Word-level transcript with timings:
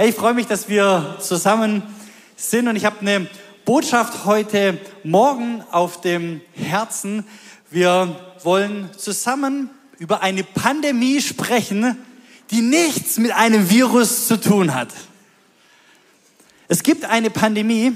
Hey, 0.00 0.08
ich 0.08 0.14
freue 0.14 0.32
mich, 0.32 0.46
dass 0.46 0.66
wir 0.70 1.18
zusammen 1.20 1.82
sind 2.34 2.68
und 2.68 2.76
ich 2.76 2.86
habe 2.86 3.00
eine 3.00 3.28
Botschaft 3.66 4.24
heute 4.24 4.78
Morgen 5.04 5.62
auf 5.70 6.00
dem 6.00 6.40
Herzen. 6.54 7.26
Wir 7.70 8.16
wollen 8.42 8.88
zusammen 8.96 9.68
über 9.98 10.22
eine 10.22 10.42
Pandemie 10.42 11.20
sprechen, 11.20 11.98
die 12.50 12.62
nichts 12.62 13.18
mit 13.18 13.32
einem 13.32 13.68
Virus 13.68 14.26
zu 14.26 14.40
tun 14.40 14.74
hat. 14.74 14.88
Es 16.68 16.82
gibt 16.82 17.04
eine 17.04 17.28
Pandemie, 17.28 17.92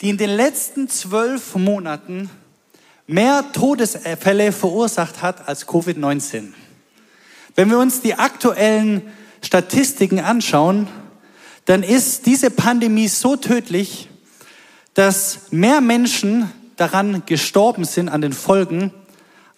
die 0.00 0.10
in 0.10 0.18
den 0.18 0.30
letzten 0.30 0.88
zwölf 0.88 1.54
Monaten 1.54 2.28
mehr 3.06 3.44
Todesfälle 3.52 4.50
verursacht 4.50 5.22
hat 5.22 5.46
als 5.46 5.64
Covid-19. 5.68 6.54
Wenn 7.54 7.70
wir 7.70 7.78
uns 7.78 8.00
die 8.00 8.14
aktuellen 8.14 9.12
Statistiken 9.42 10.20
anschauen, 10.20 10.88
dann 11.64 11.82
ist 11.82 12.26
diese 12.26 12.50
Pandemie 12.50 13.08
so 13.08 13.36
tödlich, 13.36 14.08
dass 14.94 15.50
mehr 15.50 15.80
Menschen 15.80 16.50
daran 16.76 17.24
gestorben 17.26 17.84
sind 17.84 18.08
an 18.08 18.20
den 18.20 18.32
Folgen 18.32 18.92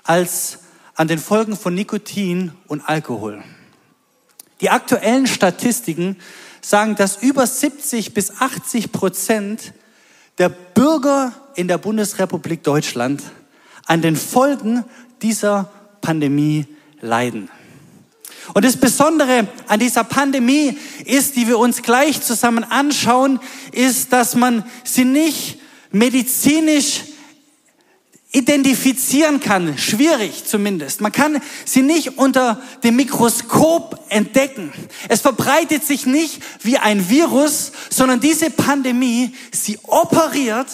als 0.02 0.58
an 0.94 1.08
den 1.08 1.18
Folgen 1.18 1.56
von 1.56 1.74
Nikotin 1.74 2.52
und 2.66 2.80
Alkohol. 2.82 3.42
Die 4.60 4.70
aktuellen 4.70 5.26
Statistiken 5.26 6.16
sagen, 6.60 6.96
dass 6.96 7.22
über 7.22 7.46
70 7.46 8.12
bis 8.12 8.40
80 8.40 8.92
Prozent 8.92 9.72
der 10.38 10.48
Bürger 10.48 11.32
in 11.54 11.68
der 11.68 11.78
Bundesrepublik 11.78 12.62
Deutschland 12.62 13.22
an 13.86 14.02
den 14.02 14.16
Folgen 14.16 14.84
dieser 15.22 15.70
Pandemie 16.00 16.66
leiden. 17.00 17.50
Und 18.54 18.64
das 18.64 18.76
Besondere 18.76 19.48
an 19.66 19.80
dieser 19.80 20.04
Pandemie 20.04 20.78
ist, 21.04 21.36
die 21.36 21.46
wir 21.46 21.58
uns 21.58 21.82
gleich 21.82 22.22
zusammen 22.22 22.64
anschauen, 22.64 23.38
ist, 23.72 24.12
dass 24.12 24.34
man 24.34 24.64
sie 24.84 25.04
nicht 25.04 25.58
medizinisch 25.92 27.02
identifizieren 28.32 29.40
kann, 29.40 29.76
schwierig 29.76 30.44
zumindest. 30.44 31.00
Man 31.00 31.10
kann 31.10 31.40
sie 31.64 31.82
nicht 31.82 32.16
unter 32.18 32.62
dem 32.84 32.96
Mikroskop 32.96 34.04
entdecken. 34.08 34.72
Es 35.08 35.20
verbreitet 35.20 35.84
sich 35.84 36.06
nicht 36.06 36.40
wie 36.62 36.78
ein 36.78 37.10
Virus, 37.10 37.72
sondern 37.90 38.20
diese 38.20 38.50
Pandemie, 38.50 39.34
sie 39.50 39.78
operiert 39.82 40.68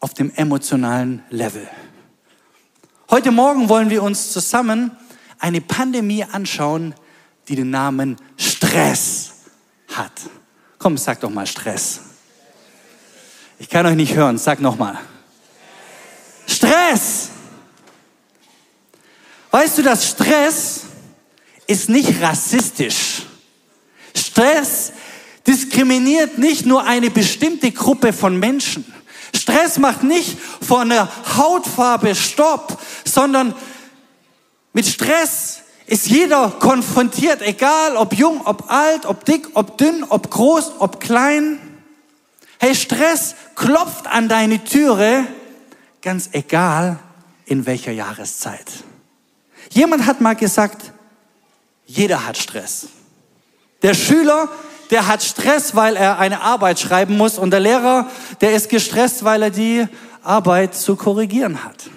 auf 0.00 0.14
dem 0.14 0.32
emotionalen 0.34 1.22
Level. 1.30 1.68
Heute 3.08 3.30
Morgen 3.30 3.68
wollen 3.68 3.90
wir 3.90 4.02
uns 4.02 4.32
zusammen 4.32 4.90
eine 5.44 5.60
Pandemie 5.60 6.24
anschauen, 6.24 6.94
die 7.48 7.54
den 7.54 7.68
Namen 7.68 8.16
Stress 8.38 9.32
hat. 9.88 10.12
Komm, 10.78 10.96
sag 10.96 11.20
doch 11.20 11.28
mal 11.28 11.46
Stress. 11.46 12.00
Ich 13.58 13.68
kann 13.68 13.84
euch 13.84 13.94
nicht 13.94 14.14
hören, 14.14 14.38
sag 14.38 14.60
noch 14.60 14.78
mal. 14.78 14.98
Stress. 16.46 17.28
Weißt 19.50 19.76
du, 19.76 19.82
dass 19.82 20.08
Stress 20.08 20.84
ist 21.66 21.90
nicht 21.90 22.22
rassistisch. 22.22 23.26
Stress 24.16 24.92
diskriminiert 25.46 26.38
nicht 26.38 26.64
nur 26.64 26.84
eine 26.84 27.10
bestimmte 27.10 27.70
Gruppe 27.70 28.14
von 28.14 28.38
Menschen. 28.38 28.90
Stress 29.36 29.76
macht 29.76 30.04
nicht 30.04 30.38
vor 30.38 30.80
einer 30.80 31.06
Hautfarbe 31.36 32.14
Stopp, 32.14 32.80
sondern 33.04 33.54
mit 34.74 34.86
Stress 34.86 35.62
ist 35.86 36.06
jeder 36.08 36.50
konfrontiert, 36.50 37.40
egal 37.40 37.96
ob 37.96 38.12
jung, 38.14 38.42
ob 38.44 38.70
alt, 38.70 39.06
ob 39.06 39.24
dick, 39.24 39.48
ob 39.54 39.78
dünn, 39.78 40.04
ob 40.08 40.30
groß, 40.30 40.72
ob 40.80 41.00
klein. 41.00 41.58
Hey, 42.58 42.74
Stress 42.74 43.34
klopft 43.54 44.06
an 44.06 44.28
deine 44.28 44.62
Türe, 44.64 45.26
ganz 46.02 46.30
egal 46.32 46.98
in 47.46 47.66
welcher 47.66 47.92
Jahreszeit. 47.92 48.70
Jemand 49.70 50.06
hat 50.06 50.20
mal 50.20 50.34
gesagt, 50.34 50.92
jeder 51.86 52.26
hat 52.26 52.36
Stress. 52.36 52.88
Der 53.82 53.94
Schüler, 53.94 54.48
der 54.90 55.06
hat 55.06 55.22
Stress, 55.22 55.76
weil 55.76 55.96
er 55.96 56.18
eine 56.18 56.40
Arbeit 56.40 56.80
schreiben 56.80 57.16
muss 57.16 57.38
und 57.38 57.50
der 57.50 57.60
Lehrer, 57.60 58.08
der 58.40 58.54
ist 58.54 58.70
gestresst, 58.70 59.24
weil 59.24 59.42
er 59.42 59.50
die 59.50 59.86
Arbeit 60.22 60.74
zu 60.74 60.96
korrigieren 60.96 61.62
hat. 61.64 61.90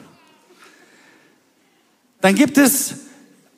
Dann 2.22 2.36
gibt 2.36 2.58
es 2.58 2.96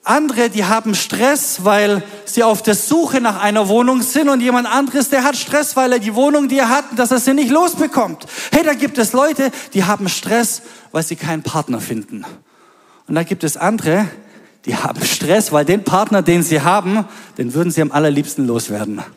andere, 0.04 0.50
die 0.50 0.66
haben 0.66 0.96
Stress, 0.96 1.64
weil 1.64 2.04
sie 2.26 2.44
auf 2.44 2.64
der 2.64 2.76
Suche 2.76 3.22
nach 3.22 3.42
einer 3.42 3.68
Wohnung 3.68 4.02
sind 4.02 4.30
und 4.30 4.42
jemand 4.42 4.68
anderes, 4.68 5.10
der 5.10 5.24
hat 5.24 5.36
Stress, 5.36 5.76
weil 5.76 5.94
er 5.94 6.00
die 6.00 6.16
Wohnung, 6.16 6.48
die 6.48 6.58
er 6.58 6.70
hat, 6.70 6.86
dass 6.96 7.12
er 7.12 7.20
sie 7.20 7.34
nicht 7.34 7.52
losbekommt. 7.52 8.26
Hey, 8.52 8.64
da 8.64 8.74
gibt 8.74 8.98
es 8.98 9.14
Leute, 9.14 9.52
die 9.74 9.84
haben 9.84 10.10
Stress, 10.10 10.64
weil 10.92 11.04
sie 11.04 11.16
keinen 11.16 11.44
Partner 11.44 11.80
finden. 11.80 12.26
Und 13.08 13.16
da 13.16 13.24
gibt 13.24 13.44
es 13.44 13.56
andere, 13.56 14.08
die 14.66 14.76
haben 14.76 15.04
Stress, 15.04 15.52
weil 15.52 15.66
den 15.66 15.84
Partner, 15.84 16.22
den 16.22 16.44
sie 16.44 16.62
haben, 16.62 17.06
den 17.38 17.54
würden 17.54 17.72
sie 17.72 17.82
am 17.82 17.92
allerliebsten 17.92 18.46
loswerden. 18.48 19.02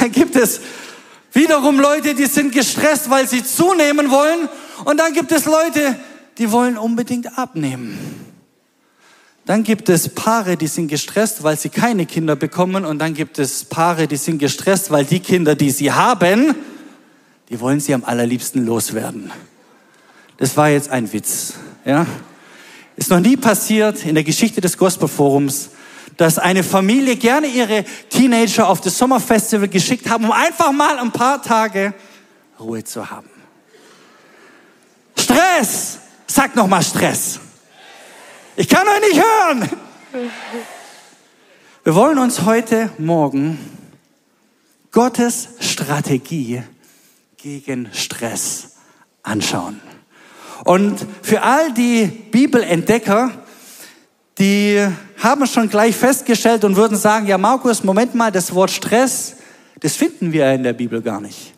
Da 0.00 0.08
gibt 0.08 0.36
es 0.36 0.60
wiederum 1.32 1.78
Leute, 1.78 2.14
die 2.14 2.24
sind 2.26 2.52
gestresst, 2.52 3.10
weil 3.10 3.28
sie 3.28 3.44
zunehmen 3.44 4.10
wollen. 4.10 4.48
Und 4.84 4.98
dann 4.98 5.12
gibt 5.12 5.32
es 5.32 5.44
Leute, 5.44 5.96
die 6.38 6.50
wollen 6.50 6.78
unbedingt 6.78 7.38
abnehmen. 7.38 7.98
Dann 9.44 9.64
gibt 9.64 9.88
es 9.88 10.08
Paare, 10.08 10.56
die 10.56 10.68
sind 10.68 10.88
gestresst, 10.88 11.42
weil 11.42 11.58
sie 11.58 11.68
keine 11.68 12.06
Kinder 12.06 12.36
bekommen. 12.36 12.84
Und 12.84 13.00
dann 13.00 13.12
gibt 13.14 13.38
es 13.38 13.64
Paare, 13.64 14.06
die 14.06 14.16
sind 14.16 14.38
gestresst, 14.38 14.90
weil 14.90 15.04
die 15.04 15.20
Kinder, 15.20 15.56
die 15.56 15.70
sie 15.70 15.90
haben, 15.90 16.54
die 17.48 17.58
wollen 17.60 17.80
sie 17.80 17.92
am 17.92 18.04
allerliebsten 18.04 18.64
loswerden. 18.64 19.32
Das 20.36 20.56
war 20.56 20.68
jetzt 20.68 20.90
ein 20.90 21.12
Witz. 21.12 21.54
Ja? 21.84 22.06
Ist 22.94 23.10
noch 23.10 23.20
nie 23.20 23.36
passiert 23.36 24.04
in 24.04 24.14
der 24.14 24.24
Geschichte 24.24 24.60
des 24.60 24.78
Gospelforums, 24.78 25.70
dass 26.16 26.38
eine 26.38 26.62
Familie 26.62 27.16
gerne 27.16 27.48
ihre 27.48 27.84
Teenager 28.10 28.68
auf 28.68 28.80
das 28.80 28.96
Sommerfestival 28.96 29.68
geschickt 29.68 30.08
haben, 30.08 30.24
um 30.24 30.32
einfach 30.32 30.70
mal 30.70 30.98
ein 30.98 31.10
paar 31.10 31.42
Tage 31.42 31.94
Ruhe 32.60 32.84
zu 32.84 33.10
haben. 33.10 33.28
Stress! 35.18 35.98
Sag 36.34 36.56
noch 36.56 36.66
mal 36.66 36.82
Stress. 36.82 37.40
Ich 38.56 38.66
kann 38.66 38.88
euch 38.88 39.00
nicht 39.02 39.22
hören. 39.22 39.68
Wir 41.84 41.94
wollen 41.94 42.18
uns 42.18 42.46
heute 42.46 42.88
Morgen 42.96 43.58
Gottes 44.92 45.50
Strategie 45.60 46.62
gegen 47.36 47.90
Stress 47.92 48.76
anschauen. 49.22 49.82
Und 50.64 51.04
für 51.20 51.42
all 51.42 51.70
die 51.74 52.06
Bibelentdecker, 52.06 53.30
die 54.38 54.88
haben 55.18 55.46
schon 55.46 55.68
gleich 55.68 55.94
festgestellt 55.94 56.64
und 56.64 56.76
würden 56.76 56.96
sagen, 56.96 57.26
ja 57.26 57.36
Markus, 57.36 57.84
Moment 57.84 58.14
mal, 58.14 58.32
das 58.32 58.54
Wort 58.54 58.70
Stress, 58.70 59.36
das 59.80 59.96
finden 59.96 60.32
wir 60.32 60.50
in 60.54 60.62
der 60.62 60.72
Bibel 60.72 61.02
gar 61.02 61.20
nicht. 61.20 61.51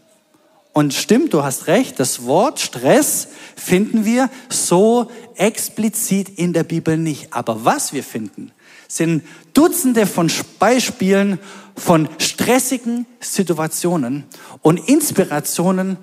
Und 0.74 0.92
stimmt, 0.92 1.32
du 1.32 1.44
hast 1.44 1.68
recht, 1.68 2.00
das 2.00 2.24
Wort 2.24 2.58
Stress 2.58 3.28
finden 3.54 4.04
wir 4.04 4.28
so 4.48 5.08
explizit 5.36 6.28
in 6.28 6.52
der 6.52 6.64
Bibel 6.64 6.98
nicht. 6.98 7.32
Aber 7.32 7.64
was 7.64 7.92
wir 7.92 8.02
finden, 8.02 8.50
sind 8.88 9.22
Dutzende 9.54 10.04
von 10.04 10.30
Beispielen 10.58 11.38
von 11.76 12.08
stressigen 12.18 13.06
Situationen 13.20 14.24
und 14.62 14.88
Inspirationen, 14.88 15.96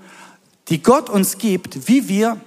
die 0.69 0.81
Gott 0.81 1.09
uns 1.09 1.37
gibt, 1.37 1.89
wie 1.89 2.07
wir 2.07 2.39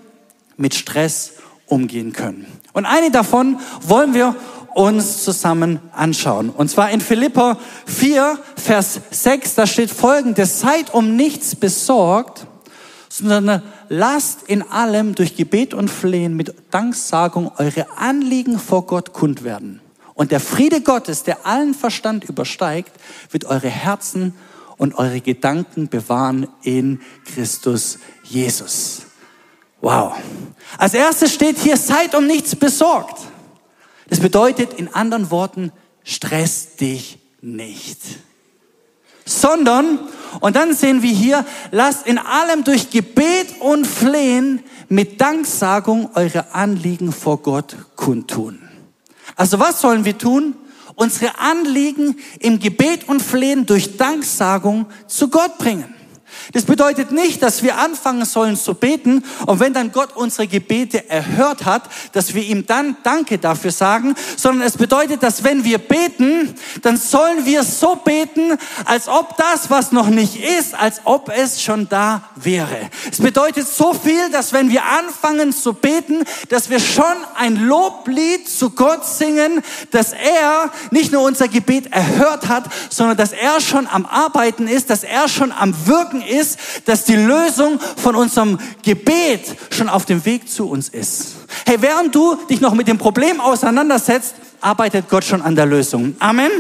mit 0.56 0.75
Stress 0.75 1.35
umgehen 1.67 2.15
können. 2.15 2.47
Und 2.73 2.87
eine 2.87 3.11
davon 3.11 3.61
wollen 3.83 4.15
wir 4.15 4.35
uns 4.75 5.25
zusammen 5.25 5.81
anschauen. 5.93 6.51
Und 6.51 6.71
zwar 6.71 6.91
in 6.91 7.01
Philippa 7.01 7.59
4, 7.87 8.39
Vers 8.57 9.01
6, 9.11 9.55
da 9.55 9.67
steht 9.67 9.91
folgendes, 9.91 10.61
seid 10.61 10.93
um 10.93 11.17
nichts 11.17 11.55
besorgt, 11.55 12.47
sondern 13.09 13.62
lasst 13.88 14.43
in 14.44 14.62
allem 14.62 15.15
durch 15.15 15.37
Gebet 15.37 15.75
und 15.75 15.88
Flehen 15.88 16.37
mit 16.37 16.55
Danksagung 16.71 17.53
eure 17.59 17.87
Anliegen 17.97 18.59
vor 18.59 18.87
Gott 18.87 19.12
kund 19.12 19.44
werden. 19.44 19.81
Und 20.15 20.31
der 20.31 20.41
Friede 20.41 20.81
Gottes, 20.81 21.23
der 21.23 21.47
allen 21.47 21.75
Verstand 21.75 22.25
übersteigt, 22.25 22.93
wird 23.31 23.44
eure 23.44 23.69
Herzen 23.69 24.35
und 24.76 24.94
eure 24.94 25.21
Gedanken 25.21 25.88
bewahren 25.88 26.49
in 26.62 27.00
Christus 27.25 27.99
Jesus. 28.25 29.03
Wow. 29.81 30.15
Als 30.79 30.94
erstes 30.94 31.35
steht 31.35 31.59
hier, 31.59 31.76
seid 31.76 32.15
um 32.15 32.26
nichts 32.26 32.56
besorgt. 32.56 33.21
Das 34.09 34.21
bedeutet 34.21 34.75
in 34.75 34.93
anderen 34.93 35.31
Worten, 35.31 35.73
stress 36.03 36.77
dich 36.77 37.19
nicht. 37.41 37.99
Sondern, 39.25 39.99
und 40.41 40.56
dann 40.56 40.75
sehen 40.75 41.03
wir 41.03 41.12
hier, 41.12 41.47
lasst 41.71 42.06
in 42.06 42.19
allem 42.19 42.65
durch 42.65 42.91
Gebet 42.91 43.61
und 43.61 43.87
Flehen 43.87 44.62
mit 44.89 45.21
Danksagung 45.21 46.11
eure 46.15 46.55
Anliegen 46.55 47.12
vor 47.12 47.39
Gott 47.39 47.77
kundtun. 47.97 48.61
Also 49.37 49.59
was 49.59 49.81
sollen 49.81 50.05
wir 50.05 50.19
tun? 50.19 50.55
unsere 50.97 51.39
Anliegen 51.39 52.17
im 52.39 52.59
Gebet 52.59 53.09
und 53.09 53.21
Flehen 53.21 53.67
durch 53.67 53.97
Danksagung 53.97 54.87
zu 55.07 55.29
Gott 55.29 55.59
bringen. 55.59 55.95
Das 56.53 56.65
bedeutet 56.65 57.13
nicht, 57.13 57.43
dass 57.43 57.63
wir 57.63 57.79
anfangen 57.79 58.25
sollen 58.25 58.57
zu 58.57 58.75
beten 58.75 59.25
und 59.47 59.61
wenn 59.61 59.73
dann 59.73 59.93
Gott 59.93 60.17
unsere 60.17 60.47
Gebete 60.47 61.09
erhört 61.09 61.65
hat, 61.65 61.85
dass 62.13 62.35
wir 62.35 62.43
ihm 62.43 62.67
dann 62.67 62.97
Danke 63.03 63.39
dafür 63.39 63.71
sagen, 63.71 64.15
sondern 64.37 64.67
es 64.67 64.77
bedeutet, 64.77 65.23
dass 65.23 65.45
wenn 65.45 65.65
wir 65.65 65.79
beten, 65.79 66.55
dann 66.83 66.97
sollen 66.97 67.45
wir 67.45 67.63
so 67.65 67.97
beten, 67.97 68.59
als 68.85 69.09
ob 69.09 69.37
das, 69.37 69.71
was 69.71 69.93
noch 69.93 70.09
nicht 70.09 70.37
ist, 70.37 70.75
als 70.75 71.01
ob 71.05 71.31
es 71.35 71.63
schon 71.63 71.89
da 71.89 72.29
wäre. 72.37 72.91
Es 73.11 73.19
bedeutet 73.19 73.67
so 73.69 73.95
viel, 73.95 74.31
dass 74.31 74.53
wenn 74.53 74.71
wir 74.71 74.83
anfangen 74.85 75.53
zu 75.53 75.73
beten, 75.75 76.25
dass 76.49 76.71
wir 76.71 76.81
schon 76.81 77.05
ein 77.37 77.57
Loblied 77.57 78.49
zu 78.49 78.71
Gott 78.71 79.07
singen, 79.07 79.63
dass 79.91 80.13
er 80.13 80.71
nicht 80.91 81.13
nur 81.13 81.23
unser 81.23 81.49
Gebet 81.49 81.93
erhört 81.93 82.49
hat, 82.49 82.65
sondern 82.91 83.17
dass 83.17 83.33
er 83.33 83.61
schon 83.61 83.87
am 83.87 84.07
Arbeiten 84.07 84.69
ist, 84.69 84.91
dass 84.91 85.05
er 85.05 85.29
schon 85.29 85.53
am 85.53 85.75
Wirken 85.87 86.23
ist, 86.26 86.59
dass 86.87 87.05
die 87.05 87.17
Lösung 87.17 87.79
von 87.97 88.15
unserem 88.15 88.59
Gebet 88.82 89.56
schon 89.71 89.88
auf 89.88 90.05
dem 90.05 90.25
Weg 90.25 90.49
zu 90.49 90.69
uns 90.69 90.88
ist. 90.88 91.37
Hey, 91.67 91.76
während 91.81 92.15
du 92.15 92.37
dich 92.49 92.61
noch 92.61 92.75
mit 92.75 92.88
dem 92.88 92.99
Problem 92.99 93.41
auseinandersetzt, 93.41 94.35
arbeitet 94.61 95.09
Gott 95.09 95.25
schon 95.25 95.43
an 95.43 95.55
der 95.55 95.67
Lösung. 95.67 96.17
Amen. 96.19 96.50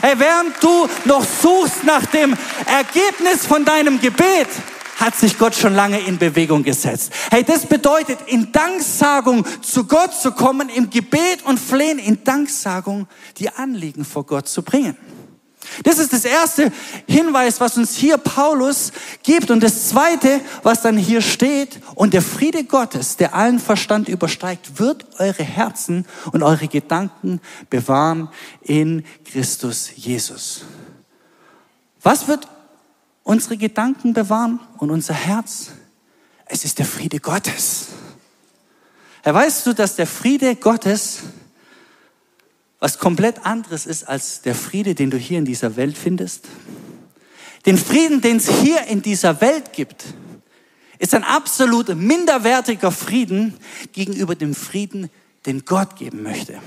Hey, 0.00 0.14
während 0.18 0.62
du 0.62 0.88
noch 1.06 1.24
suchst 1.24 1.84
nach 1.84 2.06
dem 2.06 2.36
Ergebnis 2.66 3.46
von 3.46 3.64
deinem 3.64 4.00
Gebet, 4.00 4.48
hat 4.98 5.16
sich 5.16 5.38
Gott 5.38 5.54
schon 5.54 5.74
lange 5.74 6.00
in 6.00 6.18
Bewegung 6.18 6.62
gesetzt. 6.62 7.12
Hey, 7.30 7.44
das 7.44 7.66
bedeutet, 7.66 8.18
in 8.26 8.52
Danksagung 8.52 9.44
zu 9.62 9.84
Gott 9.84 10.12
zu 10.14 10.32
kommen, 10.32 10.68
im 10.68 10.90
Gebet 10.90 11.44
und 11.44 11.58
Flehen, 11.58 11.98
in 11.98 12.22
Danksagung 12.24 13.06
die 13.38 13.48
Anliegen 13.50 14.04
vor 14.04 14.26
Gott 14.26 14.48
zu 14.48 14.62
bringen. 14.62 14.96
Das 15.84 15.98
ist 15.98 16.12
das 16.12 16.24
erste 16.24 16.72
Hinweis, 17.06 17.60
was 17.60 17.76
uns 17.76 17.94
hier 17.96 18.16
Paulus 18.16 18.92
gibt. 19.22 19.50
Und 19.50 19.62
das 19.62 19.88
zweite, 19.88 20.40
was 20.62 20.82
dann 20.82 20.96
hier 20.96 21.20
steht, 21.20 21.80
und 21.94 22.14
der 22.14 22.22
Friede 22.22 22.64
Gottes, 22.64 23.16
der 23.16 23.34
allen 23.34 23.58
Verstand 23.58 24.08
übersteigt, 24.08 24.78
wird 24.78 25.06
eure 25.18 25.44
Herzen 25.44 26.06
und 26.32 26.42
eure 26.42 26.68
Gedanken 26.68 27.40
bewahren 27.70 28.28
in 28.62 29.04
Christus 29.24 29.90
Jesus. 29.94 30.62
Was 32.02 32.28
wird 32.28 32.48
unsere 33.22 33.56
Gedanken 33.56 34.14
bewahren 34.14 34.60
und 34.78 34.90
unser 34.90 35.14
Herz? 35.14 35.72
Es 36.46 36.64
ist 36.64 36.78
der 36.78 36.86
Friede 36.86 37.20
Gottes. 37.20 37.88
Herr, 39.22 39.34
weißt 39.34 39.66
du, 39.66 39.74
dass 39.74 39.96
der 39.96 40.06
Friede 40.06 40.56
Gottes 40.56 41.20
was 42.80 42.98
komplett 42.98 43.44
anderes 43.44 43.86
ist 43.86 44.08
als 44.08 44.42
der 44.42 44.54
Friede, 44.54 44.94
den 44.94 45.10
du 45.10 45.16
hier 45.16 45.38
in 45.38 45.44
dieser 45.44 45.76
Welt 45.76 45.98
findest. 45.98 46.46
Den 47.66 47.76
Frieden, 47.76 48.20
den 48.20 48.36
es 48.36 48.48
hier 48.48 48.86
in 48.86 49.02
dieser 49.02 49.40
Welt 49.40 49.72
gibt, 49.72 50.04
ist 50.98 51.14
ein 51.14 51.24
absolut 51.24 51.94
minderwertiger 51.94 52.90
Frieden 52.90 53.54
gegenüber 53.92 54.34
dem 54.34 54.54
Frieden, 54.54 55.10
den 55.46 55.64
Gott 55.64 55.96
geben 55.96 56.22
möchte. 56.22 56.60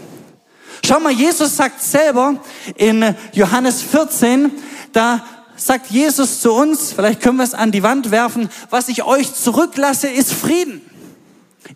Schau 0.85 0.99
mal, 0.99 1.11
Jesus 1.11 1.57
sagt 1.57 1.81
selber 1.81 2.41
in 2.75 3.15
Johannes 3.33 3.81
14, 3.81 4.51
da 4.93 5.25
sagt 5.55 5.91
Jesus 5.91 6.41
zu 6.41 6.53
uns, 6.53 6.93
vielleicht 6.93 7.21
können 7.21 7.37
wir 7.37 7.43
es 7.43 7.53
an 7.53 7.71
die 7.71 7.83
Wand 7.83 8.11
werfen, 8.11 8.49
was 8.69 8.89
ich 8.89 9.03
euch 9.03 9.33
zurücklasse, 9.33 10.07
ist 10.09 10.33
Frieden. 10.33 10.81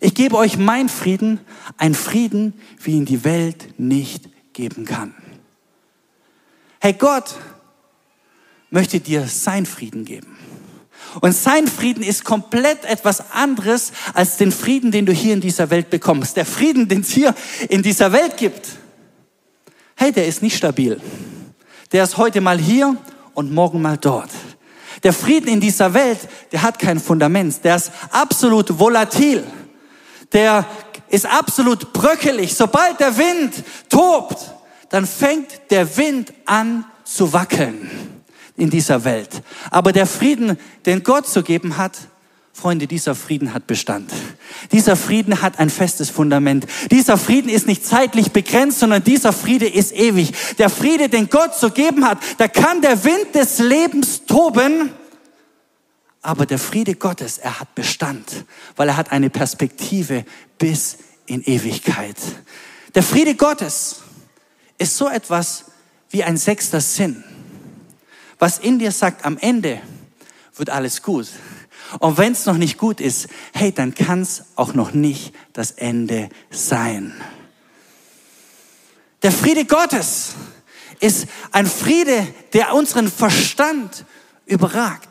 Ich 0.00 0.14
gebe 0.14 0.36
euch 0.36 0.58
mein 0.58 0.88
Frieden, 0.88 1.40
ein 1.78 1.94
Frieden, 1.94 2.54
wie 2.82 2.92
ihn 2.92 3.04
die 3.04 3.24
Welt 3.24 3.78
nicht 3.78 4.28
geben 4.52 4.84
kann. 4.84 5.14
Hey, 6.80 6.92
Gott 6.92 7.34
möchte 8.70 9.00
dir 9.00 9.26
sein 9.26 9.66
Frieden 9.66 10.04
geben. 10.04 10.36
Und 11.20 11.32
sein 11.32 11.66
Frieden 11.66 12.02
ist 12.02 12.24
komplett 12.24 12.84
etwas 12.84 13.30
anderes 13.32 13.92
als 14.12 14.36
den 14.36 14.52
Frieden, 14.52 14.90
den 14.90 15.06
du 15.06 15.12
hier 15.12 15.32
in 15.32 15.40
dieser 15.40 15.70
Welt 15.70 15.88
bekommst. 15.88 16.36
Der 16.36 16.44
Frieden, 16.44 16.88
den 16.88 17.00
es 17.00 17.10
hier 17.10 17.34
in 17.68 17.82
dieser 17.82 18.12
Welt 18.12 18.36
gibt, 18.36 18.68
hey, 19.96 20.12
der 20.12 20.26
ist 20.26 20.42
nicht 20.42 20.56
stabil. 20.56 21.00
Der 21.92 22.04
ist 22.04 22.16
heute 22.16 22.40
mal 22.40 22.58
hier 22.58 22.96
und 23.34 23.52
morgen 23.52 23.80
mal 23.80 23.96
dort. 23.96 24.30
Der 25.02 25.12
Frieden 25.12 25.48
in 25.48 25.60
dieser 25.60 25.94
Welt, 25.94 26.18
der 26.52 26.62
hat 26.62 26.78
kein 26.78 26.98
Fundament. 27.00 27.64
Der 27.64 27.76
ist 27.76 27.92
absolut 28.10 28.78
volatil 28.78 29.44
der 30.32 30.66
ist 31.08 31.26
absolut 31.26 31.92
bröckelig. 31.92 32.54
Sobald 32.54 33.00
der 33.00 33.16
Wind 33.16 33.54
tobt, 33.88 34.38
dann 34.88 35.06
fängt 35.06 35.70
der 35.70 35.96
Wind 35.96 36.32
an 36.44 36.84
zu 37.04 37.32
wackeln 37.32 37.90
in 38.56 38.70
dieser 38.70 39.04
Welt. 39.04 39.42
Aber 39.70 39.92
der 39.92 40.06
Frieden, 40.06 40.58
den 40.84 41.02
Gott 41.02 41.26
zu 41.26 41.42
geben 41.42 41.76
hat, 41.76 41.96
Freunde, 42.52 42.86
dieser 42.86 43.14
Frieden 43.14 43.52
hat 43.52 43.66
Bestand. 43.66 44.10
Dieser 44.72 44.96
Frieden 44.96 45.42
hat 45.42 45.58
ein 45.58 45.68
festes 45.68 46.08
Fundament. 46.08 46.66
Dieser 46.90 47.18
Frieden 47.18 47.50
ist 47.50 47.66
nicht 47.66 47.84
zeitlich 47.84 48.32
begrenzt, 48.32 48.78
sondern 48.78 49.04
dieser 49.04 49.34
Friede 49.34 49.66
ist 49.66 49.92
ewig. 49.92 50.32
Der 50.56 50.70
Friede, 50.70 51.10
den 51.10 51.28
Gott 51.28 51.54
zu 51.54 51.70
geben 51.70 52.06
hat, 52.06 52.16
da 52.38 52.48
kann 52.48 52.80
der 52.80 53.04
Wind 53.04 53.34
des 53.34 53.58
Lebens 53.58 54.24
toben 54.24 54.90
aber 56.26 56.44
der 56.44 56.58
Friede 56.58 56.96
Gottes, 56.96 57.38
er 57.38 57.60
hat 57.60 57.74
Bestand, 57.76 58.44
weil 58.74 58.88
er 58.88 58.96
hat 58.96 59.12
eine 59.12 59.30
Perspektive 59.30 60.24
bis 60.58 60.98
in 61.26 61.40
Ewigkeit. 61.42 62.16
Der 62.96 63.04
Friede 63.04 63.36
Gottes 63.36 64.02
ist 64.76 64.96
so 64.96 65.08
etwas 65.08 65.66
wie 66.10 66.24
ein 66.24 66.36
sechster 66.36 66.80
Sinn, 66.80 67.22
was 68.40 68.58
in 68.58 68.80
dir 68.80 68.90
sagt, 68.90 69.24
am 69.24 69.38
Ende 69.38 69.80
wird 70.56 70.70
alles 70.70 71.02
gut. 71.02 71.28
Und 72.00 72.18
wenn 72.18 72.32
es 72.32 72.44
noch 72.44 72.56
nicht 72.56 72.76
gut 72.76 73.00
ist, 73.00 73.28
hey, 73.54 73.70
dann 73.70 73.94
kann 73.94 74.22
es 74.22 74.42
auch 74.56 74.74
noch 74.74 74.92
nicht 74.92 75.32
das 75.52 75.70
Ende 75.70 76.28
sein. 76.50 77.14
Der 79.22 79.30
Friede 79.30 79.64
Gottes 79.64 80.34
ist 80.98 81.28
ein 81.52 81.66
Friede, 81.66 82.26
der 82.52 82.74
unseren 82.74 83.10
Verstand 83.10 84.04
überragt. 84.46 85.08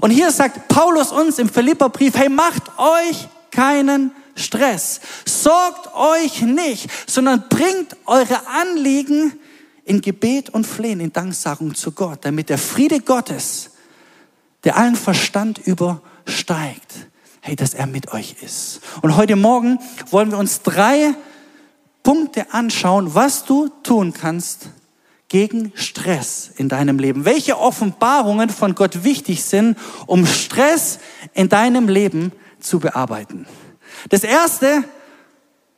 Und 0.00 0.10
hier 0.10 0.30
sagt 0.30 0.68
Paulus 0.68 1.10
uns 1.10 1.38
im 1.38 1.48
Philipperbrief, 1.48 2.14
hey, 2.16 2.28
macht 2.28 2.78
euch 2.78 3.28
keinen 3.50 4.12
Stress. 4.36 5.00
Sorgt 5.24 5.94
euch 5.94 6.42
nicht, 6.42 6.88
sondern 7.06 7.44
bringt 7.48 7.96
eure 8.06 8.46
Anliegen 8.46 9.32
in 9.84 10.00
Gebet 10.00 10.50
und 10.50 10.66
Flehen, 10.66 11.00
in 11.00 11.12
Danksagung 11.12 11.74
zu 11.74 11.92
Gott, 11.92 12.20
damit 12.22 12.48
der 12.48 12.58
Friede 12.58 13.00
Gottes, 13.00 13.70
der 14.64 14.76
allen 14.76 14.96
Verstand 14.96 15.58
übersteigt, 15.58 17.08
hey, 17.40 17.56
dass 17.56 17.74
er 17.74 17.86
mit 17.86 18.12
euch 18.12 18.36
ist. 18.42 18.80
Und 19.02 19.16
heute 19.16 19.36
Morgen 19.36 19.78
wollen 20.10 20.30
wir 20.30 20.38
uns 20.38 20.62
drei 20.62 21.14
Punkte 22.02 22.52
anschauen, 22.52 23.14
was 23.14 23.44
du 23.44 23.68
tun 23.82 24.12
kannst, 24.12 24.68
gegen 25.34 25.72
Stress 25.74 26.52
in 26.58 26.68
deinem 26.68 27.00
Leben? 27.00 27.24
Welche 27.24 27.58
Offenbarungen 27.58 28.50
von 28.50 28.76
Gott 28.76 29.02
wichtig 29.02 29.42
sind, 29.42 29.76
um 30.06 30.26
Stress 30.26 31.00
in 31.32 31.48
deinem 31.48 31.88
Leben 31.88 32.30
zu 32.60 32.78
bearbeiten? 32.78 33.44
Das 34.10 34.22
Erste, 34.22 34.84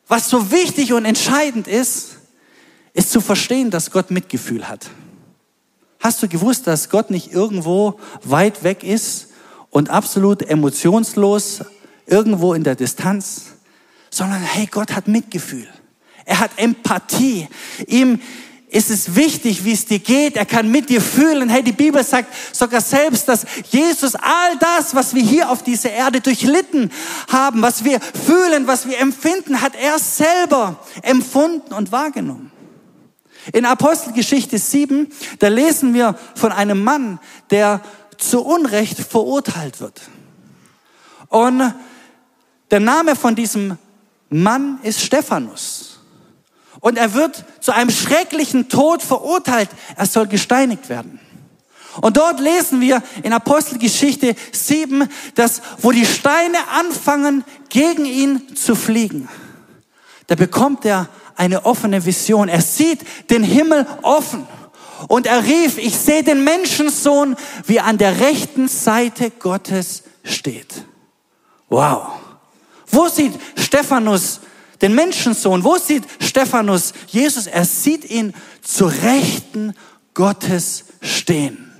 was 0.08 0.28
so 0.28 0.50
wichtig 0.50 0.92
und 0.92 1.06
entscheidend 1.06 1.68
ist, 1.68 2.18
ist 2.92 3.10
zu 3.10 3.22
verstehen, 3.22 3.70
dass 3.70 3.90
Gott 3.90 4.10
Mitgefühl 4.10 4.68
hat. 4.68 4.90
Hast 6.00 6.22
du 6.22 6.28
gewusst, 6.28 6.66
dass 6.66 6.90
Gott 6.90 7.10
nicht 7.10 7.32
irgendwo 7.32 7.98
weit 8.24 8.62
weg 8.62 8.84
ist 8.84 9.28
und 9.70 9.88
absolut 9.88 10.42
emotionslos 10.42 11.64
irgendwo 12.04 12.52
in 12.52 12.62
der 12.62 12.74
Distanz, 12.74 13.54
sondern 14.10 14.42
hey, 14.42 14.66
Gott 14.66 14.94
hat 14.94 15.08
Mitgefühl. 15.08 15.66
Er 16.26 16.40
hat 16.40 16.50
Empathie. 16.58 17.48
Ihm 17.86 18.20
ist 18.76 18.90
es 18.90 19.16
wichtig, 19.16 19.64
wie 19.64 19.72
es 19.72 19.86
dir 19.86 19.98
geht. 19.98 20.36
Er 20.36 20.44
kann 20.44 20.70
mit 20.70 20.90
dir 20.90 21.00
fühlen. 21.00 21.48
Hey, 21.48 21.62
die 21.62 21.72
Bibel 21.72 22.04
sagt 22.04 22.28
sogar 22.54 22.82
selbst, 22.82 23.26
dass 23.26 23.46
Jesus 23.70 24.14
all 24.14 24.58
das, 24.60 24.94
was 24.94 25.14
wir 25.14 25.22
hier 25.22 25.48
auf 25.50 25.62
dieser 25.62 25.90
Erde 25.90 26.20
durchlitten 26.20 26.92
haben, 27.28 27.62
was 27.62 27.84
wir 27.84 27.98
fühlen, 28.00 28.66
was 28.66 28.86
wir 28.86 28.98
empfinden, 28.98 29.62
hat 29.62 29.74
er 29.74 29.98
selber 29.98 30.78
empfunden 31.00 31.72
und 31.72 31.90
wahrgenommen. 31.90 32.52
In 33.52 33.64
Apostelgeschichte 33.64 34.58
7, 34.58 35.10
da 35.38 35.48
lesen 35.48 35.94
wir 35.94 36.18
von 36.34 36.52
einem 36.52 36.84
Mann, 36.84 37.18
der 37.48 37.80
zu 38.18 38.44
Unrecht 38.44 38.98
verurteilt 38.98 39.80
wird. 39.80 40.02
Und 41.28 41.74
der 42.70 42.80
Name 42.80 43.16
von 43.16 43.34
diesem 43.34 43.78
Mann 44.28 44.80
ist 44.82 45.00
Stephanus. 45.00 45.85
Und 46.80 46.98
er 46.98 47.14
wird 47.14 47.44
zu 47.60 47.72
einem 47.72 47.90
schrecklichen 47.90 48.68
Tod 48.68 49.02
verurteilt. 49.02 49.70
Er 49.96 50.06
soll 50.06 50.26
gesteinigt 50.26 50.88
werden. 50.88 51.20
Und 52.00 52.16
dort 52.16 52.40
lesen 52.40 52.80
wir 52.80 53.02
in 53.22 53.32
Apostelgeschichte 53.32 54.34
7, 54.52 55.08
dass 55.34 55.62
wo 55.78 55.92
die 55.92 56.04
Steine 56.04 56.58
anfangen, 56.74 57.44
gegen 57.68 58.04
ihn 58.04 58.54
zu 58.54 58.74
fliegen, 58.74 59.28
da 60.26 60.34
bekommt 60.34 60.84
er 60.84 61.08
eine 61.36 61.64
offene 61.64 62.04
Vision. 62.04 62.48
Er 62.48 62.62
sieht 62.62 63.00
den 63.30 63.42
Himmel 63.42 63.86
offen. 64.02 64.46
Und 65.08 65.26
er 65.26 65.44
rief, 65.44 65.76
ich 65.78 65.96
sehe 65.96 66.24
den 66.24 66.42
Menschensohn, 66.42 67.36
wie 67.66 67.80
an 67.80 67.98
der 67.98 68.20
rechten 68.20 68.66
Seite 68.66 69.30
Gottes 69.30 70.02
steht. 70.24 70.84
Wow. 71.68 72.06
Wo 72.86 73.08
sieht 73.08 73.34
Stephanus 73.56 74.40
den 74.82 74.94
Menschensohn? 74.94 75.64
Wo 75.64 75.76
sieht 75.76 76.04
Stephanus 76.20 76.92
Jesus? 77.08 77.46
Er 77.46 77.64
sieht 77.64 78.08
ihn 78.10 78.34
zur 78.62 78.92
Rechten 78.92 79.74
Gottes 80.14 80.84
stehen. 81.00 81.72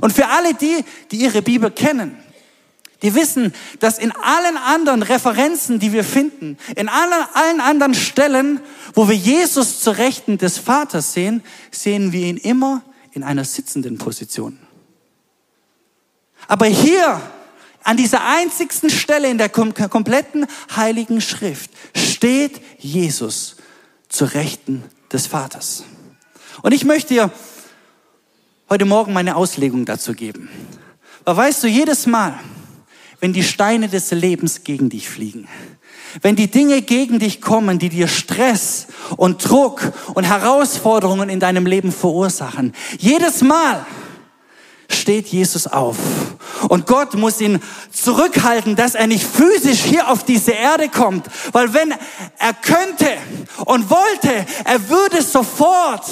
Und 0.00 0.12
für 0.12 0.28
alle 0.28 0.54
die, 0.54 0.84
die 1.10 1.16
ihre 1.16 1.42
Bibel 1.42 1.70
kennen, 1.70 2.16
die 3.02 3.14
wissen, 3.14 3.54
dass 3.78 3.98
in 3.98 4.10
allen 4.12 4.56
anderen 4.56 5.02
Referenzen, 5.02 5.78
die 5.78 5.92
wir 5.92 6.02
finden, 6.02 6.58
in 6.74 6.88
allen, 6.88 7.26
allen 7.32 7.60
anderen 7.60 7.94
Stellen, 7.94 8.60
wo 8.94 9.08
wir 9.08 9.14
Jesus 9.14 9.80
zur 9.80 9.98
Rechten 9.98 10.36
des 10.36 10.58
Vaters 10.58 11.12
sehen, 11.12 11.42
sehen 11.70 12.12
wir 12.12 12.26
ihn 12.26 12.36
immer 12.36 12.82
in 13.12 13.22
einer 13.22 13.44
sitzenden 13.44 13.98
Position. 13.98 14.58
Aber 16.48 16.66
hier, 16.66 17.20
an 17.84 17.96
dieser 17.96 18.24
einzigsten 18.24 18.90
Stelle 18.90 19.28
in 19.28 19.38
der 19.38 19.48
kompletten 19.48 20.46
heiligen 20.74 21.20
Schrift, 21.20 21.70
steht 21.96 22.60
Jesus 22.78 23.56
zur 24.08 24.34
Rechten 24.34 24.84
des 25.12 25.26
Vaters. 25.26 25.84
Und 26.62 26.72
ich 26.72 26.84
möchte 26.84 27.14
dir 27.14 27.30
heute 28.68 28.84
Morgen 28.84 29.12
meine 29.12 29.36
Auslegung 29.36 29.84
dazu 29.84 30.12
geben. 30.12 30.48
Aber 31.24 31.36
weißt 31.36 31.62
du, 31.62 31.68
jedes 31.68 32.06
Mal, 32.06 32.38
wenn 33.20 33.32
die 33.32 33.42
Steine 33.42 33.88
des 33.88 34.10
Lebens 34.10 34.64
gegen 34.64 34.88
dich 34.88 35.08
fliegen, 35.08 35.48
wenn 36.22 36.36
die 36.36 36.50
Dinge 36.50 36.82
gegen 36.82 37.18
dich 37.18 37.40
kommen, 37.40 37.78
die 37.78 37.90
dir 37.90 38.08
Stress 38.08 38.86
und 39.16 39.46
Druck 39.46 39.92
und 40.14 40.24
Herausforderungen 40.24 41.28
in 41.28 41.40
deinem 41.40 41.66
Leben 41.66 41.92
verursachen, 41.92 42.72
jedes 42.98 43.42
Mal 43.42 43.84
steht 44.90 45.28
Jesus 45.28 45.66
auf. 45.66 45.96
Und 46.68 46.86
Gott 46.86 47.14
muss 47.14 47.40
ihn 47.40 47.60
zurückhalten, 47.92 48.76
dass 48.76 48.94
er 48.94 49.06
nicht 49.06 49.24
physisch 49.26 49.80
hier 49.80 50.10
auf 50.10 50.24
diese 50.24 50.52
Erde 50.52 50.88
kommt. 50.88 51.26
Weil 51.52 51.72
wenn 51.74 51.94
er 52.38 52.54
könnte 52.54 53.06
und 53.64 53.90
wollte, 53.90 54.46
er 54.64 54.88
würde 54.88 55.22
sofort 55.22 56.04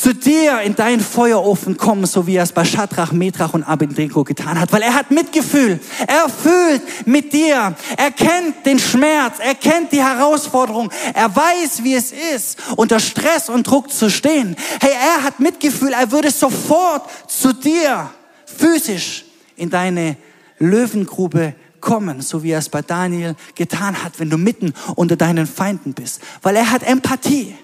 zu 0.00 0.14
dir 0.14 0.60
in 0.60 0.76
deinen 0.76 1.00
Feuerofen 1.00 1.76
kommen, 1.76 2.06
so 2.06 2.28
wie 2.28 2.36
er 2.36 2.44
es 2.44 2.52
bei 2.52 2.64
Schadrach, 2.64 3.10
Medrach 3.10 3.52
und 3.52 3.64
Abednego 3.64 4.22
getan 4.22 4.60
hat, 4.60 4.72
weil 4.72 4.82
er 4.82 4.94
hat 4.94 5.10
Mitgefühl. 5.10 5.80
Er 6.06 6.28
fühlt 6.28 6.82
mit 7.04 7.32
dir. 7.32 7.74
Er 7.96 8.10
kennt 8.12 8.64
den 8.64 8.78
Schmerz. 8.78 9.38
Er 9.40 9.56
kennt 9.56 9.90
die 9.90 10.00
Herausforderung. 10.00 10.88
Er 11.14 11.34
weiß, 11.34 11.82
wie 11.82 11.94
es 11.94 12.12
ist, 12.12 12.58
unter 12.76 13.00
Stress 13.00 13.48
und 13.48 13.66
Druck 13.66 13.90
zu 13.90 14.08
stehen. 14.08 14.54
Hey, 14.80 14.92
er 14.92 15.24
hat 15.24 15.40
Mitgefühl. 15.40 15.92
Er 15.92 16.12
würde 16.12 16.30
sofort 16.30 17.02
zu 17.26 17.52
dir 17.52 18.08
physisch 18.46 19.24
in 19.56 19.68
deine 19.68 20.16
Löwengrube 20.60 21.56
kommen, 21.80 22.20
so 22.20 22.44
wie 22.44 22.52
er 22.52 22.60
es 22.60 22.68
bei 22.68 22.82
Daniel 22.82 23.34
getan 23.56 24.04
hat, 24.04 24.20
wenn 24.20 24.30
du 24.30 24.38
mitten 24.38 24.74
unter 24.94 25.16
deinen 25.16 25.48
Feinden 25.48 25.92
bist, 25.92 26.20
weil 26.42 26.54
er 26.54 26.70
hat 26.70 26.84
Empathie. 26.84 27.56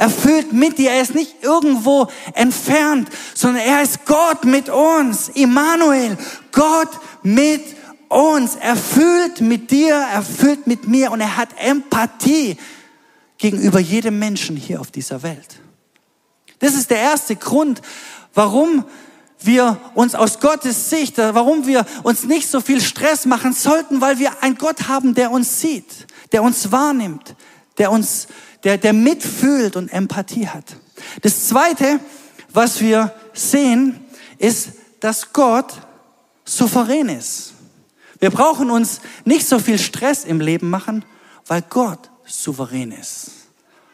Er 0.00 0.08
fühlt 0.08 0.54
mit 0.54 0.78
dir. 0.78 0.92
Er 0.92 1.02
ist 1.02 1.14
nicht 1.14 1.42
irgendwo 1.42 2.08
entfernt, 2.32 3.10
sondern 3.34 3.62
er 3.62 3.82
ist 3.82 4.06
Gott 4.06 4.46
mit 4.46 4.70
uns. 4.70 5.28
Immanuel, 5.28 6.16
Gott 6.52 6.88
mit 7.22 7.62
uns. 8.08 8.56
Er 8.56 8.76
fühlt 8.76 9.42
mit 9.42 9.70
dir, 9.70 9.96
er 9.96 10.22
fühlt 10.22 10.66
mit 10.66 10.88
mir 10.88 11.12
und 11.12 11.20
er 11.20 11.36
hat 11.36 11.50
Empathie 11.58 12.56
gegenüber 13.36 13.78
jedem 13.78 14.18
Menschen 14.18 14.56
hier 14.56 14.80
auf 14.80 14.90
dieser 14.90 15.22
Welt. 15.22 15.60
Das 16.60 16.72
ist 16.72 16.88
der 16.88 16.98
erste 16.98 17.36
Grund, 17.36 17.82
warum 18.32 18.86
wir 19.40 19.78
uns 19.94 20.14
aus 20.14 20.40
Gottes 20.40 20.88
Sicht, 20.88 21.18
warum 21.18 21.66
wir 21.66 21.84
uns 22.04 22.24
nicht 22.24 22.48
so 22.48 22.62
viel 22.62 22.80
Stress 22.80 23.26
machen 23.26 23.52
sollten, 23.52 24.00
weil 24.00 24.18
wir 24.18 24.42
einen 24.42 24.56
Gott 24.56 24.88
haben, 24.88 25.14
der 25.14 25.30
uns 25.30 25.60
sieht, 25.60 26.06
der 26.32 26.42
uns 26.42 26.72
wahrnimmt, 26.72 27.36
der 27.76 27.92
uns 27.92 28.28
der, 28.64 28.78
der 28.78 28.92
mitfühlt 28.92 29.76
und 29.76 29.88
Empathie 29.92 30.48
hat. 30.48 30.76
Das 31.22 31.48
Zweite, 31.48 32.00
was 32.52 32.80
wir 32.80 33.14
sehen, 33.32 34.00
ist, 34.38 34.72
dass 35.00 35.32
Gott 35.32 35.72
souverän 36.44 37.08
ist. 37.08 37.54
Wir 38.18 38.30
brauchen 38.30 38.70
uns 38.70 39.00
nicht 39.24 39.46
so 39.46 39.58
viel 39.58 39.78
Stress 39.78 40.24
im 40.24 40.40
Leben 40.40 40.68
machen, 40.68 41.04
weil 41.46 41.62
Gott 41.62 42.10
souverän 42.26 42.92
ist. 42.92 43.30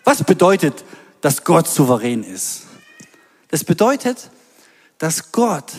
Was 0.05 0.23
bedeutet, 0.23 0.85
dass 1.21 1.45
Gott 1.45 1.69
souverän 1.69 2.23
ist? 2.25 2.63
Das 3.49 3.63
bedeutet, 3.63 4.31
dass 4.99 5.33
Gott 5.33 5.73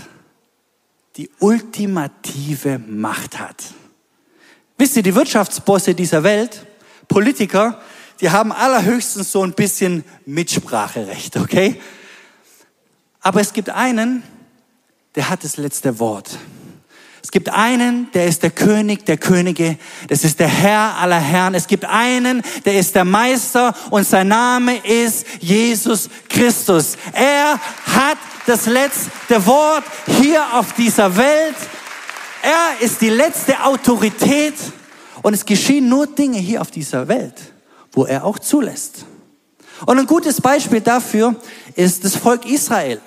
die 1.17 1.29
ultimative 1.39 2.79
Macht 2.79 3.39
hat. 3.39 3.63
Wisst 4.77 4.96
ihr, 4.96 5.03
die 5.03 5.15
Wirtschaftsbosse 5.15 5.96
dieser 5.96 6.24
Welt, 6.24 6.65
Politiker, 7.08 7.82
die 8.22 8.30
haben 8.30 8.52
allerhöchstens 8.52 9.32
so 9.32 9.44
ein 9.44 9.54
bisschen 9.54 10.04
Mitspracherecht, 10.26 11.38
okay? 11.38 11.80
Aber 13.22 13.42
es 13.42 13.54
gibt 13.54 13.70
einen, 13.70 14.24
der 15.16 15.30
hat 15.30 15.44
das 15.44 15.58
letzte 15.58 16.00
Wort. 16.00 16.38
Es 17.22 17.32
gibt 17.32 17.50
einen, 17.50 18.10
der 18.14 18.28
ist 18.28 18.42
der 18.44 18.52
König 18.52 19.06
der 19.06 19.18
Könige, 19.18 19.78
das 20.08 20.24
ist 20.24 20.40
der 20.40 20.48
Herr 20.48 20.98
aller 20.98 21.20
Herren. 21.20 21.56
Es 21.56 21.68
gibt 21.68 21.84
einen, 21.84 22.42
der 22.64 22.80
ist 22.80 22.96
der 22.96 23.04
Meister 23.04 23.76
und 23.90 24.08
sein 24.08 24.30
Name 24.30 24.78
ist 24.78 25.26
Jesus 25.42 26.10
Christus. 26.30 26.96
Er 27.12 27.60
hat 27.86 28.18
das 28.46 28.66
letzte 28.66 29.46
Wort 29.46 29.84
hier 30.22 30.42
auf 30.54 30.72
dieser 30.74 31.18
Welt. 31.18 31.58
Er 32.42 32.86
ist 32.86 33.02
die 33.02 33.10
letzte 33.10 33.62
Autorität 33.62 34.56
und 35.22 35.34
es 35.34 35.46
geschehen 35.46 35.90
nur 35.90 36.08
Dinge 36.08 36.38
hier 36.38 36.62
auf 36.62 36.72
dieser 36.72 37.10
Welt 37.10 37.52
wo 37.98 38.06
er 38.06 38.25
auch 38.25 38.38
zulässt. 38.38 39.06
Und 39.88 39.98
ein 39.98 40.06
gutes 40.06 40.39
Beispiel 40.39 40.82
dafür 40.82 41.36
ist 41.75 42.06
das 42.06 42.16
Volk 42.16 42.46
Israel. 42.46 43.01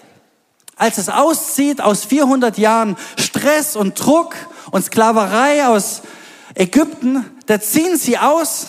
Als 0.75 0.99
es 0.99 1.09
auszieht 1.09 1.81
aus 1.81 2.05
400 2.05 2.59
Jahren 2.59 2.97
Stress 3.17 3.77
und 3.77 3.95
Druck 3.95 4.35
und 4.73 4.85
Sklaverei 4.85 5.69
aus 5.69 6.03
Ägypten, 6.57 7.25
da 7.47 7.61
ziehen 7.61 7.97
sie 7.97 8.19
aus 8.19 8.67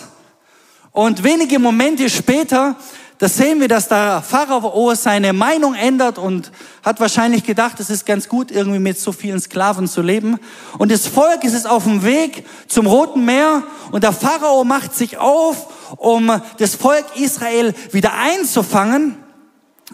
und 0.91 1.23
wenige 1.23 1.57
Momente 1.57 2.07
später 2.07 2.75
da 3.21 3.29
sehen 3.29 3.59
wir, 3.59 3.67
dass 3.67 3.87
der 3.87 4.23
Pharao 4.27 4.95
seine 4.95 5.31
Meinung 5.31 5.75
ändert 5.75 6.17
und 6.17 6.51
hat 6.81 6.99
wahrscheinlich 6.99 7.43
gedacht, 7.43 7.79
es 7.79 7.91
ist 7.91 8.07
ganz 8.07 8.27
gut, 8.27 8.49
irgendwie 8.49 8.79
mit 8.79 8.99
so 8.99 9.11
vielen 9.11 9.39
Sklaven 9.39 9.87
zu 9.87 10.01
leben. 10.01 10.39
Und 10.79 10.91
das 10.91 11.05
Volk 11.05 11.43
ist 11.43 11.53
es 11.53 11.67
auf 11.67 11.83
dem 11.83 12.03
Weg 12.03 12.47
zum 12.67 12.87
Roten 12.87 13.23
Meer 13.23 13.61
und 13.91 14.03
der 14.03 14.11
Pharao 14.11 14.63
macht 14.63 14.95
sich 14.95 15.19
auf, 15.19 15.67
um 15.97 16.41
das 16.57 16.75
Volk 16.75 17.05
Israel 17.15 17.73
wieder 17.91 18.13
einzufangen. 18.13 19.17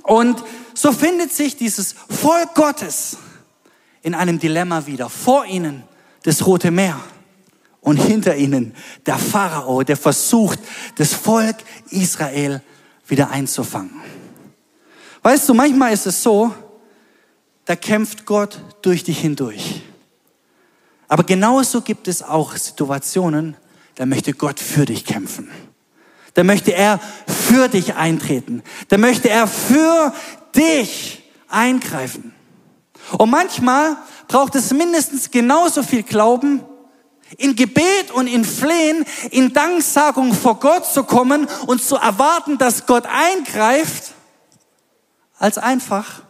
Und 0.03 0.43
so 0.73 0.91
findet 0.91 1.33
sich 1.33 1.57
dieses 1.57 1.95
Volk 2.09 2.55
Gottes 2.55 3.17
in 4.01 4.15
einem 4.15 4.39
Dilemma 4.39 4.85
wieder. 4.85 5.09
Vor 5.09 5.45
ihnen 5.45 5.83
das 6.23 6.45
Rote 6.45 6.71
Meer 6.71 6.99
und 7.81 7.97
hinter 7.97 8.35
ihnen 8.35 8.75
der 9.05 9.17
Pharao, 9.17 9.83
der 9.83 9.97
versucht, 9.97 10.59
das 10.95 11.13
Volk 11.13 11.55
Israel 11.89 12.61
wieder 13.07 13.29
einzufangen. 13.29 14.01
Weißt 15.23 15.47
du, 15.49 15.53
manchmal 15.53 15.93
ist 15.93 16.05
es 16.05 16.21
so, 16.21 16.53
da 17.65 17.75
kämpft 17.75 18.25
Gott 18.25 18.61
durch 18.81 19.03
dich 19.03 19.19
hindurch. 19.19 19.81
Aber 21.07 21.23
genauso 21.23 21.81
gibt 21.81 22.07
es 22.07 22.21
auch 22.21 22.55
Situationen, 22.55 23.55
da 23.95 24.05
möchte 24.05 24.33
Gott 24.33 24.59
für 24.59 24.85
dich 24.85 25.05
kämpfen. 25.05 25.49
Da 26.37 26.43
möchte 26.43 26.71
er 26.71 26.99
für 27.49 27.67
dich 27.67 27.95
eintreten. 27.95 28.61
Da 28.89 28.99
möchte 28.99 29.27
er 29.27 29.47
für 29.47 30.13
dich 30.55 31.23
eingreifen. 31.47 32.31
Und 33.17 33.31
manchmal 33.31 33.97
braucht 34.27 34.53
es 34.53 34.71
mindestens 34.71 35.31
genauso 35.31 35.81
viel 35.81 36.03
Glauben, 36.03 36.63
in 37.37 37.55
Gebet 37.55 38.11
und 38.13 38.27
in 38.27 38.45
Flehen, 38.45 39.03
in 39.31 39.51
Danksagung 39.51 40.31
vor 40.31 40.59
Gott 40.59 40.85
zu 40.85 41.05
kommen 41.05 41.47
und 41.65 41.81
zu 41.81 41.95
erwarten, 41.95 42.59
dass 42.59 42.85
Gott 42.85 43.07
eingreift, 43.07 44.13
als 45.39 45.57
einfach 45.57 46.21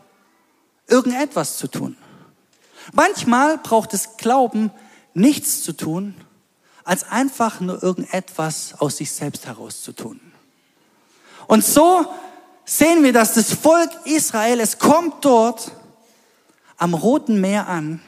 irgendetwas 0.88 1.58
zu 1.58 1.68
tun. 1.68 1.98
Manchmal 2.94 3.58
braucht 3.58 3.94
es 3.94 4.16
Glauben, 4.16 4.72
nichts 5.14 5.64
zu 5.64 5.74
tun, 5.74 6.16
als 6.88 7.04
einfach 7.04 7.60
nur 7.60 7.84
irgendetwas 7.84 8.74
aus 8.80 8.96
sich 8.96 9.12
selbst 9.12 9.46
heraus 9.46 9.82
zu 9.82 9.92
tun. 9.92 10.22
Und 11.46 11.66
so 11.66 12.06
sehen 12.64 13.04
wir, 13.04 13.12
dass 13.12 13.34
das 13.34 13.54
Volk 13.54 13.90
Israel, 14.06 14.62
es 14.62 14.80
kommt 14.80 15.26
dort 15.26 15.74
am 16.78 16.94
Roten 16.94 17.42
Meer 17.42 17.68
an 17.68 18.00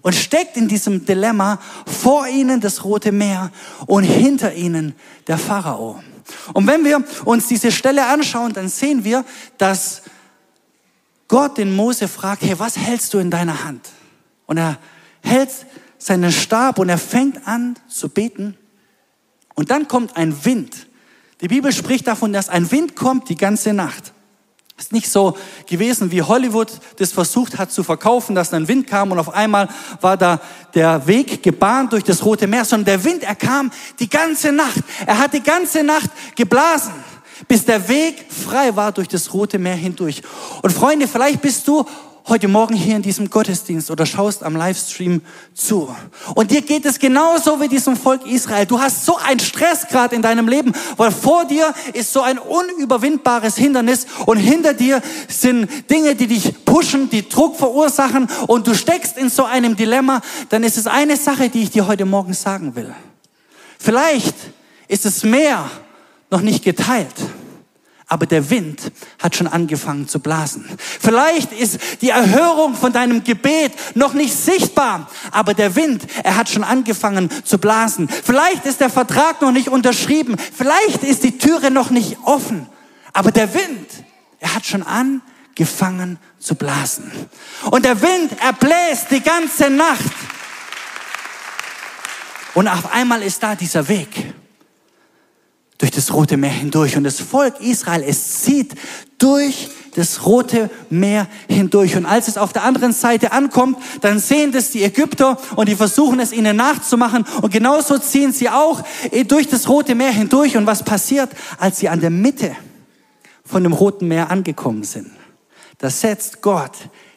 und 0.00 0.14
steckt 0.14 0.56
in 0.56 0.68
diesem 0.68 1.04
Dilemma 1.04 1.60
vor 1.84 2.26
ihnen 2.26 2.62
das 2.62 2.82
Rote 2.82 3.12
Meer 3.12 3.50
und 3.84 4.04
hinter 4.04 4.54
ihnen 4.54 4.94
der 5.26 5.36
Pharao. 5.36 6.02
Und 6.54 6.66
wenn 6.66 6.86
wir 6.86 7.04
uns 7.26 7.46
diese 7.46 7.70
Stelle 7.70 8.06
anschauen, 8.06 8.54
dann 8.54 8.70
sehen 8.70 9.04
wir, 9.04 9.22
dass 9.58 10.00
Gott 11.28 11.58
den 11.58 11.76
Mose 11.76 12.08
fragt, 12.08 12.40
hey, 12.40 12.58
was 12.58 12.78
hältst 12.78 13.12
du 13.12 13.18
in 13.18 13.30
deiner 13.30 13.64
Hand? 13.64 13.86
Und 14.46 14.56
er 14.56 14.78
hält 15.20 15.50
seinen 15.98 16.32
Stab 16.32 16.78
und 16.78 16.88
er 16.88 16.98
fängt 16.98 17.46
an 17.46 17.76
zu 17.88 18.08
beten. 18.08 18.56
Und 19.54 19.70
dann 19.70 19.88
kommt 19.88 20.16
ein 20.16 20.44
Wind. 20.44 20.86
Die 21.40 21.48
Bibel 21.48 21.72
spricht 21.72 22.06
davon, 22.06 22.32
dass 22.32 22.48
ein 22.48 22.70
Wind 22.70 22.96
kommt 22.96 23.28
die 23.28 23.36
ganze 23.36 23.72
Nacht. 23.72 24.12
Ist 24.78 24.92
nicht 24.92 25.10
so 25.10 25.36
gewesen, 25.66 26.12
wie 26.12 26.22
Hollywood 26.22 26.70
das 26.98 27.10
versucht 27.10 27.58
hat 27.58 27.72
zu 27.72 27.82
verkaufen, 27.82 28.36
dass 28.36 28.54
ein 28.54 28.68
Wind 28.68 28.86
kam 28.86 29.10
und 29.10 29.18
auf 29.18 29.34
einmal 29.34 29.68
war 30.00 30.16
da 30.16 30.40
der 30.72 31.04
Weg 31.08 31.42
gebahnt 31.42 31.92
durch 31.92 32.04
das 32.04 32.24
Rote 32.24 32.46
Meer, 32.46 32.64
sondern 32.64 32.84
der 32.84 33.04
Wind, 33.04 33.24
er 33.24 33.34
kam 33.34 33.72
die 33.98 34.08
ganze 34.08 34.52
Nacht. 34.52 34.78
Er 35.04 35.18
hat 35.18 35.34
die 35.34 35.42
ganze 35.42 35.82
Nacht 35.82 36.10
geblasen, 36.36 36.92
bis 37.48 37.64
der 37.64 37.88
Weg 37.88 38.26
frei 38.30 38.76
war 38.76 38.92
durch 38.92 39.08
das 39.08 39.34
Rote 39.34 39.58
Meer 39.58 39.74
hindurch. 39.74 40.22
Und 40.62 40.72
Freunde, 40.72 41.08
vielleicht 41.08 41.42
bist 41.42 41.66
du 41.66 41.84
heute 42.28 42.46
Morgen 42.46 42.74
hier 42.74 42.96
in 42.96 43.02
diesem 43.02 43.30
Gottesdienst 43.30 43.90
oder 43.90 44.04
schaust 44.04 44.42
am 44.42 44.54
Livestream 44.54 45.22
zu. 45.54 45.94
Und 46.34 46.50
dir 46.50 46.60
geht 46.60 46.84
es 46.84 46.98
genauso 46.98 47.60
wie 47.60 47.68
diesem 47.68 47.96
Volk 47.96 48.26
Israel. 48.26 48.66
Du 48.66 48.78
hast 48.78 49.06
so 49.06 49.16
einen 49.16 49.40
Stress 49.40 49.86
gerade 49.88 50.14
in 50.14 50.20
deinem 50.20 50.46
Leben, 50.46 50.72
weil 50.96 51.10
vor 51.10 51.46
dir 51.46 51.72
ist 51.94 52.12
so 52.12 52.20
ein 52.20 52.38
unüberwindbares 52.38 53.56
Hindernis 53.56 54.06
und 54.26 54.36
hinter 54.36 54.74
dir 54.74 55.00
sind 55.28 55.68
Dinge, 55.90 56.14
die 56.14 56.26
dich 56.26 56.64
pushen, 56.64 57.08
die 57.08 57.26
Druck 57.26 57.56
verursachen 57.56 58.28
und 58.46 58.66
du 58.66 58.74
steckst 58.74 59.16
in 59.16 59.30
so 59.30 59.44
einem 59.44 59.76
Dilemma. 59.76 60.20
Dann 60.50 60.64
ist 60.64 60.76
es 60.76 60.86
eine 60.86 61.16
Sache, 61.16 61.48
die 61.48 61.62
ich 61.62 61.70
dir 61.70 61.86
heute 61.86 62.04
Morgen 62.04 62.34
sagen 62.34 62.76
will. 62.76 62.94
Vielleicht 63.78 64.34
ist 64.86 65.06
es 65.06 65.24
mehr 65.24 65.70
noch 66.30 66.42
nicht 66.42 66.62
geteilt 66.62 67.14
aber 68.08 68.24
der 68.24 68.48
Wind 68.48 68.90
hat 69.22 69.36
schon 69.36 69.46
angefangen 69.46 70.08
zu 70.08 70.18
blasen. 70.18 70.64
Vielleicht 70.78 71.52
ist 71.52 71.78
die 72.00 72.08
Erhörung 72.08 72.74
von 72.74 72.92
deinem 72.92 73.22
Gebet 73.22 73.72
noch 73.94 74.14
nicht 74.14 74.34
sichtbar, 74.34 75.10
aber 75.30 75.52
der 75.52 75.76
Wind, 75.76 76.06
er 76.24 76.36
hat 76.36 76.48
schon 76.48 76.64
angefangen 76.64 77.28
zu 77.44 77.58
blasen. 77.58 78.08
Vielleicht 78.08 78.64
ist 78.64 78.80
der 78.80 78.88
Vertrag 78.90 79.42
noch 79.42 79.52
nicht 79.52 79.68
unterschrieben, 79.68 80.36
vielleicht 80.56 81.04
ist 81.04 81.22
die 81.22 81.36
Türe 81.36 81.70
noch 81.70 81.90
nicht 81.90 82.16
offen, 82.24 82.66
aber 83.12 83.30
der 83.30 83.52
Wind, 83.52 83.88
er 84.40 84.54
hat 84.54 84.64
schon 84.64 84.82
angefangen 84.82 86.18
zu 86.38 86.54
blasen. 86.54 87.12
Und 87.70 87.84
der 87.84 88.00
Wind, 88.00 88.32
er 88.40 88.54
bläst 88.54 89.10
die 89.10 89.20
ganze 89.20 89.68
Nacht. 89.68 89.98
Und 92.54 92.68
auf 92.68 92.90
einmal 92.90 93.22
ist 93.22 93.42
da 93.42 93.54
dieser 93.54 93.86
Weg 93.88 94.08
durch 95.78 95.92
das 95.92 96.12
Rote 96.12 96.36
Meer 96.36 96.50
hindurch. 96.50 96.96
Und 96.96 97.04
das 97.04 97.20
Volk 97.20 97.60
Israel, 97.60 98.02
es 98.02 98.42
zieht 98.42 98.74
durch 99.18 99.68
das 99.94 100.24
Rote 100.26 100.70
Meer 100.90 101.28
hindurch. 101.48 101.96
Und 101.96 102.06
als 102.06 102.28
es 102.28 102.36
auf 102.36 102.52
der 102.52 102.64
anderen 102.64 102.92
Seite 102.92 103.32
ankommt, 103.32 103.78
dann 104.00 104.18
sehen 104.18 104.52
das 104.52 104.70
die 104.70 104.82
Ägypter 104.82 105.38
und 105.56 105.68
die 105.68 105.76
versuchen 105.76 106.20
es 106.20 106.32
ihnen 106.32 106.56
nachzumachen. 106.56 107.24
Und 107.42 107.52
genauso 107.52 107.98
ziehen 107.98 108.32
sie 108.32 108.48
auch 108.48 108.82
durch 109.26 109.48
das 109.48 109.68
Rote 109.68 109.94
Meer 109.94 110.10
hindurch. 110.10 110.56
Und 110.56 110.66
was 110.66 110.82
passiert, 110.82 111.30
als 111.58 111.78
sie 111.78 111.88
an 111.88 112.00
der 112.00 112.10
Mitte 112.10 112.54
von 113.44 113.62
dem 113.62 113.72
Roten 113.72 114.08
Meer 114.08 114.30
angekommen 114.30 114.84
sind? 114.84 115.10
Da 115.78 115.90
setzt 115.90 116.42
Gott 116.42 116.72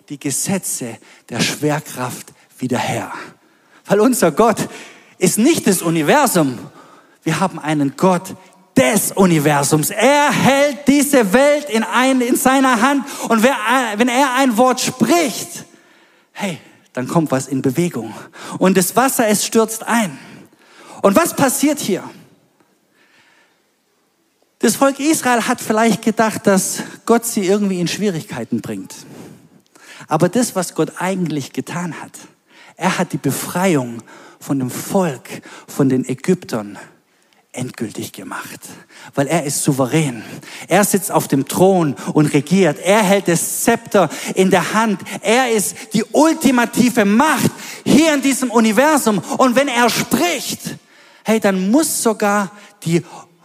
die 0.09 0.19
Gesetze 0.19 0.97
der 1.29 1.39
Schwerkraft 1.39 2.31
wieder 2.59 2.77
her. 2.77 3.11
Weil 3.85 3.99
unser 3.99 4.31
Gott 4.31 4.57
ist 5.17 5.37
nicht 5.37 5.67
das 5.67 5.81
Universum. 5.81 6.59
Wir 7.23 7.39
haben 7.39 7.59
einen 7.59 7.95
Gott, 7.97 8.35
des 8.81 9.11
Universums. 9.11 9.91
Er 9.91 10.31
hält 10.31 10.87
diese 10.87 11.33
Welt 11.33 11.69
in, 11.69 11.83
ein, 11.83 12.19
in 12.21 12.35
seiner 12.35 12.81
Hand 12.81 13.05
und 13.29 13.43
wer, 13.43 13.55
wenn 13.97 14.07
er 14.07 14.33
ein 14.35 14.57
Wort 14.57 14.81
spricht, 14.81 15.65
hey, 16.31 16.57
dann 16.93 17.07
kommt 17.07 17.31
was 17.31 17.47
in 17.47 17.61
Bewegung. 17.61 18.13
Und 18.57 18.75
das 18.75 18.95
Wasser, 18.95 19.27
es 19.27 19.45
stürzt 19.45 19.83
ein. 19.83 20.17
Und 21.03 21.15
was 21.15 21.35
passiert 21.35 21.79
hier? 21.79 22.03
Das 24.59 24.75
Volk 24.75 24.99
Israel 24.99 25.47
hat 25.47 25.61
vielleicht 25.61 26.01
gedacht, 26.01 26.45
dass 26.47 26.83
Gott 27.05 27.25
sie 27.25 27.45
irgendwie 27.45 27.79
in 27.79 27.87
Schwierigkeiten 27.87 28.61
bringt. 28.61 28.93
Aber 30.07 30.27
das, 30.27 30.55
was 30.55 30.73
Gott 30.73 30.93
eigentlich 30.97 31.53
getan 31.53 32.01
hat, 32.01 32.11
er 32.77 32.97
hat 32.97 33.13
die 33.13 33.17
Befreiung 33.17 34.01
von 34.39 34.57
dem 34.57 34.71
Volk, 34.71 35.43
von 35.67 35.87
den 35.87 36.03
Ägyptern 36.03 36.79
endgültig 37.53 38.13
gemacht, 38.13 38.61
weil 39.13 39.27
er 39.27 39.43
ist 39.43 39.61
souverän. 39.61 40.23
Er 40.67 40.85
sitzt 40.85 41.11
auf 41.11 41.27
dem 41.27 41.47
Thron 41.47 41.95
und 42.13 42.27
regiert. 42.27 42.79
Er 42.79 43.03
hält 43.03 43.27
das 43.27 43.63
Zepter 43.63 44.09
in 44.35 44.51
der 44.51 44.73
Hand. 44.73 45.01
Er 45.21 45.51
ist 45.51 45.75
die 45.93 46.05
ultimative 46.13 47.03
Macht 47.03 47.51
hier 47.83 48.13
in 48.13 48.21
diesem 48.21 48.51
Universum. 48.51 49.21
Und 49.37 49.55
wenn 49.55 49.67
er 49.67 49.89
spricht, 49.89 50.77
hey, 51.25 51.39
dann 51.41 51.71
muss 51.71 52.01
sogar 52.01 52.51
die 52.83 53.03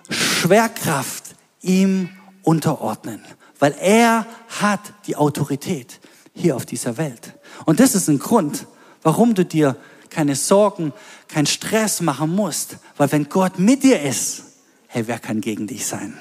Schwerkraft 0.08 1.24
ihm 1.62 2.10
unterordnen, 2.42 3.20
weil 3.58 3.74
er 3.80 4.24
hat 4.60 4.80
die 5.08 5.16
Autorität 5.16 5.98
hier 6.32 6.54
auf 6.54 6.64
dieser 6.64 6.96
Welt. 6.96 7.34
Und 7.64 7.80
das 7.80 7.96
ist 7.96 8.08
ein 8.08 8.20
Grund, 8.20 8.66
warum 9.02 9.34
du 9.34 9.44
dir 9.44 9.76
keine 10.10 10.36
Sorgen 10.36 10.92
keinen 11.28 11.46
Stress 11.46 12.00
machen 12.00 12.34
musst, 12.34 12.76
weil 12.96 13.10
wenn 13.12 13.28
Gott 13.28 13.58
mit 13.58 13.82
dir 13.82 14.00
ist, 14.00 14.42
hey, 14.86 15.06
wer 15.06 15.18
kann 15.18 15.40
gegen 15.40 15.66
dich 15.66 15.86
sein? 15.86 16.16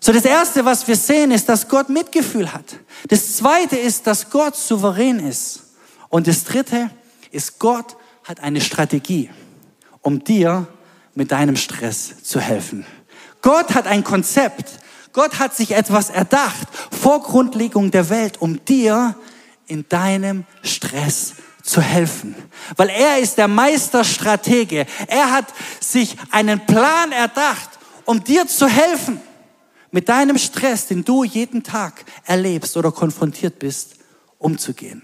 So, 0.00 0.12
das 0.12 0.26
erste, 0.26 0.64
was 0.66 0.86
wir 0.86 0.96
sehen, 0.96 1.30
ist, 1.30 1.48
dass 1.48 1.66
Gott 1.68 1.88
Mitgefühl 1.88 2.52
hat. 2.52 2.76
Das 3.08 3.36
zweite 3.36 3.76
ist, 3.76 4.06
dass 4.06 4.28
Gott 4.28 4.54
souverän 4.54 5.18
ist. 5.18 5.60
Und 6.10 6.26
das 6.26 6.44
dritte 6.44 6.90
ist, 7.30 7.58
Gott 7.58 7.96
hat 8.22 8.40
eine 8.40 8.60
Strategie, 8.60 9.30
um 10.02 10.22
dir 10.22 10.66
mit 11.14 11.32
deinem 11.32 11.56
Stress 11.56 12.22
zu 12.22 12.38
helfen. 12.38 12.84
Gott 13.40 13.74
hat 13.74 13.86
ein 13.86 14.04
Konzept. 14.04 14.78
Gott 15.14 15.38
hat 15.38 15.56
sich 15.56 15.70
etwas 15.70 16.10
erdacht 16.10 16.68
vor 16.90 17.22
Grundlegung 17.22 17.90
der 17.90 18.10
Welt, 18.10 18.40
um 18.40 18.64
dir 18.64 19.14
in 19.66 19.88
deinem 19.88 20.44
Stress 20.62 21.34
zu 21.64 21.80
helfen. 21.80 22.36
Weil 22.76 22.90
er 22.90 23.18
ist 23.18 23.38
der 23.38 23.48
Meisterstratege. 23.48 24.86
Er 25.08 25.32
hat 25.32 25.46
sich 25.80 26.16
einen 26.30 26.64
Plan 26.66 27.10
erdacht, 27.10 27.70
um 28.04 28.22
dir 28.22 28.46
zu 28.46 28.68
helfen. 28.68 29.20
Mit 29.90 30.08
deinem 30.08 30.38
Stress, 30.38 30.88
den 30.88 31.04
du 31.04 31.24
jeden 31.24 31.62
Tag 31.62 32.04
erlebst 32.24 32.76
oder 32.76 32.92
konfrontiert 32.92 33.58
bist, 33.58 33.96
umzugehen. 34.38 35.02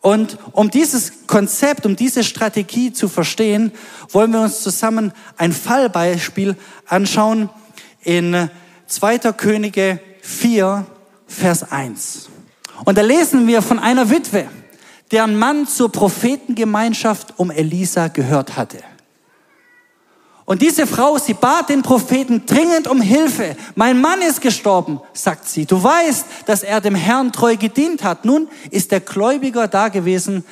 Und 0.00 0.38
um 0.52 0.70
dieses 0.70 1.26
Konzept, 1.26 1.86
um 1.86 1.96
diese 1.96 2.22
Strategie 2.22 2.92
zu 2.92 3.08
verstehen, 3.08 3.72
wollen 4.10 4.32
wir 4.32 4.40
uns 4.40 4.62
zusammen 4.62 5.12
ein 5.36 5.52
Fallbeispiel 5.52 6.56
anschauen 6.86 7.48
in 8.02 8.50
2. 8.86 9.18
Könige 9.32 10.00
4, 10.22 10.86
Vers 11.26 11.72
1. 11.72 12.28
Und 12.84 12.98
da 12.98 13.02
lesen 13.02 13.46
wir 13.46 13.62
von 13.62 13.78
einer 13.78 14.10
Witwe 14.10 14.48
deren 15.10 15.38
Mann 15.38 15.66
zur 15.66 15.90
Prophetengemeinschaft 15.90 17.34
um 17.36 17.50
Elisa 17.50 18.08
gehört 18.08 18.56
hatte. 18.56 18.78
Und 20.48 20.62
diese 20.62 20.86
Frau, 20.86 21.18
sie 21.18 21.34
bat 21.34 21.68
den 21.68 21.82
Propheten 21.82 22.46
dringend 22.46 22.88
um 22.88 23.02
Hilfe. 23.02 23.54
Mein 23.74 24.00
Mann 24.00 24.22
ist 24.22 24.40
gestorben, 24.40 24.98
sagt 25.12 25.46
sie. 25.46 25.66
Du 25.66 25.82
weißt, 25.82 26.24
dass 26.46 26.62
er 26.62 26.80
dem 26.80 26.94
Herrn 26.94 27.32
treu 27.32 27.56
gedient 27.56 28.02
hat. 28.02 28.24
Nun 28.24 28.48
ist 28.70 28.90
der 28.90 29.00
Gläubiger 29.00 29.68
da 29.68 29.88
gewesen, 29.88 30.44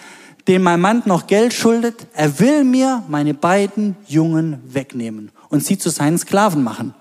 dem 0.48 0.62
mein 0.62 0.82
Mann 0.82 1.02
noch 1.06 1.26
Geld 1.26 1.54
schuldet. 1.54 2.06
Er 2.12 2.38
will 2.38 2.62
mir 2.64 3.04
meine 3.08 3.32
beiden 3.32 3.96
Jungen 4.06 4.62
wegnehmen 4.66 5.32
und 5.48 5.64
sie 5.64 5.78
zu 5.78 5.88
seinen 5.88 6.18
Sklaven 6.18 6.62
machen. 6.62 6.94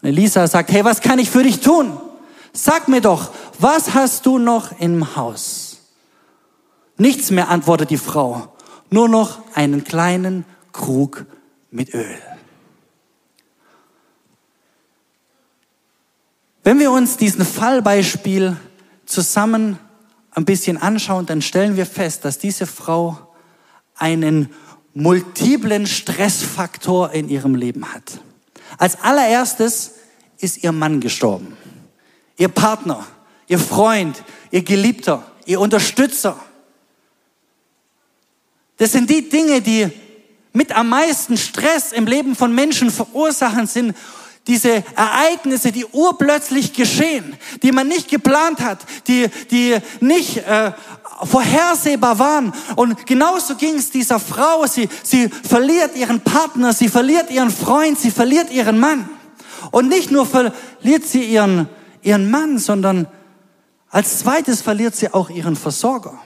Und 0.00 0.08
Elisa 0.08 0.46
sagt, 0.48 0.72
hey, 0.72 0.82
was 0.82 1.02
kann 1.02 1.18
ich 1.18 1.30
für 1.30 1.42
dich 1.42 1.60
tun? 1.60 1.92
Sag 2.54 2.88
mir 2.88 3.02
doch, 3.02 3.30
was 3.58 3.92
hast 3.92 4.24
du 4.24 4.38
noch 4.38 4.80
im 4.80 5.16
Haus? 5.16 5.69
Nichts 7.00 7.30
mehr, 7.30 7.48
antwortet 7.48 7.88
die 7.88 7.96
Frau, 7.96 8.54
nur 8.90 9.08
noch 9.08 9.38
einen 9.54 9.84
kleinen 9.84 10.44
Krug 10.70 11.24
mit 11.70 11.94
Öl. 11.94 12.18
Wenn 16.62 16.78
wir 16.78 16.92
uns 16.92 17.16
diesen 17.16 17.46
Fallbeispiel 17.46 18.58
zusammen 19.06 19.78
ein 20.32 20.44
bisschen 20.44 20.76
anschauen, 20.76 21.24
dann 21.24 21.40
stellen 21.40 21.78
wir 21.78 21.86
fest, 21.86 22.26
dass 22.26 22.38
diese 22.38 22.66
Frau 22.66 23.32
einen 23.94 24.50
multiplen 24.92 25.86
Stressfaktor 25.86 27.12
in 27.12 27.30
ihrem 27.30 27.54
Leben 27.54 27.94
hat. 27.94 28.20
Als 28.76 29.00
allererstes 29.00 29.92
ist 30.36 30.62
ihr 30.62 30.72
Mann 30.72 31.00
gestorben. 31.00 31.56
Ihr 32.36 32.48
Partner, 32.48 33.06
ihr 33.48 33.58
Freund, 33.58 34.22
ihr 34.50 34.62
Geliebter, 34.62 35.24
ihr 35.46 35.60
Unterstützer. 35.60 36.38
Das 38.80 38.92
sind 38.92 39.10
die 39.10 39.28
Dinge, 39.28 39.60
die 39.60 39.90
mit 40.54 40.74
am 40.74 40.88
meisten 40.88 41.36
Stress 41.36 41.92
im 41.92 42.06
Leben 42.06 42.34
von 42.34 42.54
Menschen 42.54 42.90
verursachen, 42.90 43.66
sind 43.66 43.94
diese 44.46 44.82
Ereignisse, 44.96 45.70
die 45.70 45.84
urplötzlich 45.84 46.72
geschehen, 46.72 47.36
die 47.62 47.72
man 47.72 47.88
nicht 47.88 48.08
geplant 48.08 48.60
hat, 48.60 48.78
die, 49.06 49.28
die 49.50 49.76
nicht 50.00 50.38
äh, 50.38 50.72
vorhersehbar 51.24 52.18
waren. 52.18 52.54
Und 52.74 53.06
genauso 53.06 53.56
ging 53.56 53.74
es 53.74 53.90
dieser 53.90 54.18
Frau. 54.18 54.64
Sie, 54.66 54.88
sie 55.02 55.28
verliert 55.28 55.94
ihren 55.94 56.22
Partner, 56.22 56.72
sie 56.72 56.88
verliert 56.88 57.30
ihren 57.30 57.50
Freund, 57.50 57.98
sie 57.98 58.10
verliert 58.10 58.50
ihren 58.50 58.80
Mann. 58.80 59.10
Und 59.72 59.90
nicht 59.90 60.10
nur 60.10 60.24
verliert 60.24 61.04
sie 61.04 61.24
ihren, 61.24 61.68
ihren 62.00 62.30
Mann, 62.30 62.58
sondern 62.58 63.08
als 63.90 64.20
zweites 64.20 64.62
verliert 64.62 64.96
sie 64.96 65.12
auch 65.12 65.28
ihren 65.28 65.54
Versorger. 65.54 66.18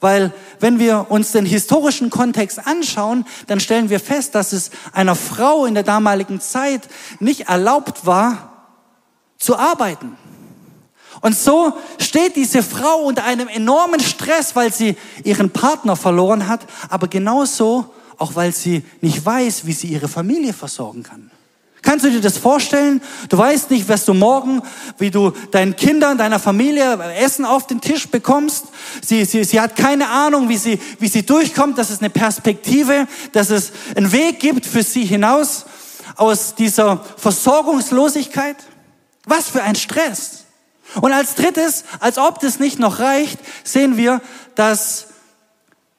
Weil 0.00 0.32
wenn 0.60 0.78
wir 0.78 1.06
uns 1.08 1.32
den 1.32 1.46
historischen 1.46 2.10
Kontext 2.10 2.66
anschauen, 2.66 3.24
dann 3.46 3.60
stellen 3.60 3.88
wir 3.88 4.00
fest, 4.00 4.34
dass 4.34 4.52
es 4.52 4.70
einer 4.92 5.14
Frau 5.14 5.64
in 5.64 5.74
der 5.74 5.84
damaligen 5.84 6.40
Zeit 6.40 6.82
nicht 7.18 7.48
erlaubt 7.48 8.04
war, 8.04 8.52
zu 9.38 9.56
arbeiten. 9.56 10.16
Und 11.22 11.36
so 11.36 11.72
steht 11.98 12.36
diese 12.36 12.62
Frau 12.62 12.98
unter 12.98 13.24
einem 13.24 13.48
enormen 13.48 14.00
Stress, 14.00 14.54
weil 14.54 14.72
sie 14.72 14.96
ihren 15.24 15.50
Partner 15.50 15.96
verloren 15.96 16.46
hat, 16.46 16.60
aber 16.90 17.08
genauso 17.08 17.92
auch, 18.18 18.34
weil 18.34 18.52
sie 18.52 18.84
nicht 19.00 19.24
weiß, 19.24 19.66
wie 19.66 19.72
sie 19.72 19.88
ihre 19.88 20.08
Familie 20.08 20.52
versorgen 20.52 21.02
kann. 21.02 21.30
Kannst 21.86 22.04
du 22.04 22.10
dir 22.10 22.20
das 22.20 22.36
vorstellen? 22.36 23.00
Du 23.28 23.38
weißt 23.38 23.70
nicht, 23.70 23.86
wirst 23.86 24.08
du 24.08 24.12
morgen, 24.12 24.60
wie 24.98 25.12
du 25.12 25.30
deinen 25.52 25.76
Kindern, 25.76 26.18
deiner 26.18 26.40
Familie 26.40 26.98
Essen 27.14 27.44
auf 27.44 27.68
den 27.68 27.80
Tisch 27.80 28.08
bekommst. 28.08 28.64
Sie, 29.02 29.24
sie, 29.24 29.44
sie 29.44 29.60
hat 29.60 29.76
keine 29.76 30.08
Ahnung, 30.08 30.48
wie 30.48 30.56
sie, 30.56 30.80
wie 30.98 31.06
sie 31.06 31.24
durchkommt, 31.24 31.78
dass 31.78 31.90
es 31.90 32.00
eine 32.00 32.10
Perspektive, 32.10 33.06
dass 33.30 33.50
es 33.50 33.70
einen 33.94 34.10
Weg 34.10 34.40
gibt 34.40 34.66
für 34.66 34.82
sie 34.82 35.04
hinaus 35.04 35.64
aus 36.16 36.56
dieser 36.56 37.04
Versorgungslosigkeit. 37.18 38.56
Was 39.24 39.48
für 39.48 39.62
ein 39.62 39.76
Stress. 39.76 40.44
Und 41.00 41.12
als 41.12 41.36
drittes, 41.36 41.84
als 42.00 42.18
ob 42.18 42.40
das 42.40 42.58
nicht 42.58 42.80
noch 42.80 42.98
reicht, 42.98 43.38
sehen 43.62 43.96
wir, 43.96 44.20
dass 44.56 45.06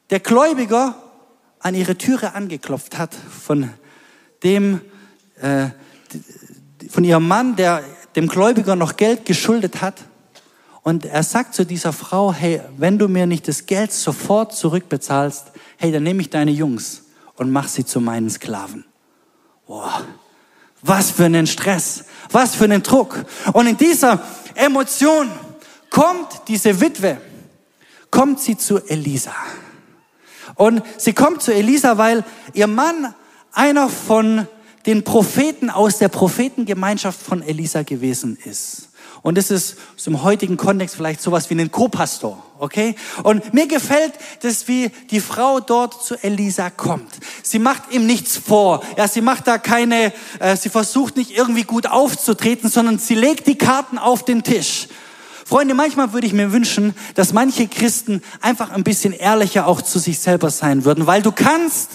der 0.10 0.20
Gläubiger 0.20 1.02
an 1.62 1.76
ihre 1.76 1.98
Türe 1.98 2.36
angeklopft 2.36 2.98
hat 2.98 3.16
von 3.46 3.70
dem, 4.44 4.82
äh, 5.42 5.68
von 6.90 7.04
ihrem 7.04 7.28
Mann, 7.28 7.56
der 7.56 7.84
dem 8.16 8.28
Gläubiger 8.28 8.76
noch 8.76 8.98
Geld 8.98 9.26
geschuldet 9.26 9.82
hat. 9.82 9.96
Und 10.82 11.06
er 11.06 11.24
sagt 11.24 11.54
zu 11.54 11.66
dieser 11.66 11.94
Frau, 11.94 12.34
hey, 12.34 12.62
wenn 12.78 12.98
du 12.98 13.08
mir 13.08 13.28
nicht 13.28 13.48
das 13.48 13.66
Geld 13.66 13.92
sofort 13.92 14.56
zurückbezahlst, 14.56 15.52
hey, 15.78 15.92
dann 15.92 16.04
nehme 16.04 16.22
ich 16.22 16.30
deine 16.30 16.52
Jungs 16.52 17.04
und 17.36 17.52
mach 17.52 17.68
sie 17.68 17.86
zu 17.86 18.00
meinen 18.00 18.30
Sklaven. 18.30 18.86
Boah, 19.68 20.06
was 20.82 21.12
für 21.12 21.26
einen 21.26 21.46
Stress, 21.46 22.06
was 22.32 22.56
für 22.56 22.64
einen 22.64 22.84
Druck. 22.84 23.26
Und 23.54 23.68
in 23.68 23.78
dieser 23.78 24.24
Emotion 24.56 25.30
kommt 25.90 26.44
diese 26.48 26.80
Witwe, 26.80 27.18
kommt 28.10 28.40
sie 28.40 28.58
zu 28.58 28.78
Elisa. 28.88 29.34
Und 30.56 30.82
sie 30.98 31.14
kommt 31.14 31.42
zu 31.42 31.54
Elisa, 31.54 31.98
weil 31.98 32.24
ihr 32.54 32.68
Mann 32.68 33.14
einer 33.52 33.90
von 33.90 34.48
den 34.88 35.04
Propheten 35.04 35.70
aus 35.70 36.00
der 36.00 36.08
Prophetengemeinschaft 36.08 37.22
von 37.22 37.44
Elisa 37.44 37.84
gewesen 37.84 38.38
ist. 38.46 38.88
Und 39.22 39.38
das 39.38 39.52
ist 39.52 39.76
im 40.06 40.24
heutigen 40.24 40.56
Kontext 40.56 40.96
vielleicht 40.96 41.22
sowas 41.22 41.50
wie 41.50 41.60
ein 41.60 41.72
Co-Pastor, 41.72 42.42
okay? 42.60 42.96
Und 43.24 43.54
mir 43.54 43.68
gefällt 43.68 44.14
das, 44.42 44.70
wie 44.70 44.90
die 45.12 45.20
Frau 45.20 45.60
dort 45.60 46.02
zu 46.02 46.16
Elisa 46.24 46.70
kommt. 46.70 47.12
Sie 47.44 47.60
macht 47.60 47.92
ihm 47.92 48.06
nichts 48.06 48.38
vor. 48.38 48.82
Ja, 48.96 49.10
sie 49.10 49.20
macht 49.20 49.48
da 49.48 49.58
keine, 49.58 50.14
äh, 50.40 50.56
sie 50.56 50.70
versucht 50.70 51.18
nicht 51.18 51.38
irgendwie 51.38 51.64
gut 51.64 51.88
aufzutreten, 51.88 52.70
sondern 52.70 53.00
sie 53.00 53.16
legt 53.16 53.48
die 53.48 53.58
Karten 53.58 53.98
auf 53.98 54.24
den 54.24 54.44
Tisch. 54.44 54.88
Freunde, 55.46 55.74
manchmal 55.74 56.14
würde 56.14 56.28
ich 56.28 56.34
mir 56.34 56.54
wünschen, 56.54 56.94
dass 57.16 57.34
manche 57.34 57.68
Christen 57.68 58.22
einfach 58.42 58.72
ein 58.72 58.84
bisschen 58.84 59.12
ehrlicher 59.14 59.68
auch 59.68 59.82
zu 59.82 60.00
sich 60.00 60.20
selber 60.20 60.50
sein 60.52 60.86
würden, 60.86 61.08
weil 61.08 61.22
du 61.22 61.32
kannst 61.34 61.90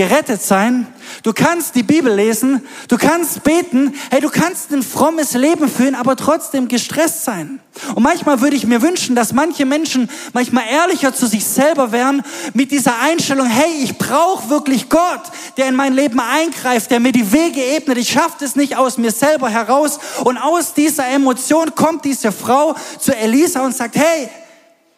gerettet 0.00 0.40
sein, 0.40 0.86
du 1.24 1.34
kannst 1.34 1.74
die 1.74 1.82
Bibel 1.82 2.10
lesen, 2.14 2.66
du 2.88 2.96
kannst 2.96 3.42
beten, 3.42 3.92
hey, 4.10 4.22
du 4.22 4.30
kannst 4.30 4.72
ein 4.72 4.82
frommes 4.82 5.34
Leben 5.34 5.68
führen, 5.68 5.94
aber 5.94 6.16
trotzdem 6.16 6.68
gestresst 6.68 7.24
sein. 7.24 7.60
Und 7.94 8.02
manchmal 8.02 8.40
würde 8.40 8.56
ich 8.56 8.66
mir 8.66 8.80
wünschen, 8.80 9.14
dass 9.14 9.34
manche 9.34 9.66
Menschen 9.66 10.08
manchmal 10.32 10.64
ehrlicher 10.72 11.12
zu 11.12 11.26
sich 11.26 11.44
selber 11.44 11.92
wären 11.92 12.22
mit 12.54 12.70
dieser 12.70 12.98
Einstellung, 12.98 13.46
hey, 13.46 13.82
ich 13.82 13.98
brauche 13.98 14.48
wirklich 14.48 14.88
Gott, 14.88 15.20
der 15.58 15.68
in 15.68 15.76
mein 15.76 15.92
Leben 15.92 16.18
eingreift, 16.18 16.90
der 16.90 16.98
mir 16.98 17.12
die 17.12 17.30
Wege 17.30 17.62
ebnet, 17.62 17.98
ich 17.98 18.08
schaffe 18.08 18.42
es 18.42 18.56
nicht 18.56 18.78
aus 18.78 18.96
mir 18.96 19.10
selber 19.10 19.50
heraus. 19.50 19.98
Und 20.24 20.38
aus 20.38 20.72
dieser 20.72 21.08
Emotion 21.08 21.74
kommt 21.74 22.06
diese 22.06 22.32
Frau 22.32 22.74
zu 22.98 23.14
Elisa 23.14 23.62
und 23.66 23.76
sagt, 23.76 23.96
hey, 23.96 24.30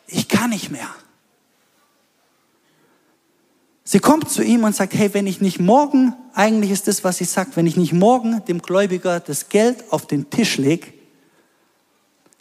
ich 0.06 0.28
kann 0.28 0.50
nicht 0.50 0.70
mehr. 0.70 0.88
Sie 3.92 4.00
kommt 4.00 4.30
zu 4.30 4.42
ihm 4.42 4.64
und 4.64 4.74
sagt, 4.74 4.94
hey, 4.94 5.12
wenn 5.12 5.26
ich 5.26 5.42
nicht 5.42 5.60
morgen, 5.60 6.14
eigentlich 6.32 6.70
ist 6.70 6.88
das, 6.88 7.04
was 7.04 7.18
sie 7.18 7.26
sagt, 7.26 7.58
wenn 7.58 7.66
ich 7.66 7.76
nicht 7.76 7.92
morgen 7.92 8.42
dem 8.46 8.62
Gläubiger 8.62 9.20
das 9.20 9.50
Geld 9.50 9.84
auf 9.92 10.06
den 10.06 10.30
Tisch 10.30 10.56
lege, 10.56 10.86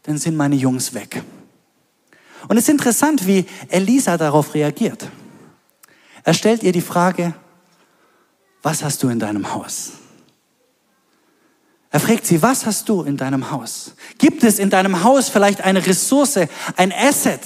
dann 0.03 0.17
sind 0.17 0.37
meine 0.37 0.55
Jungs 0.55 0.93
weg. 0.93 1.21
Und 2.47 2.55
es 2.55 2.63
ist 2.63 2.69
interessant, 2.69 3.27
wie 3.27 3.45
Elisa 3.67 4.15
darauf 4.15 4.53
reagiert. 4.53 5.09
Er 6.23 6.33
stellt 6.33 6.63
ihr 6.63 6.71
die 6.71 6.79
Frage, 6.79 7.33
was 8.61 8.81
hast 8.81 9.03
du 9.03 9.09
in 9.09 9.19
deinem 9.19 9.53
Haus? 9.53 9.91
Er 11.89 11.99
fragt 11.99 12.27
sie, 12.27 12.41
was 12.41 12.65
hast 12.65 12.87
du 12.87 13.03
in 13.03 13.17
deinem 13.17 13.51
Haus? 13.51 13.93
Gibt 14.19 14.45
es 14.45 14.57
in 14.57 14.69
deinem 14.69 15.03
Haus 15.03 15.27
vielleicht 15.27 15.59
eine 15.59 15.85
Ressource, 15.85 16.39
ein 16.77 16.93
Asset, 16.93 17.41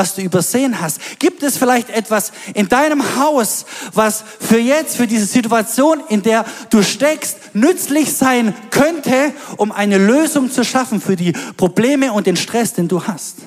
was 0.00 0.14
du 0.14 0.22
übersehen 0.22 0.80
hast? 0.80 0.98
Gibt 1.18 1.42
es 1.42 1.58
vielleicht 1.58 1.90
etwas 1.90 2.32
in 2.54 2.70
deinem 2.70 3.02
Haus, 3.16 3.66
was 3.92 4.24
für 4.40 4.58
jetzt, 4.58 4.96
für 4.96 5.06
diese 5.06 5.26
Situation, 5.26 6.02
in 6.08 6.22
der 6.22 6.46
du 6.70 6.82
steckst, 6.82 7.36
nützlich 7.52 8.14
sein 8.14 8.54
könnte, 8.70 9.34
um 9.58 9.70
eine 9.70 9.98
Lösung 9.98 10.50
zu 10.50 10.64
schaffen 10.64 11.02
für 11.02 11.16
die 11.16 11.32
Probleme 11.58 12.14
und 12.14 12.26
den 12.26 12.36
Stress, 12.36 12.72
den 12.72 12.88
du 12.88 13.06
hast? 13.06 13.40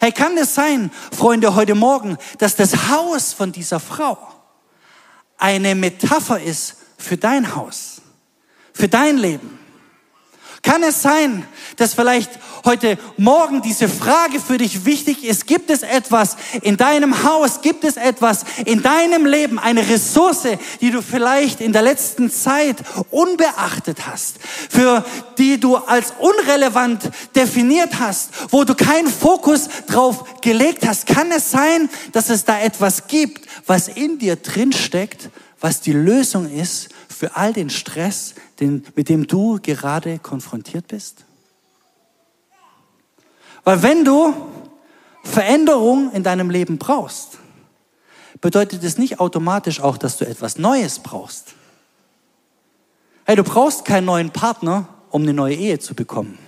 Hey, 0.00 0.12
kann 0.12 0.34
es 0.38 0.54
sein, 0.54 0.90
Freunde, 1.14 1.54
heute 1.54 1.74
Morgen, 1.74 2.16
dass 2.38 2.56
das 2.56 2.88
Haus 2.88 3.34
von 3.34 3.52
dieser 3.52 3.78
Frau 3.78 4.16
eine 5.36 5.74
Metapher 5.74 6.40
ist 6.40 6.76
für 6.96 7.18
dein 7.18 7.54
Haus, 7.54 8.00
für 8.72 8.88
dein 8.88 9.18
Leben? 9.18 9.61
Kann 10.62 10.84
es 10.84 11.02
sein, 11.02 11.44
dass 11.76 11.94
vielleicht 11.94 12.30
heute 12.64 12.96
Morgen 13.16 13.62
diese 13.62 13.88
Frage 13.88 14.38
für 14.38 14.58
dich 14.58 14.84
wichtig 14.84 15.24
ist? 15.24 15.48
Gibt 15.48 15.70
es 15.70 15.82
etwas 15.82 16.36
in 16.62 16.76
deinem 16.76 17.24
Haus? 17.24 17.62
Gibt 17.62 17.82
es 17.82 17.96
etwas 17.96 18.44
in 18.64 18.80
deinem 18.80 19.26
Leben? 19.26 19.58
Eine 19.58 19.88
Ressource, 19.88 20.46
die 20.80 20.92
du 20.92 21.02
vielleicht 21.02 21.60
in 21.60 21.72
der 21.72 21.82
letzten 21.82 22.30
Zeit 22.30 22.76
unbeachtet 23.10 24.06
hast, 24.06 24.36
für 24.70 25.04
die 25.36 25.58
du 25.58 25.78
als 25.78 26.14
unrelevant 26.20 27.10
definiert 27.34 27.98
hast, 27.98 28.30
wo 28.50 28.62
du 28.62 28.76
keinen 28.76 29.08
Fokus 29.08 29.68
drauf 29.88 30.40
gelegt 30.42 30.86
hast? 30.86 31.06
Kann 31.06 31.32
es 31.32 31.50
sein, 31.50 31.90
dass 32.12 32.30
es 32.30 32.44
da 32.44 32.60
etwas 32.60 33.08
gibt, 33.08 33.48
was 33.66 33.88
in 33.88 34.20
dir 34.20 34.36
drin 34.36 34.72
steckt, 34.72 35.28
was 35.62 35.80
die 35.80 35.92
Lösung 35.92 36.50
ist 36.50 36.88
für 37.08 37.36
all 37.36 37.52
den 37.52 37.70
Stress, 37.70 38.34
den, 38.58 38.84
mit 38.96 39.08
dem 39.08 39.26
du 39.28 39.60
gerade 39.62 40.18
konfrontiert 40.18 40.88
bist? 40.88 41.24
Weil 43.64 43.82
wenn 43.82 44.04
du 44.04 44.34
Veränderung 45.22 46.10
in 46.12 46.24
deinem 46.24 46.50
Leben 46.50 46.78
brauchst, 46.78 47.38
bedeutet 48.40 48.82
es 48.82 48.98
nicht 48.98 49.20
automatisch 49.20 49.80
auch, 49.80 49.96
dass 49.96 50.16
du 50.16 50.26
etwas 50.26 50.58
Neues 50.58 50.98
brauchst. 50.98 51.54
Hey, 53.24 53.36
du 53.36 53.44
brauchst 53.44 53.84
keinen 53.84 54.06
neuen 54.06 54.30
Partner, 54.30 54.88
um 55.10 55.22
eine 55.22 55.32
neue 55.32 55.54
Ehe 55.54 55.78
zu 55.78 55.94
bekommen. 55.94 56.38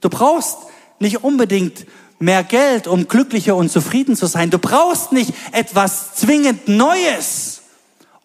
Du 0.00 0.10
brauchst 0.10 0.58
nicht 0.98 1.22
unbedingt 1.22 1.86
mehr 2.18 2.42
Geld, 2.42 2.88
um 2.88 3.06
glücklicher 3.06 3.54
und 3.54 3.70
zufrieden 3.70 4.16
zu 4.16 4.26
sein. 4.26 4.50
Du 4.50 4.58
brauchst 4.58 5.12
nicht 5.12 5.32
etwas 5.52 6.16
zwingend 6.16 6.66
Neues, 6.66 7.59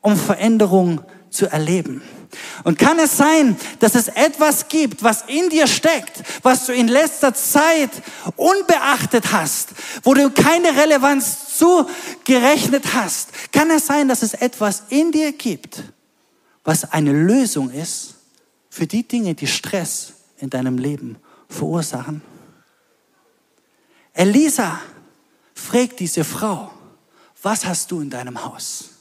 um 0.05 0.15
Veränderung 0.15 1.01
zu 1.31 1.47
erleben. 1.47 2.01
Und 2.63 2.77
kann 2.77 2.99
es 2.99 3.17
sein, 3.17 3.57
dass 3.79 3.95
es 3.95 4.07
etwas 4.09 4.67
gibt, 4.67 5.03
was 5.03 5.23
in 5.27 5.49
dir 5.49 5.67
steckt, 5.67 6.23
was 6.43 6.65
du 6.65 6.73
in 6.73 6.87
letzter 6.87 7.33
Zeit 7.33 7.89
unbeachtet 8.35 9.31
hast, 9.31 9.69
wo 10.03 10.13
du 10.13 10.29
keine 10.29 10.75
Relevanz 10.75 11.57
zugerechnet 11.57 12.93
hast? 12.93 13.29
Kann 13.51 13.71
es 13.71 13.87
sein, 13.87 14.07
dass 14.07 14.21
es 14.21 14.33
etwas 14.33 14.83
in 14.89 15.11
dir 15.11 15.31
gibt, 15.31 15.81
was 16.63 16.91
eine 16.91 17.11
Lösung 17.11 17.71
ist 17.71 18.15
für 18.69 18.85
die 18.85 19.07
Dinge, 19.07 19.33
die 19.33 19.47
Stress 19.47 20.13
in 20.37 20.49
deinem 20.49 20.77
Leben 20.77 21.17
verursachen? 21.47 22.21
Elisa 24.13 24.79
fragt 25.53 25.99
diese 25.99 26.23
Frau, 26.23 26.71
was 27.41 27.65
hast 27.65 27.91
du 27.91 28.01
in 28.01 28.09
deinem 28.09 28.43
Haus? 28.43 28.94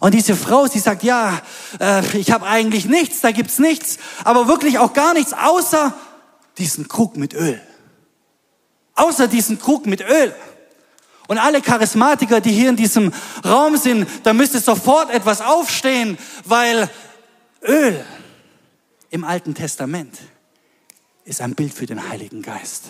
Und 0.00 0.14
diese 0.14 0.36
Frau, 0.36 0.66
sie 0.66 0.78
sagt, 0.78 1.02
ja, 1.02 1.40
äh, 1.80 2.16
ich 2.16 2.30
habe 2.30 2.46
eigentlich 2.46 2.84
nichts, 2.86 3.20
da 3.20 3.30
gibt's 3.30 3.58
nichts, 3.58 3.98
aber 4.24 4.48
wirklich 4.48 4.78
auch 4.78 4.92
gar 4.92 5.14
nichts 5.14 5.32
außer 5.32 5.94
diesen 6.58 6.88
Krug 6.88 7.16
mit 7.16 7.34
Öl. 7.34 7.60
Außer 8.94 9.28
diesen 9.28 9.58
Krug 9.58 9.86
mit 9.86 10.00
Öl. 10.00 10.34
Und 11.28 11.38
alle 11.38 11.60
Charismatiker, 11.60 12.40
die 12.40 12.52
hier 12.52 12.68
in 12.68 12.76
diesem 12.76 13.12
Raum 13.44 13.76
sind, 13.76 14.08
da 14.22 14.32
müsste 14.32 14.60
sofort 14.60 15.10
etwas 15.10 15.40
aufstehen, 15.40 16.18
weil 16.44 16.88
Öl 17.62 18.04
im 19.10 19.24
Alten 19.24 19.54
Testament 19.54 20.18
ist 21.24 21.40
ein 21.40 21.54
Bild 21.54 21.74
für 21.74 21.86
den 21.86 22.08
Heiligen 22.08 22.42
Geist. 22.42 22.84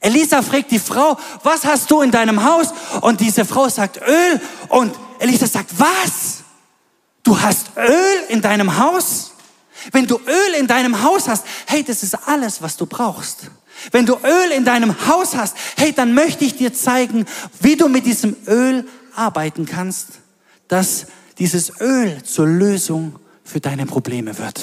Elisa 0.00 0.42
fragt 0.42 0.70
die 0.70 0.78
Frau, 0.78 1.18
was 1.42 1.64
hast 1.64 1.90
du 1.90 2.02
in 2.02 2.10
deinem 2.10 2.44
Haus? 2.44 2.68
Und 3.00 3.20
diese 3.20 3.44
Frau 3.44 3.68
sagt 3.68 4.00
Öl. 4.00 4.40
Und 4.68 4.94
Elisa 5.18 5.46
sagt, 5.46 5.70
was? 5.78 6.44
Du 7.22 7.40
hast 7.40 7.76
Öl 7.76 8.24
in 8.28 8.40
deinem 8.40 8.78
Haus? 8.78 9.32
Wenn 9.92 10.06
du 10.06 10.16
Öl 10.16 10.54
in 10.58 10.66
deinem 10.66 11.02
Haus 11.02 11.28
hast, 11.28 11.44
hey, 11.66 11.82
das 11.82 12.02
ist 12.02 12.14
alles, 12.26 12.62
was 12.62 12.76
du 12.76 12.86
brauchst. 12.86 13.50
Wenn 13.92 14.06
du 14.06 14.16
Öl 14.16 14.50
in 14.52 14.64
deinem 14.64 15.06
Haus 15.06 15.36
hast, 15.36 15.56
hey, 15.76 15.92
dann 15.92 16.14
möchte 16.14 16.44
ich 16.44 16.56
dir 16.56 16.72
zeigen, 16.72 17.26
wie 17.60 17.76
du 17.76 17.88
mit 17.88 18.06
diesem 18.06 18.36
Öl 18.46 18.86
arbeiten 19.14 19.66
kannst, 19.66 20.20
dass 20.68 21.06
dieses 21.38 21.80
Öl 21.80 22.22
zur 22.24 22.46
Lösung 22.46 23.18
für 23.44 23.60
deine 23.60 23.86
Probleme 23.86 24.36
wird. 24.38 24.60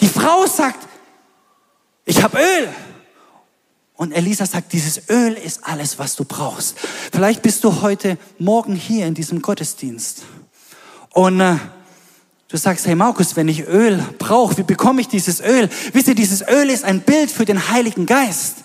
Die 0.00 0.08
Frau 0.08 0.46
sagt, 0.46 0.86
ich 2.04 2.22
habe 2.22 2.38
Öl. 2.38 2.68
Und 3.96 4.12
Elisa 4.12 4.44
sagt, 4.44 4.72
dieses 4.72 5.08
Öl 5.08 5.32
ist 5.32 5.60
alles, 5.64 5.98
was 5.98 6.16
du 6.16 6.24
brauchst. 6.24 6.76
Vielleicht 7.12 7.42
bist 7.42 7.64
du 7.64 7.80
heute 7.80 8.18
Morgen 8.38 8.76
hier 8.76 9.06
in 9.06 9.14
diesem 9.14 9.40
Gottesdienst 9.40 10.22
und 11.10 11.40
äh, 11.40 11.56
du 12.48 12.58
sagst, 12.58 12.86
hey 12.86 12.94
Markus, 12.94 13.36
wenn 13.36 13.48
ich 13.48 13.66
Öl 13.66 14.04
brauche, 14.18 14.58
wie 14.58 14.64
bekomme 14.64 15.00
ich 15.00 15.08
dieses 15.08 15.40
Öl? 15.40 15.70
Wisst 15.94 16.08
ihr, 16.08 16.14
dieses 16.14 16.46
Öl 16.46 16.68
ist 16.68 16.84
ein 16.84 17.00
Bild 17.00 17.30
für 17.30 17.46
den 17.46 17.70
Heiligen 17.70 18.04
Geist. 18.04 18.56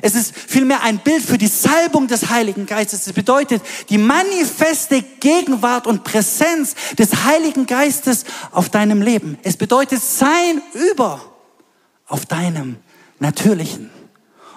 Es 0.00 0.16
ist 0.16 0.34
vielmehr 0.34 0.82
ein 0.82 0.98
Bild 0.98 1.22
für 1.22 1.38
die 1.38 1.46
Salbung 1.46 2.08
des 2.08 2.30
Heiligen 2.30 2.66
Geistes. 2.66 3.06
Es 3.06 3.12
bedeutet 3.12 3.62
die 3.88 3.98
manifeste 3.98 5.02
Gegenwart 5.20 5.86
und 5.86 6.02
Präsenz 6.02 6.74
des 6.98 7.24
Heiligen 7.24 7.66
Geistes 7.66 8.24
auf 8.50 8.68
deinem 8.68 9.00
Leben. 9.00 9.38
Es 9.44 9.56
bedeutet 9.56 10.02
sein 10.02 10.60
Über 10.72 11.20
auf 12.08 12.26
deinem 12.26 12.78
natürlichen. 13.20 13.90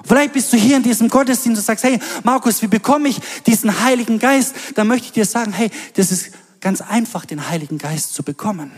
Vielleicht 0.07 0.33
bist 0.33 0.51
du 0.53 0.57
hier 0.57 0.77
in 0.77 0.83
diesem 0.83 1.09
Gottesdienst 1.09 1.59
und 1.59 1.65
sagst, 1.65 1.83
hey 1.83 1.99
Markus, 2.23 2.61
wie 2.61 2.67
bekomme 2.67 3.09
ich 3.09 3.19
diesen 3.45 3.83
Heiligen 3.83 4.19
Geist? 4.19 4.55
Dann 4.75 4.87
möchte 4.87 5.07
ich 5.07 5.13
dir 5.13 5.25
sagen, 5.25 5.51
hey, 5.53 5.69
das 5.95 6.11
ist 6.11 6.31
ganz 6.61 6.81
einfach, 6.81 7.25
den 7.25 7.49
Heiligen 7.49 7.77
Geist 7.77 8.13
zu 8.13 8.23
bekommen. 8.23 8.71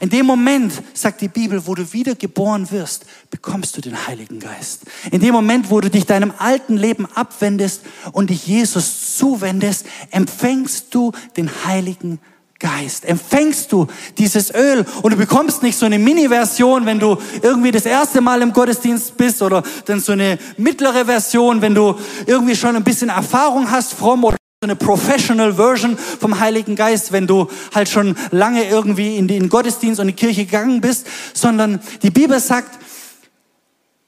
In 0.00 0.10
dem 0.10 0.26
Moment, 0.26 0.72
sagt 0.92 1.20
die 1.20 1.28
Bibel, 1.28 1.66
wo 1.66 1.74
du 1.74 1.92
wiedergeboren 1.92 2.70
wirst, 2.72 3.06
bekommst 3.30 3.76
du 3.76 3.80
den 3.80 4.06
Heiligen 4.06 4.40
Geist. 4.40 4.82
In 5.12 5.20
dem 5.20 5.32
Moment, 5.32 5.70
wo 5.70 5.80
du 5.80 5.88
dich 5.88 6.04
deinem 6.04 6.32
alten 6.36 6.76
Leben 6.76 7.06
abwendest 7.14 7.82
und 8.12 8.30
dich 8.30 8.46
Jesus 8.46 9.16
zuwendest, 9.16 9.86
empfängst 10.10 10.92
du 10.92 11.12
den 11.36 11.48
Heiligen 11.64 12.16
Geist. 12.16 12.33
Geist. 12.64 13.04
Empfängst 13.04 13.70
du 13.72 13.88
dieses 14.16 14.54
Öl 14.54 14.86
und 15.02 15.12
du 15.12 15.18
bekommst 15.18 15.62
nicht 15.62 15.76
so 15.76 15.84
eine 15.84 15.98
Mini-Version, 15.98 16.86
wenn 16.86 16.98
du 16.98 17.18
irgendwie 17.42 17.70
das 17.70 17.84
erste 17.84 18.22
Mal 18.22 18.40
im 18.40 18.54
Gottesdienst 18.54 19.18
bist 19.18 19.42
oder 19.42 19.62
dann 19.84 20.00
so 20.00 20.12
eine 20.12 20.38
mittlere 20.56 21.04
Version, 21.04 21.60
wenn 21.60 21.74
du 21.74 21.94
irgendwie 22.24 22.56
schon 22.56 22.74
ein 22.74 22.82
bisschen 22.82 23.10
Erfahrung 23.10 23.70
hast 23.70 23.92
fromm 23.92 24.24
oder 24.24 24.38
so 24.62 24.66
eine 24.66 24.76
Professional 24.76 25.52
Version 25.52 25.98
vom 25.98 26.40
Heiligen 26.40 26.74
Geist, 26.74 27.12
wenn 27.12 27.26
du 27.26 27.48
halt 27.74 27.90
schon 27.90 28.16
lange 28.30 28.64
irgendwie 28.64 29.18
in 29.18 29.28
den 29.28 29.50
Gottesdienst 29.50 30.00
und 30.00 30.06
die 30.06 30.14
Kirche 30.14 30.46
gegangen 30.46 30.80
bist, 30.80 31.06
sondern 31.34 31.80
die 32.02 32.10
Bibel 32.10 32.40
sagt, 32.40 32.78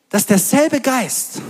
dass 0.08 0.24
derselbe 0.24 0.80
Geist, 0.80 1.42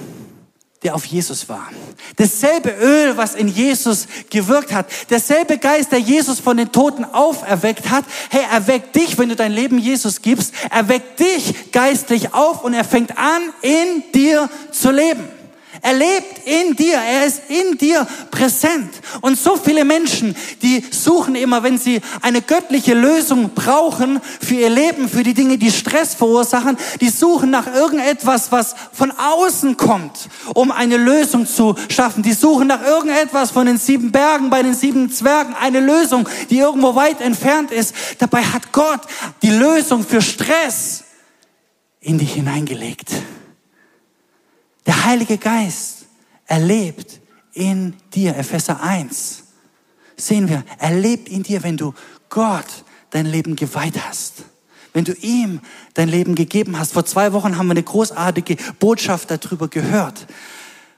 der 0.82 0.94
auf 0.94 1.04
Jesus 1.06 1.48
war. 1.48 1.68
Dasselbe 2.16 2.70
Öl, 2.70 3.16
was 3.16 3.34
in 3.34 3.48
Jesus 3.48 4.06
gewirkt 4.30 4.72
hat. 4.72 4.86
Derselbe 5.10 5.58
Geist, 5.58 5.92
der 5.92 5.98
Jesus 5.98 6.38
von 6.38 6.56
den 6.56 6.70
Toten 6.70 7.04
auferweckt 7.04 7.90
hat. 7.90 8.04
Hey, 8.30 8.44
erweckt 8.52 8.94
dich, 8.94 9.18
wenn 9.18 9.28
du 9.28 9.36
dein 9.36 9.52
Leben 9.52 9.78
Jesus 9.78 10.20
gibst. 10.20 10.52
Erweckt 10.70 11.18
dich 11.20 11.72
geistlich 11.72 12.34
auf 12.34 12.62
und 12.62 12.74
er 12.74 12.84
fängt 12.84 13.16
an, 13.16 13.42
in 13.62 14.04
dir 14.12 14.50
zu 14.70 14.90
leben. 14.90 15.35
Er 15.82 15.94
lebt 15.94 16.46
in 16.46 16.76
dir, 16.76 16.96
er 16.96 17.26
ist 17.26 17.42
in 17.48 17.76
dir 17.78 18.06
präsent. 18.30 18.90
Und 19.20 19.38
so 19.38 19.56
viele 19.56 19.84
Menschen, 19.84 20.36
die 20.62 20.84
suchen 20.90 21.34
immer, 21.34 21.62
wenn 21.62 21.78
sie 21.78 22.00
eine 22.22 22.42
göttliche 22.42 22.94
Lösung 22.94 23.50
brauchen 23.54 24.20
für 24.40 24.54
ihr 24.54 24.70
Leben, 24.70 25.08
für 25.08 25.22
die 25.22 25.34
Dinge, 25.34 25.58
die 25.58 25.70
Stress 25.70 26.14
verursachen, 26.14 26.76
die 27.00 27.08
suchen 27.08 27.50
nach 27.50 27.66
irgendetwas, 27.66 28.52
was 28.52 28.74
von 28.92 29.10
außen 29.10 29.76
kommt, 29.76 30.28
um 30.54 30.70
eine 30.70 30.96
Lösung 30.96 31.46
zu 31.46 31.74
schaffen. 31.88 32.22
Die 32.22 32.32
suchen 32.32 32.68
nach 32.68 32.82
irgendetwas 32.82 33.50
von 33.50 33.66
den 33.66 33.78
sieben 33.78 34.12
Bergen, 34.12 34.50
bei 34.50 34.62
den 34.62 34.74
sieben 34.74 35.10
Zwergen, 35.10 35.54
eine 35.54 35.80
Lösung, 35.80 36.28
die 36.50 36.58
irgendwo 36.58 36.94
weit 36.94 37.20
entfernt 37.20 37.70
ist. 37.70 37.94
Dabei 38.18 38.42
hat 38.42 38.72
Gott 38.72 39.00
die 39.42 39.50
Lösung 39.50 40.04
für 40.04 40.22
Stress 40.22 41.04
in 42.00 42.18
dich 42.18 42.34
hineingelegt. 42.34 43.10
Der 44.86 45.04
Heilige 45.04 45.36
Geist 45.38 46.06
erlebt 46.46 47.20
in 47.52 47.94
dir. 48.14 48.36
Epheser 48.36 48.80
1 48.80 49.44
sehen 50.16 50.48
wir, 50.48 50.64
er 50.78 50.94
lebt 50.94 51.28
in 51.28 51.42
dir, 51.42 51.62
wenn 51.62 51.76
du 51.76 51.92
Gott 52.28 52.84
dein 53.10 53.26
Leben 53.26 53.56
geweiht 53.56 53.94
hast. 54.06 54.44
Wenn 54.92 55.04
du 55.04 55.12
ihm 55.12 55.60
dein 55.94 56.08
Leben 56.08 56.34
gegeben 56.34 56.78
hast. 56.78 56.92
Vor 56.92 57.04
zwei 57.04 57.32
Wochen 57.32 57.58
haben 57.58 57.66
wir 57.66 57.72
eine 57.72 57.82
großartige 57.82 58.56
Botschaft 58.78 59.30
darüber 59.30 59.68
gehört, 59.68 60.26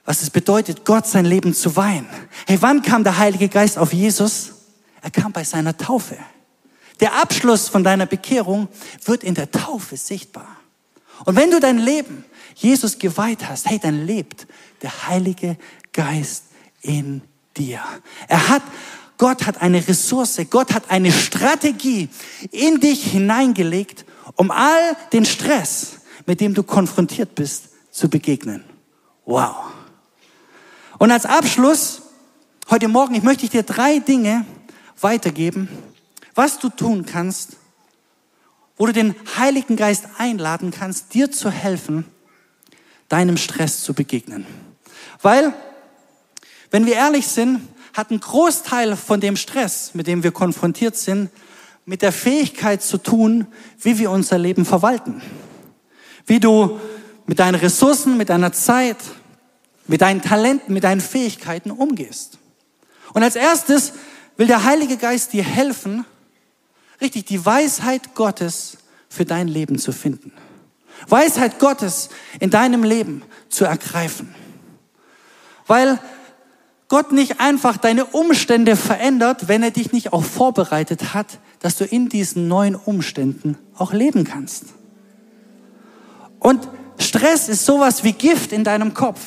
was 0.04 0.22
es 0.22 0.30
bedeutet, 0.30 0.84
Gott 0.84 1.06
sein 1.06 1.24
Leben 1.24 1.52
zu 1.52 1.74
weihen. 1.74 2.06
Hey, 2.46 2.58
wann 2.60 2.82
kam 2.82 3.02
der 3.02 3.18
Heilige 3.18 3.48
Geist 3.48 3.76
auf 3.76 3.92
Jesus? 3.92 4.52
Er 5.02 5.10
kam 5.10 5.32
bei 5.32 5.44
seiner 5.44 5.76
Taufe. 5.76 6.16
Der 7.00 7.14
Abschluss 7.14 7.68
von 7.68 7.84
deiner 7.84 8.06
Bekehrung 8.06 8.68
wird 9.04 9.22
in 9.22 9.34
der 9.34 9.50
Taufe 9.50 9.96
sichtbar. 9.96 10.56
Und 11.24 11.36
wenn 11.36 11.50
du 11.50 11.60
dein 11.60 11.78
Leben 11.78 12.24
Jesus 12.58 12.98
geweiht 12.98 13.48
hast, 13.48 13.66
hey, 13.66 13.78
dann 13.78 14.04
lebt 14.04 14.48
der 14.82 15.08
Heilige 15.08 15.56
Geist 15.92 16.44
in 16.82 17.22
dir. 17.56 17.80
Er 18.26 18.48
hat, 18.48 18.62
Gott 19.16 19.46
hat 19.46 19.62
eine 19.62 19.86
Ressource, 19.86 20.40
Gott 20.50 20.74
hat 20.74 20.90
eine 20.90 21.12
Strategie 21.12 22.08
in 22.50 22.80
dich 22.80 23.12
hineingelegt, 23.12 24.04
um 24.34 24.50
all 24.50 24.96
den 25.12 25.24
Stress, 25.24 26.00
mit 26.26 26.40
dem 26.40 26.54
du 26.54 26.64
konfrontiert 26.64 27.36
bist, 27.36 27.68
zu 27.92 28.10
begegnen. 28.10 28.64
Wow. 29.24 29.54
Und 30.98 31.12
als 31.12 31.26
Abschluss, 31.26 32.02
heute 32.70 32.88
Morgen, 32.88 33.14
ich 33.14 33.22
möchte 33.22 33.48
dir 33.48 33.62
drei 33.62 34.00
Dinge 34.00 34.44
weitergeben, 35.00 35.68
was 36.34 36.58
du 36.58 36.70
tun 36.70 37.06
kannst, 37.06 37.56
wo 38.76 38.86
du 38.86 38.92
den 38.92 39.14
Heiligen 39.36 39.76
Geist 39.76 40.06
einladen 40.18 40.72
kannst, 40.72 41.14
dir 41.14 41.30
zu 41.30 41.50
helfen, 41.50 42.04
deinem 43.08 43.36
Stress 43.36 43.82
zu 43.82 43.94
begegnen. 43.94 44.46
Weil, 45.22 45.52
wenn 46.70 46.86
wir 46.86 46.94
ehrlich 46.94 47.26
sind, 47.26 47.60
hat 47.94 48.10
ein 48.10 48.20
Großteil 48.20 48.96
von 48.96 49.20
dem 49.20 49.36
Stress, 49.36 49.94
mit 49.94 50.06
dem 50.06 50.22
wir 50.22 50.30
konfrontiert 50.30 50.96
sind, 50.96 51.30
mit 51.84 52.02
der 52.02 52.12
Fähigkeit 52.12 52.82
zu 52.82 52.98
tun, 52.98 53.46
wie 53.80 53.98
wir 53.98 54.10
unser 54.10 54.38
Leben 54.38 54.64
verwalten. 54.64 55.22
Wie 56.26 56.38
du 56.38 56.78
mit 57.26 57.38
deinen 57.38 57.54
Ressourcen, 57.54 58.16
mit 58.16 58.28
deiner 58.28 58.52
Zeit, 58.52 58.98
mit 59.86 60.02
deinen 60.02 60.22
Talenten, 60.22 60.74
mit 60.74 60.84
deinen 60.84 61.00
Fähigkeiten 61.00 61.70
umgehst. 61.70 62.38
Und 63.14 63.22
als 63.22 63.36
erstes 63.36 63.94
will 64.36 64.46
der 64.46 64.64
Heilige 64.64 64.98
Geist 64.98 65.32
dir 65.32 65.42
helfen, 65.42 66.04
richtig 67.00 67.24
die 67.24 67.44
Weisheit 67.44 68.14
Gottes 68.14 68.78
für 69.08 69.24
dein 69.24 69.48
Leben 69.48 69.78
zu 69.78 69.92
finden. 69.92 70.32
Weisheit 71.08 71.58
Gottes 71.58 72.08
in 72.40 72.50
deinem 72.50 72.82
Leben 72.82 73.22
zu 73.48 73.64
ergreifen. 73.64 74.34
Weil 75.66 75.98
Gott 76.88 77.12
nicht 77.12 77.40
einfach 77.40 77.76
deine 77.76 78.06
Umstände 78.06 78.74
verändert, 78.74 79.48
wenn 79.48 79.62
er 79.62 79.70
dich 79.70 79.92
nicht 79.92 80.12
auch 80.12 80.24
vorbereitet 80.24 81.12
hat, 81.12 81.38
dass 81.60 81.76
du 81.76 81.84
in 81.84 82.08
diesen 82.08 82.48
neuen 82.48 82.74
Umständen 82.74 83.58
auch 83.76 83.92
leben 83.92 84.24
kannst. 84.24 84.64
Und 86.38 86.68
Stress 86.98 87.48
ist 87.48 87.66
sowas 87.66 88.04
wie 88.04 88.12
Gift 88.12 88.52
in 88.52 88.64
deinem 88.64 88.94
Kopf. 88.94 89.20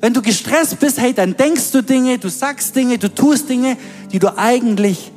Wenn 0.00 0.12
du 0.12 0.20
gestresst 0.20 0.78
bist, 0.80 1.00
hey, 1.00 1.14
dann 1.14 1.36
denkst 1.36 1.70
du 1.70 1.82
Dinge, 1.82 2.18
du 2.18 2.28
sagst 2.28 2.76
Dinge, 2.76 2.98
du 2.98 3.12
tust 3.12 3.48
Dinge, 3.48 3.78
die 4.12 4.18
du 4.18 4.36
eigentlich 4.36 5.10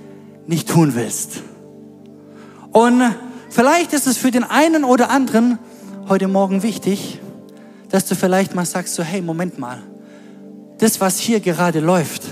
nicht 0.47 0.69
tun 0.69 0.95
willst. 0.95 1.41
Und 2.71 3.03
Vielleicht 3.49 3.93
ist 3.93 4.07
es 4.07 4.17
für 4.17 4.31
den 4.31 4.43
einen 4.43 4.83
oder 4.83 5.10
anderen 5.10 5.57
heute 6.10 6.27
Morgen 6.27 6.63
wichtig, 6.63 7.19
dass 7.89 8.05
du 8.05 8.15
vielleicht 8.15 8.55
mal 8.55 8.65
sagst, 8.65 8.95
so 8.95 9.03
hey, 9.03 9.21
Moment 9.21 9.57
mal, 9.57 9.81
das, 10.79 11.01
was 11.01 11.17
hier 11.19 11.39
gerade 11.39 11.79
läuft, 11.79 12.23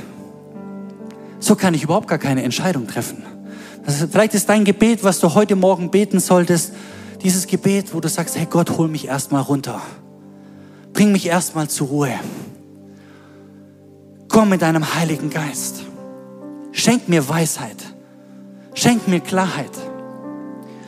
so 1.39 1.55
kann 1.55 1.73
ich 1.73 1.83
überhaupt 1.83 2.07
gar 2.07 2.17
keine 2.17 2.43
Entscheidung 2.43 2.87
treffen. 2.87 3.23
Also 3.85 4.07
vielleicht 4.07 4.33
ist 4.33 4.49
dein 4.49 4.65
Gebet, 4.65 5.03
was 5.03 5.19
du 5.19 5.33
heute 5.33 5.55
Morgen 5.55 5.91
beten 5.91 6.19
solltest, 6.19 6.73
dieses 7.23 7.47
Gebet, 7.47 7.93
wo 7.93 7.99
du 7.99 8.09
sagst, 8.09 8.37
hey 8.37 8.47
Gott, 8.49 8.77
hol 8.77 8.87
mich 8.87 9.07
erstmal 9.07 9.41
runter. 9.41 9.81
Bring 10.93 11.11
mich 11.11 11.27
erstmal 11.27 11.67
zur 11.67 11.87
Ruhe. 11.87 12.13
Komm 14.27 14.49
mit 14.49 14.61
deinem 14.61 14.95
Heiligen 14.95 15.29
Geist. 15.29 15.83
Schenk 16.71 17.07
mir 17.07 17.27
Weisheit. 17.29 17.77
Schenk 18.73 19.07
mir 19.07 19.21
Klarheit. 19.21 19.71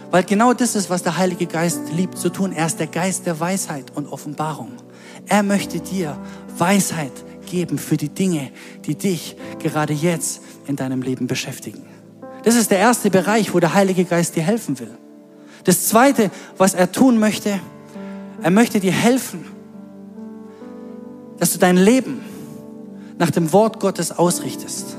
Weil 0.09 0.23
genau 0.23 0.53
das 0.53 0.75
ist, 0.75 0.89
was 0.89 1.03
der 1.03 1.17
Heilige 1.17 1.47
Geist 1.47 1.81
liebt 1.91 2.17
zu 2.17 2.29
tun. 2.29 2.53
Er 2.53 2.65
ist 2.65 2.79
der 2.79 2.87
Geist 2.87 3.25
der 3.25 3.39
Weisheit 3.39 3.91
und 3.95 4.07
Offenbarung. 4.07 4.71
Er 5.27 5.43
möchte 5.43 5.79
dir 5.79 6.17
Weisheit 6.57 7.11
geben 7.45 7.77
für 7.77 7.97
die 7.97 8.09
Dinge, 8.09 8.51
die 8.85 8.95
dich 8.95 9.35
gerade 9.59 9.93
jetzt 9.93 10.41
in 10.67 10.75
deinem 10.75 11.01
Leben 11.01 11.27
beschäftigen. 11.27 11.85
Das 12.43 12.55
ist 12.55 12.71
der 12.71 12.79
erste 12.79 13.09
Bereich, 13.09 13.53
wo 13.53 13.59
der 13.59 13.73
Heilige 13.73 14.05
Geist 14.05 14.35
dir 14.35 14.43
helfen 14.43 14.79
will. 14.79 14.97
Das 15.63 15.87
zweite, 15.87 16.31
was 16.57 16.73
er 16.73 16.91
tun 16.91 17.19
möchte, 17.19 17.59
er 18.41 18.51
möchte 18.51 18.79
dir 18.79 18.93
helfen, 18.93 19.45
dass 21.39 21.51
du 21.51 21.59
dein 21.59 21.77
Leben 21.77 22.21
nach 23.17 23.31
dem 23.31 23.51
Wort 23.51 23.79
Gottes 23.79 24.17
ausrichtest. 24.17 24.95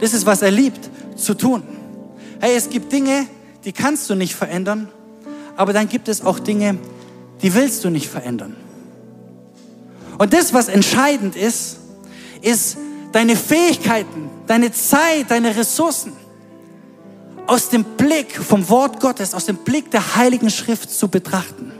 Das 0.00 0.14
ist, 0.14 0.24
was 0.24 0.42
er 0.42 0.50
liebt 0.50 0.88
zu 1.16 1.34
tun. 1.34 1.62
Hey, 2.40 2.54
es 2.56 2.70
gibt 2.70 2.92
Dinge, 2.92 3.26
die 3.66 3.72
kannst 3.72 4.08
du 4.08 4.14
nicht 4.14 4.34
verändern, 4.34 4.88
aber 5.56 5.72
dann 5.72 5.88
gibt 5.88 6.08
es 6.08 6.24
auch 6.24 6.38
Dinge, 6.38 6.78
die 7.42 7.52
willst 7.52 7.84
du 7.84 7.90
nicht 7.90 8.08
verändern. 8.08 8.54
Und 10.18 10.32
das, 10.32 10.54
was 10.54 10.68
entscheidend 10.68 11.34
ist, 11.34 11.78
ist 12.40 12.78
deine 13.10 13.34
Fähigkeiten, 13.34 14.30
deine 14.46 14.70
Zeit, 14.70 15.30
deine 15.30 15.56
Ressourcen 15.56 16.12
aus 17.48 17.68
dem 17.68 17.82
Blick 17.82 18.36
vom 18.36 18.68
Wort 18.68 19.00
Gottes, 19.00 19.34
aus 19.34 19.46
dem 19.46 19.56
Blick 19.56 19.90
der 19.90 20.16
Heiligen 20.16 20.48
Schrift 20.48 20.90
zu 20.90 21.08
betrachten. 21.08 21.72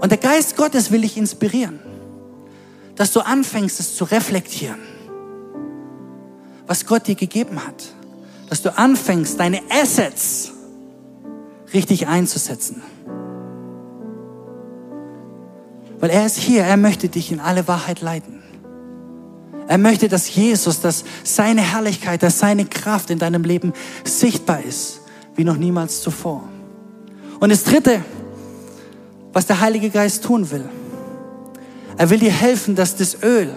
Und 0.00 0.10
der 0.10 0.18
Geist 0.18 0.56
Gottes 0.56 0.90
will 0.90 1.00
dich 1.00 1.16
inspirieren, 1.16 1.80
dass 2.96 3.12
du 3.12 3.20
anfängst, 3.20 3.80
es 3.80 3.96
zu 3.96 4.04
reflektieren, 4.04 4.80
was 6.66 6.84
Gott 6.84 7.06
dir 7.06 7.14
gegeben 7.14 7.64
hat. 7.66 7.94
Dass 8.52 8.60
du 8.60 8.76
anfängst, 8.76 9.40
deine 9.40 9.62
Assets 9.70 10.52
richtig 11.72 12.06
einzusetzen. 12.06 12.82
Weil 15.98 16.10
er 16.10 16.26
ist 16.26 16.36
hier, 16.36 16.62
er 16.62 16.76
möchte 16.76 17.08
dich 17.08 17.32
in 17.32 17.40
alle 17.40 17.66
Wahrheit 17.66 18.02
leiten. 18.02 18.42
Er 19.68 19.78
möchte, 19.78 20.08
dass 20.08 20.34
Jesus, 20.34 20.82
dass 20.82 21.04
seine 21.24 21.62
Herrlichkeit, 21.62 22.22
dass 22.22 22.40
seine 22.40 22.66
Kraft 22.66 23.08
in 23.08 23.18
deinem 23.18 23.42
Leben 23.44 23.72
sichtbar 24.04 24.62
ist, 24.62 25.00
wie 25.34 25.44
noch 25.44 25.56
niemals 25.56 26.02
zuvor. 26.02 26.46
Und 27.40 27.50
das 27.50 27.64
Dritte, 27.64 28.04
was 29.32 29.46
der 29.46 29.62
Heilige 29.62 29.88
Geist 29.88 30.24
tun 30.24 30.50
will, 30.50 30.68
er 31.96 32.10
will 32.10 32.18
dir 32.18 32.30
helfen, 32.30 32.74
dass 32.74 32.96
das 32.96 33.22
Öl 33.22 33.48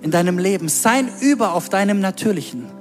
in 0.00 0.10
deinem 0.10 0.38
Leben, 0.38 0.70
sein 0.70 1.10
Über 1.20 1.52
auf 1.52 1.68
deinem 1.68 2.00
Natürlichen, 2.00 2.77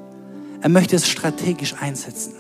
er 0.62 0.70
möchte 0.70 0.96
es 0.96 1.08
strategisch 1.08 1.76
einsetzen. 1.80 2.34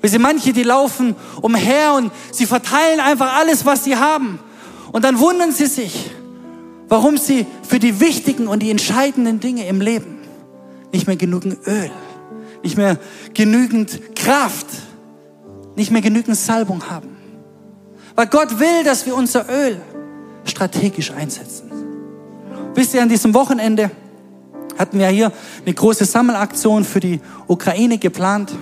Wir 0.00 0.10
sehen 0.10 0.22
manche, 0.22 0.52
die 0.52 0.62
laufen 0.62 1.16
umher 1.42 1.94
und 1.94 2.12
sie 2.30 2.46
verteilen 2.46 3.00
einfach 3.00 3.36
alles, 3.36 3.66
was 3.66 3.84
sie 3.84 3.96
haben. 3.96 4.38
Und 4.92 5.04
dann 5.04 5.18
wundern 5.18 5.52
sie 5.52 5.66
sich, 5.66 6.10
warum 6.88 7.16
sie 7.18 7.46
für 7.68 7.78
die 7.78 8.00
wichtigen 8.00 8.46
und 8.46 8.62
die 8.62 8.70
entscheidenden 8.70 9.40
Dinge 9.40 9.66
im 9.66 9.80
Leben 9.80 10.18
nicht 10.92 11.06
mehr 11.06 11.16
genügend 11.16 11.66
Öl, 11.66 11.90
nicht 12.62 12.76
mehr 12.76 12.96
genügend 13.34 14.14
Kraft, 14.16 14.66
nicht 15.76 15.90
mehr 15.90 16.00
genügend 16.00 16.36
Salbung 16.36 16.88
haben. 16.88 17.16
Weil 18.14 18.26
Gott 18.26 18.58
will, 18.58 18.84
dass 18.84 19.04
wir 19.04 19.14
unser 19.14 19.46
Öl 19.48 19.80
strategisch 20.44 21.10
einsetzen. 21.10 21.70
Wisst 22.74 22.94
ihr, 22.94 23.02
an 23.02 23.08
diesem 23.08 23.34
Wochenende 23.34 23.90
hatten 24.78 24.98
wir 24.98 25.08
hier 25.08 25.32
eine 25.64 25.74
große 25.74 26.04
Sammelaktion 26.04 26.84
für 26.84 27.00
die 27.00 27.20
Ukraine 27.46 27.98
geplant. 27.98 28.52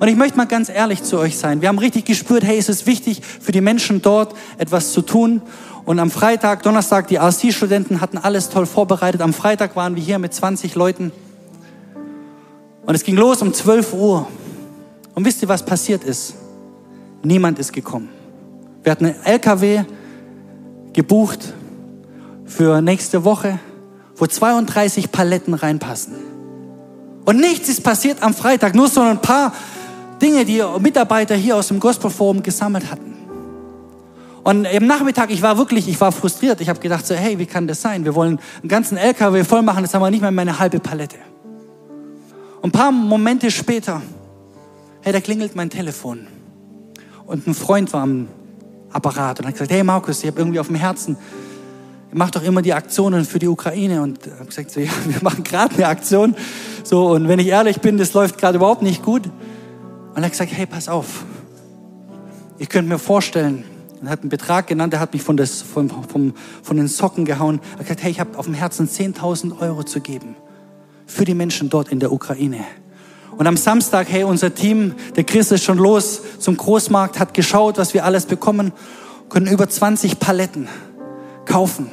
Und 0.00 0.08
ich 0.08 0.16
möchte 0.16 0.36
mal 0.36 0.46
ganz 0.46 0.68
ehrlich 0.68 1.02
zu 1.02 1.18
euch 1.18 1.38
sein. 1.38 1.60
Wir 1.60 1.68
haben 1.68 1.78
richtig 1.78 2.04
gespürt, 2.04 2.44
hey, 2.44 2.58
es 2.58 2.68
ist 2.68 2.86
wichtig 2.86 3.22
für 3.22 3.52
die 3.52 3.60
Menschen 3.60 4.02
dort 4.02 4.34
etwas 4.58 4.92
zu 4.92 5.02
tun. 5.02 5.40
Und 5.84 5.98
am 5.98 6.10
Freitag, 6.10 6.62
Donnerstag, 6.62 7.08
die 7.08 7.16
RC-Studenten 7.16 8.00
hatten 8.00 8.18
alles 8.18 8.48
toll 8.48 8.66
vorbereitet. 8.66 9.20
Am 9.20 9.32
Freitag 9.32 9.76
waren 9.76 9.94
wir 9.96 10.02
hier 10.02 10.18
mit 10.18 10.34
20 10.34 10.74
Leuten. 10.74 11.12
Und 12.86 12.94
es 12.94 13.04
ging 13.04 13.16
los 13.16 13.40
um 13.42 13.52
12 13.52 13.92
Uhr. 13.94 14.26
Und 15.14 15.24
wisst 15.24 15.42
ihr, 15.42 15.48
was 15.48 15.64
passiert 15.64 16.04
ist? 16.04 16.34
Niemand 17.22 17.58
ist 17.58 17.72
gekommen. 17.72 18.08
Wir 18.82 18.92
hatten 18.92 19.06
einen 19.06 19.22
LKW 19.24 19.84
gebucht 20.92 21.54
für 22.44 22.82
nächste 22.82 23.24
Woche, 23.24 23.58
wo 24.24 24.28
32 24.28 25.12
Paletten 25.12 25.52
reinpassen. 25.52 26.14
Und 27.26 27.36
nichts 27.36 27.68
ist 27.68 27.82
passiert 27.82 28.22
am 28.22 28.32
Freitag, 28.32 28.74
nur 28.74 28.88
so 28.88 29.02
ein 29.02 29.20
paar 29.20 29.52
Dinge, 30.22 30.46
die 30.46 30.62
Mitarbeiter 30.80 31.34
hier 31.34 31.56
aus 31.56 31.68
dem 31.68 31.78
Gospelforum 31.78 32.42
gesammelt 32.42 32.90
hatten. 32.90 33.14
Und 34.42 34.64
im 34.64 34.86
Nachmittag, 34.86 35.30
ich 35.30 35.42
war 35.42 35.58
wirklich, 35.58 35.88
ich 35.88 36.00
war 36.00 36.10
frustriert. 36.10 36.62
Ich 36.62 36.70
habe 36.70 36.80
gedacht 36.80 37.06
so, 37.06 37.14
hey, 37.14 37.38
wie 37.38 37.44
kann 37.44 37.66
das 37.66 37.82
sein? 37.82 38.06
Wir 38.06 38.14
wollen 38.14 38.40
einen 38.62 38.68
ganzen 38.68 38.96
LKW 38.96 39.44
voll 39.44 39.60
machen, 39.60 39.84
jetzt 39.84 39.92
haben 39.92 40.00
wir 40.00 40.10
nicht 40.10 40.22
mehr 40.22 40.30
meine 40.30 40.58
halbe 40.58 40.80
Palette. 40.80 41.16
Und 42.62 42.70
ein 42.70 42.72
paar 42.72 42.92
Momente 42.92 43.50
später, 43.50 44.00
hey, 45.02 45.12
da 45.12 45.20
klingelt 45.20 45.54
mein 45.54 45.68
Telefon. 45.68 46.26
Und 47.26 47.46
ein 47.46 47.52
Freund 47.52 47.92
war 47.92 48.04
am 48.04 48.28
Apparat 48.90 49.40
und 49.40 49.46
hat 49.46 49.52
gesagt, 49.52 49.70
hey 49.70 49.84
Markus, 49.84 50.20
ich 50.22 50.30
habe 50.30 50.40
irgendwie 50.40 50.60
auf 50.60 50.68
dem 50.68 50.76
Herzen, 50.76 51.18
macht 52.14 52.36
doch 52.36 52.42
immer 52.42 52.62
die 52.62 52.72
Aktionen 52.72 53.24
für 53.24 53.38
die 53.38 53.48
Ukraine. 53.48 54.00
Und 54.00 54.20
habe 54.38 54.46
gesagt, 54.46 54.70
so, 54.70 54.80
ja, 54.80 54.90
wir 55.06 55.22
machen 55.22 55.44
gerade 55.44 55.74
eine 55.74 55.88
Aktion. 55.88 56.34
So, 56.84 57.08
und 57.08 57.28
wenn 57.28 57.38
ich 57.38 57.48
ehrlich 57.48 57.80
bin, 57.80 57.98
das 57.98 58.14
läuft 58.14 58.38
gerade 58.38 58.56
überhaupt 58.56 58.82
nicht 58.82 59.02
gut. 59.02 59.26
Und 59.26 60.16
er 60.16 60.24
hat 60.24 60.30
gesagt, 60.30 60.52
hey, 60.54 60.66
pass 60.66 60.88
auf. 60.88 61.24
Ich 62.58 62.68
könnte 62.68 62.88
mir 62.88 62.98
vorstellen, 62.98 63.64
er 64.02 64.10
hat 64.10 64.20
einen 64.20 64.28
Betrag 64.28 64.68
genannt, 64.68 64.94
er 64.94 65.00
hat 65.00 65.12
mich 65.12 65.22
von, 65.22 65.36
des, 65.36 65.62
von, 65.62 65.90
von, 65.90 66.34
von 66.62 66.76
den 66.76 66.88
Socken 66.88 67.24
gehauen. 67.24 67.60
Er 67.72 67.78
hat 67.80 67.80
gesagt, 67.80 68.02
hey, 68.02 68.10
ich 68.10 68.20
habe 68.20 68.38
auf 68.38 68.44
dem 68.44 68.54
Herzen 68.54 68.88
10.000 68.88 69.60
Euro 69.60 69.82
zu 69.82 70.00
geben 70.00 70.36
für 71.06 71.24
die 71.24 71.34
Menschen 71.34 71.68
dort 71.68 71.90
in 71.90 72.00
der 72.00 72.12
Ukraine. 72.12 72.60
Und 73.36 73.46
am 73.46 73.56
Samstag, 73.56 74.06
hey, 74.08 74.22
unser 74.22 74.54
Team, 74.54 74.94
der 75.16 75.24
Chris 75.24 75.50
ist 75.50 75.64
schon 75.64 75.78
los 75.78 76.22
zum 76.38 76.56
Großmarkt, 76.56 77.18
hat 77.18 77.34
geschaut, 77.34 77.78
was 77.78 77.92
wir 77.92 78.04
alles 78.04 78.26
bekommen, 78.26 78.72
können 79.28 79.48
über 79.48 79.68
20 79.68 80.20
Paletten 80.20 80.68
kaufen 81.44 81.90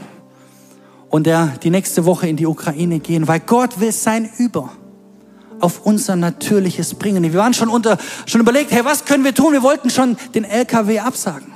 und 1.12 1.28
der 1.28 1.47
die 1.62 1.69
nächste 1.69 2.06
Woche 2.06 2.28
in 2.28 2.38
die 2.38 2.47
Ukraine 2.47 3.00
gehen, 3.00 3.28
weil 3.28 3.41
Gott 3.41 3.80
will 3.80 3.91
sein 3.91 4.30
Über 4.38 4.71
auf 5.60 5.86
unser 5.86 6.15
Natürliches 6.15 6.95
bringen. 6.95 7.21
Wir 7.24 7.36
waren 7.36 7.54
schon 7.54 7.69
unter, 7.69 7.97
schon 8.26 8.41
überlegt, 8.41 8.71
hey, 8.71 8.84
was 8.84 9.06
können 9.06 9.24
wir 9.24 9.36
tun? 9.36 9.54
Wir 9.54 9.62
wollten 9.62 9.91
schon 9.91 10.17
den 10.34 10.43
LKW 10.43 11.00
absagen. 11.00 11.52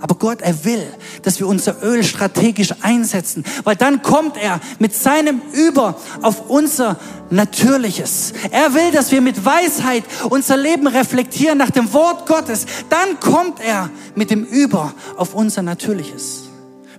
Aber 0.00 0.16
Gott, 0.16 0.40
er 0.40 0.64
will, 0.64 0.84
dass 1.22 1.38
wir 1.38 1.46
unser 1.46 1.80
Öl 1.84 2.02
strategisch 2.02 2.74
einsetzen, 2.80 3.44
weil 3.62 3.76
dann 3.76 4.02
kommt 4.02 4.36
er 4.36 4.60
mit 4.80 4.96
seinem 4.96 5.40
Über 5.52 5.96
auf 6.22 6.50
unser 6.50 6.98
Natürliches. 7.30 8.32
Er 8.50 8.74
will, 8.74 8.90
dass 8.90 9.12
wir 9.12 9.20
mit 9.20 9.44
Weisheit 9.44 10.02
unser 10.28 10.56
Leben 10.56 10.88
reflektieren 10.88 11.58
nach 11.58 11.70
dem 11.70 11.92
Wort 11.92 12.26
Gottes. 12.26 12.66
Dann 12.88 13.20
kommt 13.20 13.60
er 13.60 13.90
mit 14.16 14.30
dem 14.30 14.42
Über 14.42 14.92
auf 15.16 15.34
unser 15.34 15.62
Natürliches. 15.62 16.51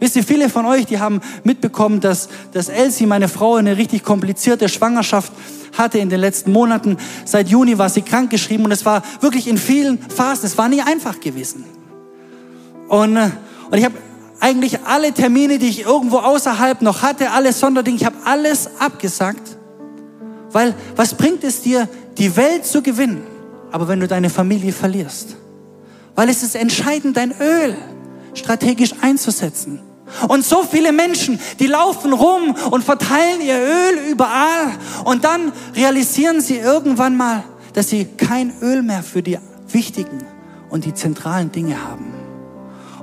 Wisst 0.04 0.18
ihr, 0.18 0.24
viele 0.26 0.50
von 0.50 0.66
euch, 0.66 0.86
die 0.86 1.00
haben 1.00 1.22
mitbekommen, 1.46 2.02
dass, 2.02 2.28
dass 2.52 2.68
Elsie, 2.68 3.06
meine 3.06 3.30
Frau, 3.30 3.56
eine 3.56 3.78
richtig 3.78 4.04
komplizierte 4.04 4.68
Schwangerschaft 4.68 5.32
hatte 5.78 5.98
in 5.98 6.10
den 6.10 6.20
letzten 6.20 6.52
Monaten. 6.52 6.98
Seit 7.24 7.48
Juni 7.48 7.78
war 7.78 7.88
sie 7.88 8.02
krankgeschrieben 8.02 8.66
und 8.66 8.74
es 8.74 8.84
war 8.84 9.02
wirklich 9.22 9.48
in 9.48 9.58
vielen 9.58 9.98
Phasen, 9.98 10.46
es 10.46 10.58
war 10.58 10.68
nie 10.68 10.82
einfach 10.82 11.22
gewesen. 11.22 11.64
Und, 12.90 13.16
äh, 13.16 13.30
und 13.72 13.78
ich 13.78 13.86
habe 13.86 13.96
eigentlich 14.42 14.82
alle 14.86 15.14
Termine, 15.14 15.58
die 15.58 15.70
ich 15.70 15.86
irgendwo 15.86 16.18
außerhalb 16.18 16.82
noch 16.82 17.02
hatte, 17.02 17.32
alle 17.32 17.54
Sonderdinge, 17.54 17.96
ich 17.96 18.06
habe 18.06 18.18
alles 18.26 18.72
abgesagt. 18.80 19.56
Weil 20.52 20.76
was 20.98 21.14
bringt 21.14 21.46
es 21.46 21.62
dir, 21.62 21.88
die 22.18 22.36
Welt 22.36 22.66
zu 22.66 22.82
gewinnen, 22.82 23.22
aber 23.72 23.88
wenn 23.88 24.02
du 24.02 24.10
deine 24.10 24.30
Familie 24.30 24.74
verlierst? 24.74 25.38
Weil 26.14 26.28
es 26.28 26.44
ist 26.44 26.58
entscheidend, 26.58 27.16
dein 27.16 27.34
Öl 27.40 27.78
strategisch 28.34 28.96
einzusetzen. 29.00 29.80
Und 30.28 30.46
so 30.46 30.64
viele 30.64 30.92
Menschen, 30.92 31.40
die 31.60 31.68
laufen 31.68 32.14
rum 32.14 32.56
und 32.72 32.84
verteilen 32.84 33.42
ihr 33.42 33.58
Öl 33.58 34.12
überall 34.12 34.72
und 35.06 35.24
dann 35.24 35.52
realisieren 35.76 36.42
sie 36.42 36.58
irgendwann 36.58 37.18
mal, 37.18 37.44
dass 37.74 37.90
sie 37.90 38.06
kein 38.06 38.54
Öl 38.62 38.84
mehr 38.84 39.04
für 39.04 39.24
die 39.24 39.38
wichtigen 39.70 40.24
und 40.70 40.86
die 40.86 40.94
zentralen 40.94 41.52
Dinge 41.52 41.84
haben. 41.84 42.14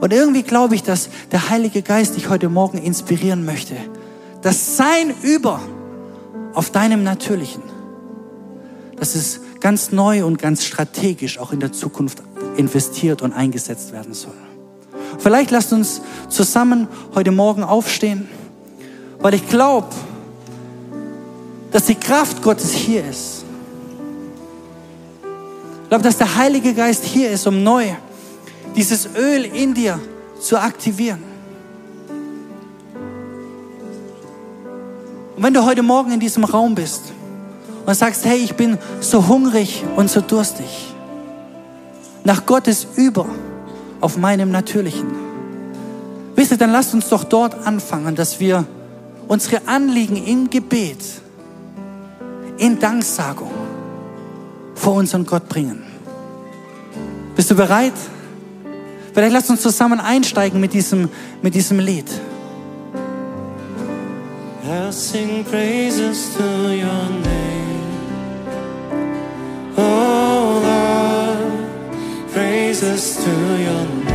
Und 0.00 0.12
irgendwie 0.12 0.42
glaube 0.42 0.74
ich, 0.74 0.82
dass 0.82 1.10
der 1.30 1.50
Heilige 1.50 1.82
Geist 1.82 2.16
dich 2.16 2.28
heute 2.28 2.48
Morgen 2.48 2.78
inspirieren 2.78 3.44
möchte, 3.44 3.76
dass 4.42 4.76
sein 4.76 5.14
Über 5.22 5.60
auf 6.54 6.70
deinem 6.70 7.02
Natürlichen, 7.02 7.62
dass 8.96 9.14
es 9.14 9.40
ganz 9.60 9.92
neu 9.92 10.24
und 10.24 10.38
ganz 10.38 10.64
strategisch 10.64 11.38
auch 11.38 11.52
in 11.52 11.60
der 11.60 11.72
Zukunft 11.72 12.22
investiert 12.56 13.22
und 13.22 13.32
eingesetzt 13.32 13.92
werden 13.92 14.14
soll. 14.14 14.49
Vielleicht 15.18 15.50
lasst 15.50 15.72
uns 15.72 16.00
zusammen 16.28 16.88
heute 17.14 17.30
Morgen 17.30 17.62
aufstehen, 17.62 18.28
weil 19.18 19.34
ich 19.34 19.48
glaube, 19.48 19.88
dass 21.72 21.86
die 21.86 21.94
Kraft 21.94 22.42
Gottes 22.42 22.72
hier 22.72 23.04
ist. 23.04 23.44
Ich 25.82 25.88
glaube, 25.88 26.04
dass 26.04 26.18
der 26.18 26.36
Heilige 26.36 26.72
Geist 26.74 27.04
hier 27.04 27.30
ist, 27.30 27.46
um 27.46 27.62
neu 27.62 27.86
dieses 28.76 29.08
Öl 29.16 29.44
in 29.44 29.74
dir 29.74 29.98
zu 30.40 30.58
aktivieren. 30.58 31.22
Und 35.36 35.42
wenn 35.42 35.54
du 35.54 35.64
heute 35.64 35.82
Morgen 35.82 36.12
in 36.12 36.20
diesem 36.20 36.44
Raum 36.44 36.74
bist 36.74 37.12
und 37.86 37.94
sagst, 37.94 38.24
hey, 38.24 38.38
ich 38.38 38.54
bin 38.54 38.78
so 39.00 39.26
hungrig 39.26 39.82
und 39.96 40.10
so 40.10 40.20
durstig 40.20 40.94
nach 42.24 42.44
Gottes 42.46 42.86
Über 42.96 43.26
auf 44.00 44.16
meinem 44.16 44.50
Natürlichen. 44.50 45.08
Wisst 46.34 46.52
ihr, 46.52 46.58
dann 46.58 46.70
lasst 46.70 46.94
uns 46.94 47.08
doch 47.08 47.24
dort 47.24 47.66
anfangen, 47.66 48.14
dass 48.14 48.40
wir 48.40 48.64
unsere 49.28 49.66
Anliegen 49.68 50.16
im 50.16 50.50
Gebet, 50.50 51.04
in 52.58 52.78
Danksagung 52.78 53.50
vor 54.74 54.94
unseren 54.94 55.26
Gott 55.26 55.48
bringen. 55.48 55.82
Bist 57.36 57.50
du 57.50 57.54
bereit? 57.54 57.92
Vielleicht 59.12 59.32
lasst 59.32 59.50
uns 59.50 59.60
zusammen 59.60 60.00
einsteigen 60.00 60.60
mit 60.60 60.72
diesem, 60.72 61.08
mit 61.42 61.54
diesem 61.54 61.78
Lied. 61.78 62.06
I'll 64.70 64.92
sing 64.92 65.44
praises 65.44 66.34
to 66.36 66.42
your 66.42 67.08
name. 67.22 67.29
Praises 73.00 74.09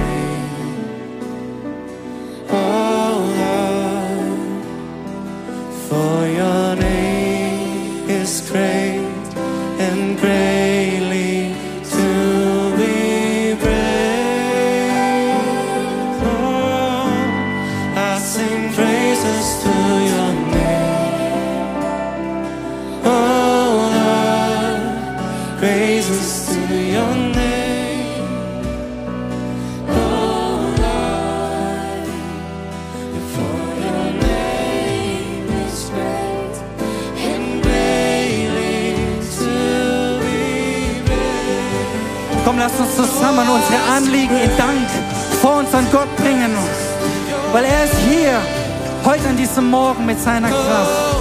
mit 50.06 50.22
seiner 50.22 50.50
Kraft. 50.50 51.16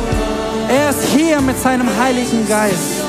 Er 0.69 0.91
ist 0.91 1.05
hier 1.05 1.41
mit 1.41 1.59
seinem 1.59 1.89
Heiligen 1.99 2.47
Geist. 2.47 3.04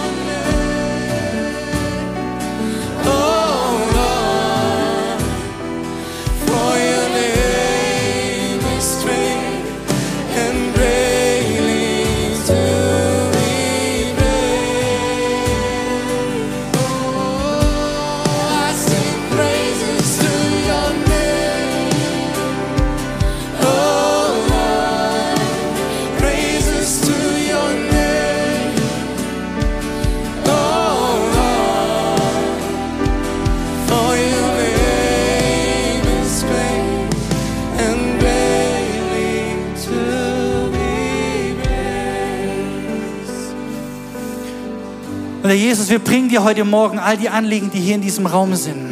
Und 45.45 45.51
Herr 45.51 45.57
Jesus, 45.57 45.89
wir 45.89 45.99
bringen 45.99 46.27
dir 46.27 46.43
heute 46.43 46.65
Morgen 46.65 46.97
all 46.97 47.17
die 47.17 47.29
Anliegen, 47.29 47.69
die 47.69 47.79
hier 47.79 47.93
in 47.93 48.01
diesem 48.01 48.25
Raum 48.25 48.55
sind. 48.55 48.91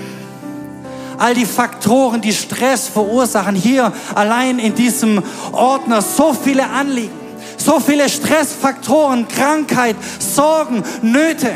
All 1.17 1.33
die 1.33 1.47
Faktoren, 1.47 2.21
die 2.21 2.31
Stress 2.31 2.87
verursachen, 2.89 3.55
hier 3.55 3.91
allein 4.13 4.59
in 4.59 4.75
diesem 4.75 5.23
Ordner 5.51 6.03
so 6.03 6.31
viele 6.31 6.69
Anliegen, 6.69 7.09
so 7.57 7.79
viele 7.79 8.07
Stressfaktoren, 8.07 9.27
Krankheit, 9.27 9.95
Sorgen, 10.19 10.83
Nöte. 11.01 11.53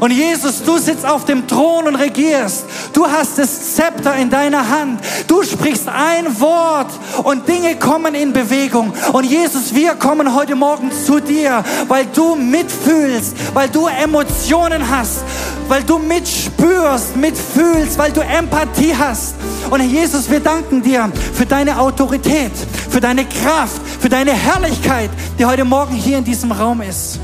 Und 0.00 0.12
Jesus, 0.12 0.62
du 0.62 0.78
sitzt 0.78 1.04
auf 1.04 1.26
dem 1.26 1.46
Thron 1.46 1.86
und 1.86 1.96
regierst. 1.96 2.64
Du 2.94 3.04
hast 3.06 3.38
das 3.38 3.74
Zepter 3.74 4.14
in 4.14 4.30
deiner 4.30 4.68
Hand. 4.68 5.00
Du 5.26 5.42
sprichst 5.42 5.88
ein 5.88 6.40
Wort 6.40 6.92
und 7.24 7.46
Dinge 7.48 7.76
kommen 7.76 8.14
in 8.14 8.32
Bewegung. 8.32 8.92
Und 9.12 9.24
Jesus, 9.24 9.74
wir 9.74 9.96
kommen 9.96 10.34
heute 10.34 10.54
Morgen 10.54 10.92
zu 10.92 11.20
dir, 11.20 11.64
weil 11.88 12.06
du 12.06 12.36
mitfühlst, 12.36 13.34
weil 13.52 13.68
du 13.68 13.88
Emotionen 13.88 14.88
hast, 14.88 15.24
weil 15.66 15.82
du 15.82 15.98
mitspürst, 15.98 17.16
mitfühlst, 17.16 17.98
weil 17.98 18.12
du 18.12 18.20
Empathie 18.20 18.94
hast. 18.96 19.34
Und 19.70 19.80
Herr 19.80 19.88
Jesus, 19.88 20.30
wir 20.30 20.40
danken 20.40 20.80
dir 20.80 21.10
für 21.34 21.46
deine 21.46 21.80
Autorität, 21.80 22.52
für 22.88 23.00
deine 23.00 23.24
Kraft, 23.24 23.80
für 24.00 24.08
deine 24.08 24.32
Herrlichkeit, 24.32 25.10
die 25.38 25.44
heute 25.44 25.64
Morgen 25.64 25.96
hier 25.96 26.18
in 26.18 26.24
diesem 26.24 26.52
Raum 26.52 26.80
ist. 26.80 27.18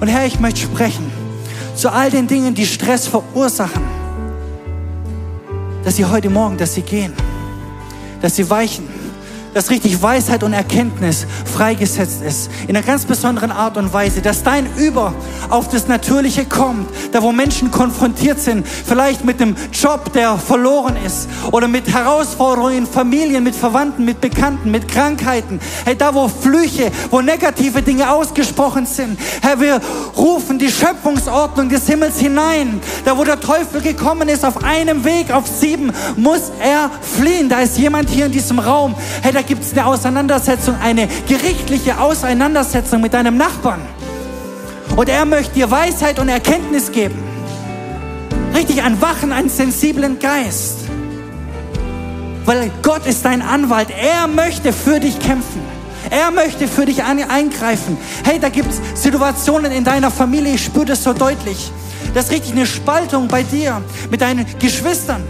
Und 0.00 0.08
Herr, 0.08 0.26
ich 0.26 0.38
möchte 0.38 0.60
sprechen 0.60 1.10
zu 1.74 1.90
all 1.90 2.10
den 2.10 2.26
Dingen, 2.26 2.54
die 2.54 2.66
Stress 2.66 3.06
verursachen, 3.06 3.82
dass 5.84 5.96
sie 5.96 6.04
heute 6.04 6.30
Morgen, 6.30 6.56
dass 6.56 6.74
sie 6.74 6.82
gehen, 6.82 7.12
dass 8.22 8.36
sie 8.36 8.48
weichen, 8.48 8.88
dass 9.54 9.70
richtig 9.70 10.02
Weisheit 10.02 10.42
und 10.42 10.52
Erkenntnis 10.52 11.26
freigesetzt 11.44 12.22
ist. 12.22 12.50
In 12.66 12.76
einer 12.76 12.84
ganz 12.84 13.04
besonderen 13.04 13.52
Art 13.52 13.76
und 13.76 13.92
Weise, 13.92 14.20
dass 14.20 14.42
dein 14.42 14.66
Über 14.76 15.14
auf 15.48 15.68
das 15.68 15.86
Natürliche 15.88 16.44
kommt, 16.44 16.88
da 17.12 17.22
wo 17.22 17.32
Menschen 17.32 17.70
konfrontiert 17.70 18.40
sind, 18.40 18.66
vielleicht 18.66 19.24
mit 19.24 19.40
dem 19.40 19.56
Job, 19.72 20.12
der 20.12 20.36
verloren 20.36 20.96
ist 21.06 21.28
oder 21.52 21.68
mit 21.68 21.88
Herausforderungen 21.92 22.78
in 22.78 22.86
Familien, 22.86 23.44
mit 23.44 23.54
Verwandten, 23.54 24.04
mit 24.04 24.20
Bekannten, 24.20 24.70
mit 24.70 24.88
Krankheiten. 24.88 25.60
Hey, 25.84 25.96
da 25.96 26.14
wo 26.14 26.28
Flüche, 26.28 26.90
wo 27.10 27.20
negative 27.20 27.82
Dinge 27.82 28.10
ausgesprochen 28.10 28.86
sind. 28.86 29.18
Herr, 29.40 29.60
wir 29.60 29.80
rufen 30.16 30.58
die 30.58 30.70
Schöpfungsordnung 30.70 31.68
des 31.68 31.86
Himmels 31.86 32.18
hinein. 32.18 32.80
Da 33.04 33.16
wo 33.16 33.24
der 33.24 33.38
Teufel 33.38 33.80
gekommen 33.80 34.28
ist, 34.28 34.44
auf 34.44 34.64
einem 34.64 35.04
Weg, 35.04 35.32
auf 35.32 35.46
sieben, 35.46 35.92
muss 36.16 36.50
er 36.60 36.90
fliehen. 37.16 37.48
Da 37.48 37.60
ist 37.60 37.78
jemand 37.78 38.10
hier 38.10 38.26
in 38.26 38.32
diesem 38.32 38.58
Raum. 38.58 38.94
Hey, 39.22 39.32
da 39.32 39.42
gibt 39.46 39.62
es 39.62 39.72
eine 39.72 39.86
Auseinandersetzung, 39.86 40.76
eine 40.82 41.08
gerichtliche 41.28 42.00
Auseinandersetzung 42.00 43.00
mit 43.00 43.14
deinem 43.14 43.36
Nachbarn. 43.36 43.80
Und 44.96 45.08
er 45.08 45.24
möchte 45.24 45.54
dir 45.54 45.70
Weisheit 45.70 46.18
und 46.18 46.28
Erkenntnis 46.28 46.92
geben. 46.92 47.22
Richtig 48.54 48.82
ein 48.82 49.00
wachen, 49.00 49.32
einen 49.32 49.48
sensiblen 49.48 50.18
Geist. 50.18 50.78
Weil 52.44 52.70
Gott 52.82 53.06
ist 53.06 53.24
dein 53.24 53.42
Anwalt. 53.42 53.88
Er 53.90 54.28
möchte 54.28 54.72
für 54.72 55.00
dich 55.00 55.18
kämpfen. 55.18 55.62
Er 56.10 56.30
möchte 56.30 56.68
für 56.68 56.84
dich 56.84 57.02
ein- 57.02 57.28
eingreifen. 57.28 57.96
Hey, 58.24 58.38
da 58.38 58.50
gibt 58.50 58.68
es 58.70 59.02
Situationen 59.02 59.72
in 59.72 59.84
deiner 59.84 60.10
Familie, 60.10 60.54
ich 60.54 60.64
spüre 60.64 60.84
das 60.84 61.02
so 61.02 61.12
deutlich. 61.14 61.72
Das 62.12 62.26
ist 62.26 62.30
richtig 62.30 62.52
eine 62.52 62.66
Spaltung 62.66 63.26
bei 63.26 63.42
dir 63.42 63.82
mit 64.10 64.20
deinen 64.20 64.46
Geschwistern. 64.58 65.22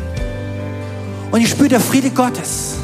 Und 1.31 1.41
ich 1.41 1.49
spüre 1.51 1.69
der 1.69 1.81
Friede 1.81 2.11
Gottes. 2.11 2.75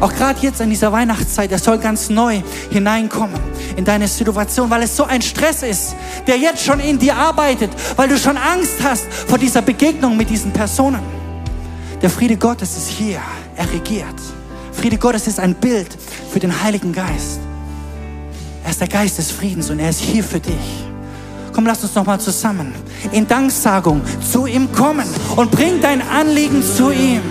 Auch 0.00 0.12
gerade 0.12 0.40
jetzt 0.40 0.60
in 0.60 0.70
dieser 0.70 0.92
Weihnachtszeit, 0.92 1.50
er 1.52 1.58
soll 1.58 1.78
ganz 1.78 2.10
neu 2.10 2.42
hineinkommen 2.70 3.40
in 3.76 3.84
deine 3.84 4.08
Situation, 4.08 4.68
weil 4.70 4.82
es 4.82 4.96
so 4.96 5.04
ein 5.04 5.22
Stress 5.22 5.62
ist, 5.62 5.94
der 6.26 6.36
jetzt 6.36 6.64
schon 6.64 6.80
in 6.80 6.98
dir 6.98 7.16
arbeitet, 7.16 7.70
weil 7.96 8.08
du 8.08 8.18
schon 8.18 8.36
Angst 8.36 8.82
hast 8.82 9.06
vor 9.12 9.38
dieser 9.38 9.62
Begegnung 9.62 10.16
mit 10.16 10.30
diesen 10.30 10.52
Personen. 10.52 11.02
Der 12.02 12.10
Friede 12.10 12.36
Gottes 12.36 12.76
ist 12.76 12.88
hier, 12.88 13.20
er 13.56 13.72
regiert. 13.72 14.20
Friede 14.72 14.98
Gottes 14.98 15.26
ist 15.26 15.40
ein 15.40 15.54
Bild 15.54 15.96
für 16.30 16.40
den 16.40 16.62
Heiligen 16.62 16.92
Geist. 16.92 17.40
Er 18.64 18.70
ist 18.70 18.80
der 18.80 18.88
Geist 18.88 19.18
des 19.18 19.30
Friedens 19.30 19.70
und 19.70 19.78
er 19.78 19.90
ist 19.90 20.00
hier 20.00 20.24
für 20.24 20.40
dich. 20.40 20.84
Komm, 21.52 21.66
lass 21.66 21.82
uns 21.82 21.94
nochmal 21.94 22.20
zusammen 22.20 22.74
in 23.12 23.28
Danksagung 23.28 24.02
zu 24.20 24.46
ihm 24.46 24.72
kommen 24.72 25.06
und 25.36 25.50
bring 25.50 25.80
dein 25.80 26.02
Anliegen 26.02 26.62
zu 26.62 26.90
ihm. 26.90 27.22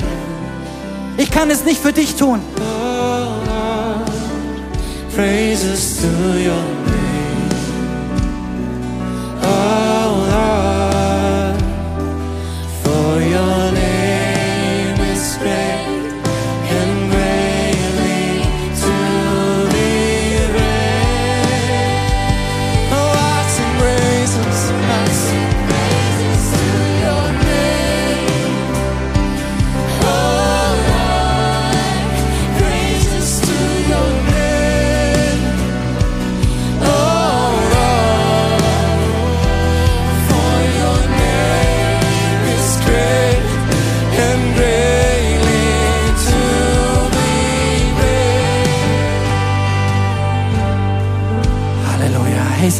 Ich 1.17 1.29
kann 1.29 1.49
es 1.49 1.63
nicht 1.63 1.81
für 1.81 1.93
dich 1.93 2.15
tun. 2.15 2.41
Praises 5.15 5.97
to 6.01 6.07
your 6.39 6.82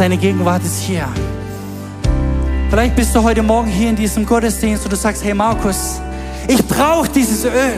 seine 0.04 0.18
Gegenwart 0.18 0.62
ist 0.66 0.82
hier. 0.82 1.08
Vielleicht 2.70 2.94
bist 2.94 3.16
du 3.16 3.24
heute 3.24 3.42
Morgen 3.42 3.70
hier 3.70 3.90
in 3.90 3.96
diesem 3.96 4.26
Gottesdienst 4.26 4.84
und 4.84 4.92
du 4.92 4.98
sagst, 4.98 5.24
hey 5.24 5.34
Markus, 5.34 6.02
ich 6.46 6.62
brauche 6.68 7.08
dieses 7.08 7.46
Öl. 7.46 7.78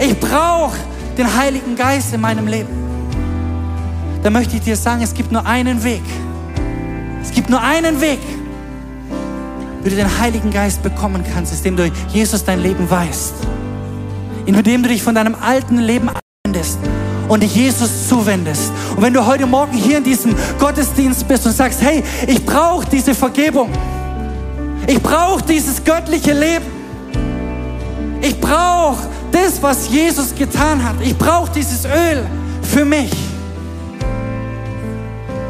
Ich 0.00 0.18
brauche 0.18 0.76
den 1.16 1.32
Heiligen 1.32 1.76
Geist 1.76 2.12
in 2.12 2.20
meinem 2.20 2.48
Leben. 2.48 2.66
Da 4.24 4.30
möchte 4.30 4.56
ich 4.56 4.62
dir 4.62 4.74
sagen, 4.74 5.02
es 5.02 5.14
gibt 5.14 5.30
nur 5.30 5.46
einen 5.46 5.84
Weg. 5.84 6.02
Es 7.22 7.30
gibt 7.30 7.48
nur 7.48 7.62
einen 7.62 8.00
Weg, 8.00 8.18
wie 9.84 9.90
du 9.90 9.94
den 9.94 10.18
Heiligen 10.18 10.50
Geist 10.50 10.82
bekommen 10.82 11.22
kannst, 11.32 11.52
ist, 11.52 11.64
indem 11.64 11.92
du 11.92 11.92
Jesus 12.12 12.44
dein 12.44 12.60
Leben 12.60 12.90
weißt. 12.90 13.34
Indem 14.46 14.82
du 14.82 14.88
dich 14.88 15.04
von 15.04 15.14
deinem 15.14 15.36
alten 15.40 15.78
Leben 15.78 16.10
und 17.32 17.42
dich 17.42 17.54
Jesus 17.54 18.08
zuwendest. 18.08 18.70
Und 18.94 19.02
wenn 19.02 19.14
du 19.14 19.24
heute 19.24 19.46
Morgen 19.46 19.72
hier 19.72 19.98
in 19.98 20.04
diesem 20.04 20.34
Gottesdienst 20.58 21.26
bist 21.26 21.46
und 21.46 21.52
sagst, 21.52 21.80
hey, 21.80 22.04
ich 22.26 22.44
brauche 22.44 22.86
diese 22.86 23.14
Vergebung. 23.14 23.70
Ich 24.86 25.00
brauche 25.02 25.42
dieses 25.42 25.82
göttliche 25.82 26.34
Leben. 26.34 26.66
Ich 28.20 28.38
brauche 28.38 29.08
das, 29.30 29.62
was 29.62 29.88
Jesus 29.88 30.34
getan 30.34 30.84
hat. 30.84 30.96
Ich 31.00 31.16
brauche 31.16 31.50
dieses 31.52 31.86
Öl 31.86 32.26
für 32.60 32.84
mich. 32.84 33.10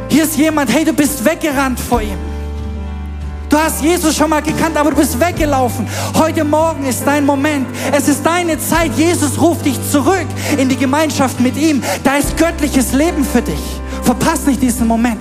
Hier 0.08 0.22
ist 0.22 0.36
jemand, 0.36 0.72
hey, 0.72 0.84
du 0.84 0.92
bist 0.92 1.24
weggerannt 1.24 1.80
vor 1.80 2.00
ihm. 2.00 2.31
Du 3.52 3.58
hast 3.58 3.82
Jesus 3.82 4.16
schon 4.16 4.30
mal 4.30 4.40
gekannt, 4.40 4.78
aber 4.78 4.92
du 4.92 4.96
bist 4.96 5.20
weggelaufen. 5.20 5.86
Heute 6.14 6.42
Morgen 6.42 6.86
ist 6.86 7.02
dein 7.04 7.26
Moment. 7.26 7.66
Es 7.92 8.08
ist 8.08 8.24
deine 8.24 8.58
Zeit. 8.58 8.92
Jesus 8.96 9.38
ruft 9.38 9.66
dich 9.66 9.78
zurück 9.90 10.24
in 10.56 10.70
die 10.70 10.76
Gemeinschaft 10.76 11.38
mit 11.38 11.58
ihm. 11.58 11.82
Da 12.02 12.16
ist 12.16 12.34
göttliches 12.38 12.94
Leben 12.94 13.22
für 13.22 13.42
dich. 13.42 13.60
Verpass 14.04 14.46
nicht 14.46 14.62
diesen 14.62 14.86
Moment. 14.86 15.20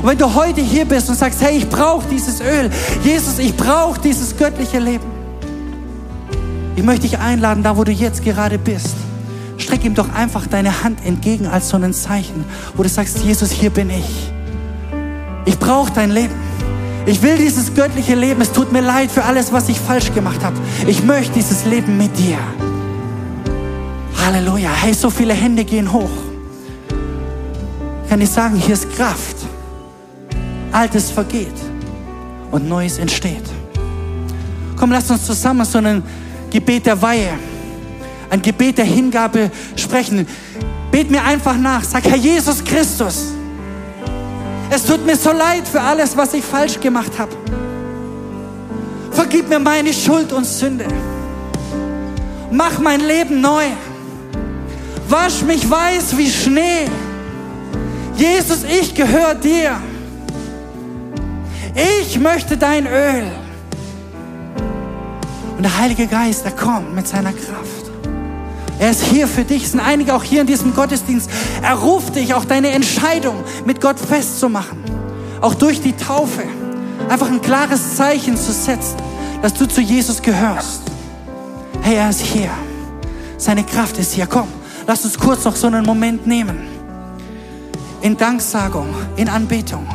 Und 0.00 0.06
wenn 0.06 0.16
du 0.16 0.32
heute 0.32 0.60
hier 0.60 0.84
bist 0.84 1.08
und 1.08 1.16
sagst, 1.16 1.42
hey, 1.42 1.56
ich 1.56 1.68
brauche 1.68 2.06
dieses 2.08 2.40
Öl. 2.40 2.70
Jesus, 3.02 3.40
ich 3.40 3.56
brauche 3.56 4.00
dieses 4.00 4.36
göttliche 4.36 4.78
Leben. 4.78 5.10
Ich 6.76 6.84
möchte 6.84 7.08
dich 7.08 7.18
einladen, 7.18 7.64
da 7.64 7.76
wo 7.76 7.82
du 7.82 7.90
jetzt 7.90 8.22
gerade 8.22 8.58
bist. 8.58 8.94
Streck 9.58 9.84
ihm 9.84 9.96
doch 9.96 10.14
einfach 10.14 10.46
deine 10.46 10.84
Hand 10.84 11.04
entgegen 11.04 11.48
als 11.48 11.68
so 11.68 11.78
ein 11.78 11.94
Zeichen, 11.94 12.44
wo 12.76 12.84
du 12.84 12.88
sagst, 12.88 13.24
Jesus, 13.24 13.50
hier 13.50 13.70
bin 13.70 13.90
ich. 13.90 14.30
Ich 15.46 15.58
brauche 15.58 15.90
dein 15.90 16.12
Leben. 16.12 16.43
Ich 17.06 17.22
will 17.22 17.36
dieses 17.36 17.74
göttliche 17.74 18.14
Leben. 18.14 18.40
Es 18.40 18.52
tut 18.52 18.72
mir 18.72 18.80
leid 18.80 19.10
für 19.10 19.24
alles, 19.24 19.52
was 19.52 19.68
ich 19.68 19.78
falsch 19.78 20.12
gemacht 20.14 20.42
habe. 20.42 20.56
Ich 20.86 21.02
möchte 21.02 21.34
dieses 21.34 21.64
Leben 21.64 21.98
mit 21.98 22.16
dir. 22.18 22.38
Halleluja. 24.24 24.70
Hey, 24.72 24.94
so 24.94 25.10
viele 25.10 25.34
Hände 25.34 25.64
gehen 25.64 25.92
hoch. 25.92 26.10
Ich 28.04 28.10
kann 28.10 28.20
dir 28.20 28.26
sagen, 28.26 28.56
hier 28.56 28.74
ist 28.74 28.90
Kraft. 28.96 29.36
Altes 30.72 31.10
vergeht 31.10 31.54
und 32.50 32.68
Neues 32.68 32.98
entsteht. 32.98 33.44
Komm, 34.76 34.90
lass 34.90 35.10
uns 35.10 35.26
zusammen 35.26 35.64
so 35.64 35.78
ein 35.78 36.02
Gebet 36.50 36.86
der 36.86 37.00
Weihe, 37.00 37.34
ein 38.30 38.40
Gebet 38.40 38.78
der 38.78 38.84
Hingabe 38.84 39.50
sprechen. 39.76 40.26
Bet 40.90 41.10
mir 41.10 41.22
einfach 41.22 41.56
nach. 41.56 41.84
Sag, 41.84 42.04
Herr 42.04 42.16
Jesus 42.16 42.62
Christus, 42.64 43.32
es 44.70 44.84
tut 44.84 45.04
mir 45.04 45.16
so 45.16 45.30
leid 45.32 45.66
für 45.66 45.80
alles, 45.80 46.16
was 46.16 46.34
ich 46.34 46.44
falsch 46.44 46.80
gemacht 46.80 47.12
habe. 47.18 47.32
Vergib 49.10 49.48
mir 49.48 49.60
meine 49.60 49.92
Schuld 49.92 50.32
und 50.32 50.44
Sünde. 50.44 50.86
Mach 52.50 52.78
mein 52.78 53.00
Leben 53.00 53.40
neu. 53.40 53.64
Wasch 55.08 55.42
mich 55.42 55.68
weiß 55.68 56.16
wie 56.16 56.30
Schnee. 56.30 56.86
Jesus, 58.16 58.64
ich 58.64 58.94
gehöre 58.94 59.34
dir. 59.34 59.80
Ich 61.74 62.18
möchte 62.18 62.56
dein 62.56 62.86
Öl. 62.86 63.24
Und 65.56 65.62
der 65.62 65.76
Heilige 65.78 66.06
Geist, 66.06 66.44
er 66.44 66.52
kommt 66.52 66.94
mit 66.94 67.06
seiner 67.06 67.32
Kraft. 67.32 67.83
Er 68.78 68.90
ist 68.90 69.02
hier 69.04 69.28
für 69.28 69.44
dich. 69.44 69.64
Es 69.64 69.70
sind 69.72 69.80
einige 69.80 70.14
auch 70.14 70.22
hier 70.22 70.40
in 70.40 70.46
diesem 70.46 70.74
Gottesdienst. 70.74 71.30
Er 71.62 71.74
ruft 71.74 72.16
dich, 72.16 72.34
auch 72.34 72.44
deine 72.44 72.70
Entscheidung 72.70 73.36
mit 73.64 73.80
Gott 73.80 73.98
festzumachen. 73.98 74.78
Auch 75.40 75.54
durch 75.54 75.80
die 75.80 75.92
Taufe. 75.92 76.42
Einfach 77.08 77.28
ein 77.28 77.40
klares 77.40 77.96
Zeichen 77.96 78.36
zu 78.36 78.52
setzen, 78.52 78.96
dass 79.42 79.54
du 79.54 79.66
zu 79.66 79.80
Jesus 79.80 80.22
gehörst. 80.22 80.82
Hey, 81.82 81.96
er 81.96 82.10
ist 82.10 82.20
hier. 82.20 82.50
Seine 83.36 83.64
Kraft 83.64 83.98
ist 83.98 84.12
hier. 84.14 84.26
Komm, 84.26 84.48
lass 84.86 85.04
uns 85.04 85.18
kurz 85.18 85.44
noch 85.44 85.56
so 85.56 85.66
einen 85.66 85.84
Moment 85.84 86.26
nehmen. 86.26 86.66
In 88.00 88.16
Danksagung, 88.16 88.94
in 89.16 89.28
Anbetung. 89.28 89.86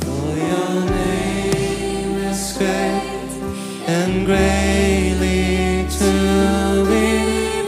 For 0.00 0.12
your 0.36 0.84
name 0.84 2.30
is 2.30 2.54
great 2.58 3.86
and 3.86 4.26
greatly 4.26 4.67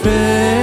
Baby. 0.03 0.59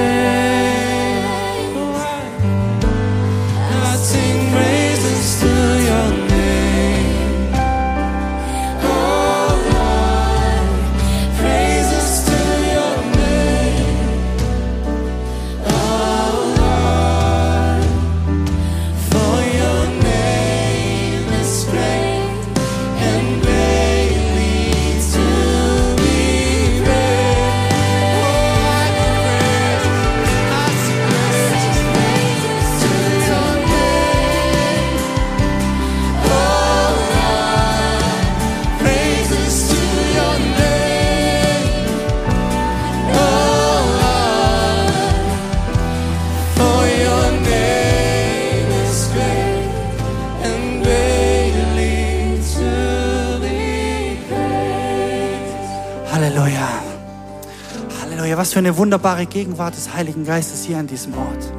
Für 58.58 58.62
eine 58.62 58.76
wunderbare 58.76 59.28
Gegenwart 59.28 59.76
des 59.76 59.94
Heiligen 59.94 60.26
Geistes 60.26 60.64
hier 60.66 60.80
an 60.80 60.88
diesem 60.88 61.16
Ort. 61.16 61.54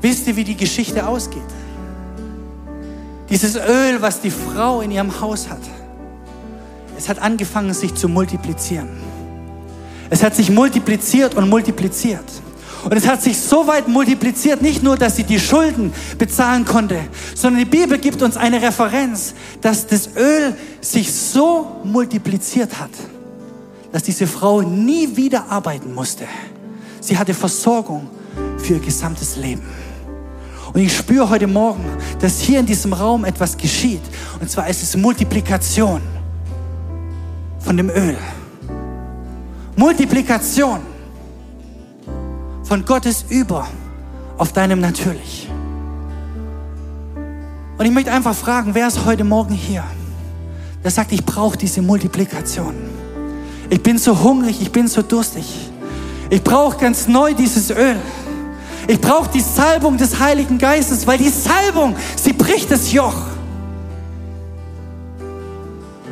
Wisst 0.00 0.26
ihr, 0.26 0.34
wie 0.34 0.42
die 0.42 0.56
Geschichte 0.56 1.06
ausgeht? 1.06 1.44
Dieses 3.28 3.54
Öl, 3.54 4.02
was 4.02 4.20
die 4.20 4.32
Frau 4.32 4.80
in 4.80 4.90
ihrem 4.90 5.20
Haus 5.20 5.48
hat, 5.48 5.60
es 6.98 7.08
hat 7.08 7.20
angefangen, 7.20 7.72
sich 7.72 7.94
zu 7.94 8.08
multiplizieren. 8.08 8.88
Es 10.10 10.24
hat 10.24 10.34
sich 10.34 10.50
multipliziert 10.50 11.36
und 11.36 11.48
multipliziert. 11.48 12.28
Und 12.82 12.92
es 12.92 13.06
hat 13.06 13.22
sich 13.22 13.38
so 13.38 13.68
weit 13.68 13.86
multipliziert, 13.86 14.60
nicht 14.60 14.82
nur, 14.82 14.96
dass 14.96 15.14
sie 15.14 15.22
die 15.22 15.38
Schulden 15.38 15.92
bezahlen 16.18 16.64
konnte, 16.64 16.98
sondern 17.36 17.62
die 17.62 17.70
Bibel 17.70 17.96
gibt 17.96 18.22
uns 18.22 18.36
eine 18.36 18.60
Referenz, 18.60 19.34
dass 19.60 19.86
das 19.86 20.16
Öl 20.16 20.56
sich 20.80 21.12
so 21.12 21.80
multipliziert 21.84 22.80
hat, 22.80 22.90
dass 23.92 24.02
diese 24.02 24.26
Frau 24.26 24.62
nie 24.62 25.16
wieder 25.16 25.50
arbeiten 25.50 25.94
musste. 25.94 26.24
Sie 27.00 27.16
hatte 27.16 27.34
Versorgung 27.34 28.08
für 28.58 28.74
ihr 28.74 28.80
gesamtes 28.80 29.36
Leben. 29.36 29.62
Und 30.72 30.80
ich 30.80 30.96
spüre 30.96 31.28
heute 31.28 31.46
Morgen, 31.46 31.84
dass 32.20 32.40
hier 32.40 32.60
in 32.60 32.66
diesem 32.66 32.92
Raum 32.92 33.24
etwas 33.24 33.56
geschieht. 33.56 34.02
Und 34.40 34.50
zwar 34.50 34.68
ist 34.68 34.82
es 34.82 34.96
Multiplikation 34.96 36.00
von 37.58 37.76
dem 37.76 37.90
Öl. 37.90 38.16
Multiplikation 39.74 40.80
von 42.62 42.84
Gottes 42.84 43.24
Über 43.28 43.66
auf 44.38 44.52
deinem 44.52 44.80
Natürlich. 44.80 45.48
Und 47.78 47.86
ich 47.86 47.92
möchte 47.92 48.12
einfach 48.12 48.34
fragen, 48.34 48.74
wer 48.74 48.86
ist 48.86 49.04
heute 49.04 49.24
Morgen 49.24 49.54
hier, 49.54 49.82
der 50.84 50.90
sagt, 50.90 51.12
ich 51.12 51.24
brauche 51.24 51.56
diese 51.56 51.82
Multiplikation. 51.82 52.74
Ich 53.70 53.80
bin 53.80 53.98
so 53.98 54.18
hungrig, 54.20 54.60
ich 54.60 54.72
bin 54.72 54.88
so 54.88 55.00
durstig. 55.00 55.44
Ich 56.28 56.42
brauche 56.42 56.76
ganz 56.76 57.06
neu 57.06 57.34
dieses 57.34 57.70
Öl. 57.70 57.96
Ich 58.88 59.00
brauche 59.00 59.30
die 59.30 59.40
Salbung 59.40 59.96
des 59.96 60.18
Heiligen 60.18 60.58
Geistes, 60.58 61.06
weil 61.06 61.18
die 61.18 61.28
Salbung, 61.28 61.94
sie 62.16 62.32
bricht 62.32 62.70
das 62.72 62.92
Joch. 62.92 63.14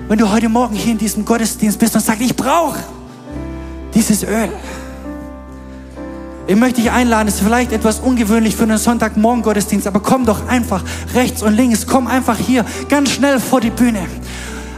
Wenn 0.07 0.19
du 0.19 0.31
heute 0.31 0.49
Morgen 0.49 0.77
hier 0.77 0.93
in 0.93 0.99
diesem 0.99 1.25
Gottesdienst 1.25 1.79
bist 1.79 1.97
und 1.97 2.01
sagst, 2.01 2.23
ich 2.23 2.37
brauche 2.37 2.79
dieses 3.93 4.23
Öl. 4.23 4.49
Ich 6.47 6.57
möchte 6.57 6.81
dich 6.81 6.91
einladen, 6.91 7.29
es 7.29 7.35
ist 7.35 7.43
vielleicht 7.43 7.73
etwas 7.73 7.99
ungewöhnlich 7.99 8.57
für 8.57 8.63
einen 8.63 8.79
Sonntagmorgen 8.79 9.43
Gottesdienst, 9.43 9.87
aber 9.87 10.01
komm 10.01 10.25
doch 10.25 10.49
einfach 10.49 10.83
rechts 11.13 11.43
und 11.43 11.55
links, 11.55 11.87
komm 11.87 12.07
einfach 12.07 12.39
hier 12.39 12.65
ganz 12.89 13.11
schnell 13.11 13.41
vor 13.41 13.61
die 13.61 13.71
Bühne. 13.71 14.07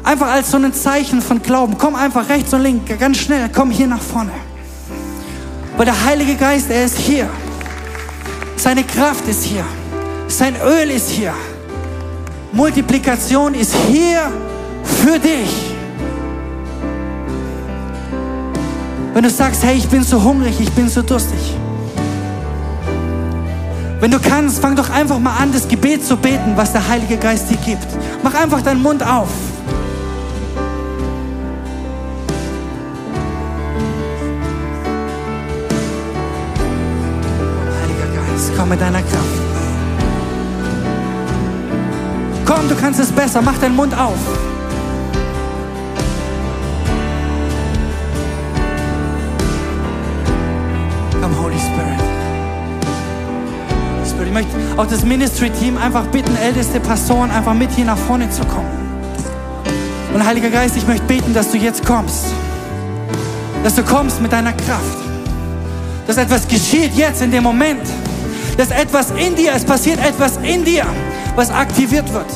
Einfach 0.03 0.29
als 0.29 0.51
so 0.51 0.57
ein 0.57 0.73
Zeichen 0.73 1.21
von 1.21 1.43
Glauben. 1.43 1.77
Komm 1.79 1.95
einfach 1.95 2.29
rechts 2.29 2.53
und 2.55 2.63
links, 2.63 2.91
ganz 2.99 3.19
schnell, 3.19 3.49
komm 3.55 3.71
hier 3.71 3.87
nach 3.87 4.01
vorne. 4.01 4.33
Weil 5.77 5.85
der 5.85 6.05
Heilige 6.05 6.35
Geist, 6.35 6.71
er 6.71 6.85
ist 6.85 6.99
hier. 6.99 7.29
Seine 8.57 8.85
Kraft 8.85 9.27
ist 9.29 9.45
hier. 9.45 9.65
Sein 10.29 10.55
Öl 10.65 10.91
ist 10.91 11.11
hier. 11.11 11.33
Multiplikation 12.53 13.55
ist 13.55 13.75
hier 13.89 14.31
für 14.83 15.19
dich. 15.19 15.75
Wenn 19.15 19.23
du 19.23 19.31
sagst, 19.31 19.63
hey, 19.65 19.77
ich 19.77 19.89
bin 19.89 20.03
so 20.03 20.23
hungrig, 20.23 20.61
ich 20.61 20.71
bin 20.73 20.89
so 20.89 21.03
durstig. 21.03 21.55
Wenn 24.01 24.11
du 24.11 24.19
kannst, 24.19 24.61
fang 24.61 24.75
doch 24.77 24.89
einfach 24.89 25.19
mal 25.19 25.37
an, 25.37 25.53
das 25.53 25.69
Gebet 25.69 26.07
zu 26.07 26.17
beten, 26.17 26.53
was 26.57 26.73
der 26.73 26.87
Heilige 26.89 27.17
Geist 27.17 27.51
dir 27.51 27.59
gibt. 27.59 27.87
Mach 28.23 28.35
einfach 28.35 28.63
deinen 28.63 28.83
Mund 28.83 29.03
auf. 29.03 29.29
Mit 38.71 38.81
deiner 38.81 39.03
Kraft. 39.03 39.41
Komm, 42.47 42.69
du 42.69 42.77
kannst 42.77 43.01
es 43.01 43.11
besser. 43.11 43.43
Mach 43.43 43.59
deinen 43.59 43.75
Mund 43.75 43.93
auf. 43.99 44.17
Komm, 51.21 51.43
Holy 51.43 51.57
Spirit. 51.59 52.01
Spirit. 54.09 54.29
Ich 54.29 54.33
möchte 54.33 54.57
auch 54.77 54.87
das 54.87 55.05
Ministry-Team 55.05 55.77
einfach 55.77 56.07
bitten, 56.07 56.35
älteste 56.37 56.79
Pastoren 56.79 57.31
einfach 57.33 57.55
mit 57.55 57.73
hier 57.73 57.87
nach 57.87 57.99
vorne 57.99 58.31
zu 58.31 58.45
kommen. 58.45 58.71
Und 60.15 60.25
Heiliger 60.25 60.51
Geist, 60.51 60.77
ich 60.77 60.87
möchte 60.87 61.07
beten, 61.07 61.35
dass 61.35 61.51
du 61.51 61.59
jetzt 61.59 61.85
kommst. 61.85 62.27
Dass 63.65 63.75
du 63.75 63.83
kommst 63.83 64.23
mit 64.23 64.33
deiner 64.33 64.53
Kraft. 64.53 64.99
Dass 66.07 66.17
etwas 66.17 66.47
geschieht 66.47 66.95
jetzt 66.95 67.21
in 67.21 67.33
dem 67.33 67.43
Moment. 67.43 67.83
Dass 68.57 68.71
etwas 68.71 69.11
in 69.13 69.35
dir, 69.37 69.53
es 69.55 69.65
passiert 69.65 69.99
etwas 70.05 70.39
in 70.43 70.65
dir, 70.65 70.85
was 71.35 71.51
aktiviert 71.51 72.13
wird. 72.13 72.27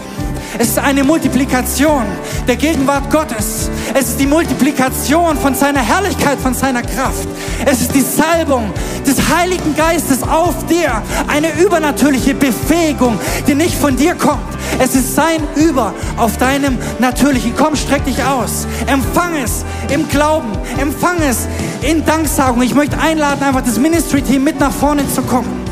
Es 0.56 0.68
ist 0.68 0.78
eine 0.78 1.02
Multiplikation 1.02 2.04
der 2.46 2.54
Gegenwart 2.54 3.10
Gottes. 3.10 3.70
Es 3.92 4.10
ist 4.10 4.20
die 4.20 4.26
Multiplikation 4.26 5.36
von 5.36 5.54
seiner 5.54 5.80
Herrlichkeit, 5.80 6.38
von 6.38 6.54
seiner 6.54 6.82
Kraft. 6.82 7.26
Es 7.64 7.80
ist 7.80 7.92
die 7.92 8.02
Salbung 8.02 8.72
des 9.04 9.16
Heiligen 9.34 9.74
Geistes 9.74 10.22
auf 10.22 10.64
dir. 10.66 11.02
Eine 11.26 11.60
übernatürliche 11.60 12.34
Befähigung, 12.34 13.18
die 13.48 13.56
nicht 13.56 13.74
von 13.74 13.96
dir 13.96 14.14
kommt. 14.14 14.42
Es 14.78 14.94
ist 14.94 15.16
sein 15.16 15.42
Über 15.56 15.92
auf 16.16 16.36
deinem 16.36 16.78
Natürlichen. 17.00 17.54
Komm, 17.56 17.74
streck 17.74 18.04
dich 18.04 18.22
aus. 18.22 18.68
Empfang 18.86 19.34
es 19.42 19.64
im 19.92 20.08
Glauben. 20.08 20.52
Empfang 20.78 21.16
es 21.28 21.48
in 21.82 22.04
Danksagung. 22.04 22.62
Ich 22.62 22.74
möchte 22.74 22.96
einladen, 22.98 23.42
einfach 23.42 23.62
das 23.62 23.78
Ministry-Team 23.78 24.44
mit 24.44 24.60
nach 24.60 24.72
vorne 24.72 25.02
zu 25.12 25.22
kommen. 25.22 25.63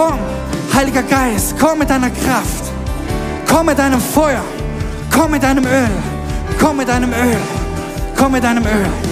Komm, 0.00 0.18
Heiliger 0.74 1.02
Geist, 1.02 1.54
komm 1.60 1.80
mit 1.80 1.90
deiner 1.90 2.08
Kraft. 2.08 2.72
Komm 3.46 3.66
mit 3.66 3.78
deinem 3.78 4.00
Feuer. 4.00 4.42
Komm 5.14 5.32
mit 5.32 5.42
deinem 5.42 5.66
Öl. 5.66 5.90
Komm 6.58 6.78
mit 6.78 6.88
deinem 6.88 7.10
Öl. 7.10 7.36
Komm 8.16 8.32
mit 8.32 8.42
deinem 8.42 8.64
Öl. 8.64 9.09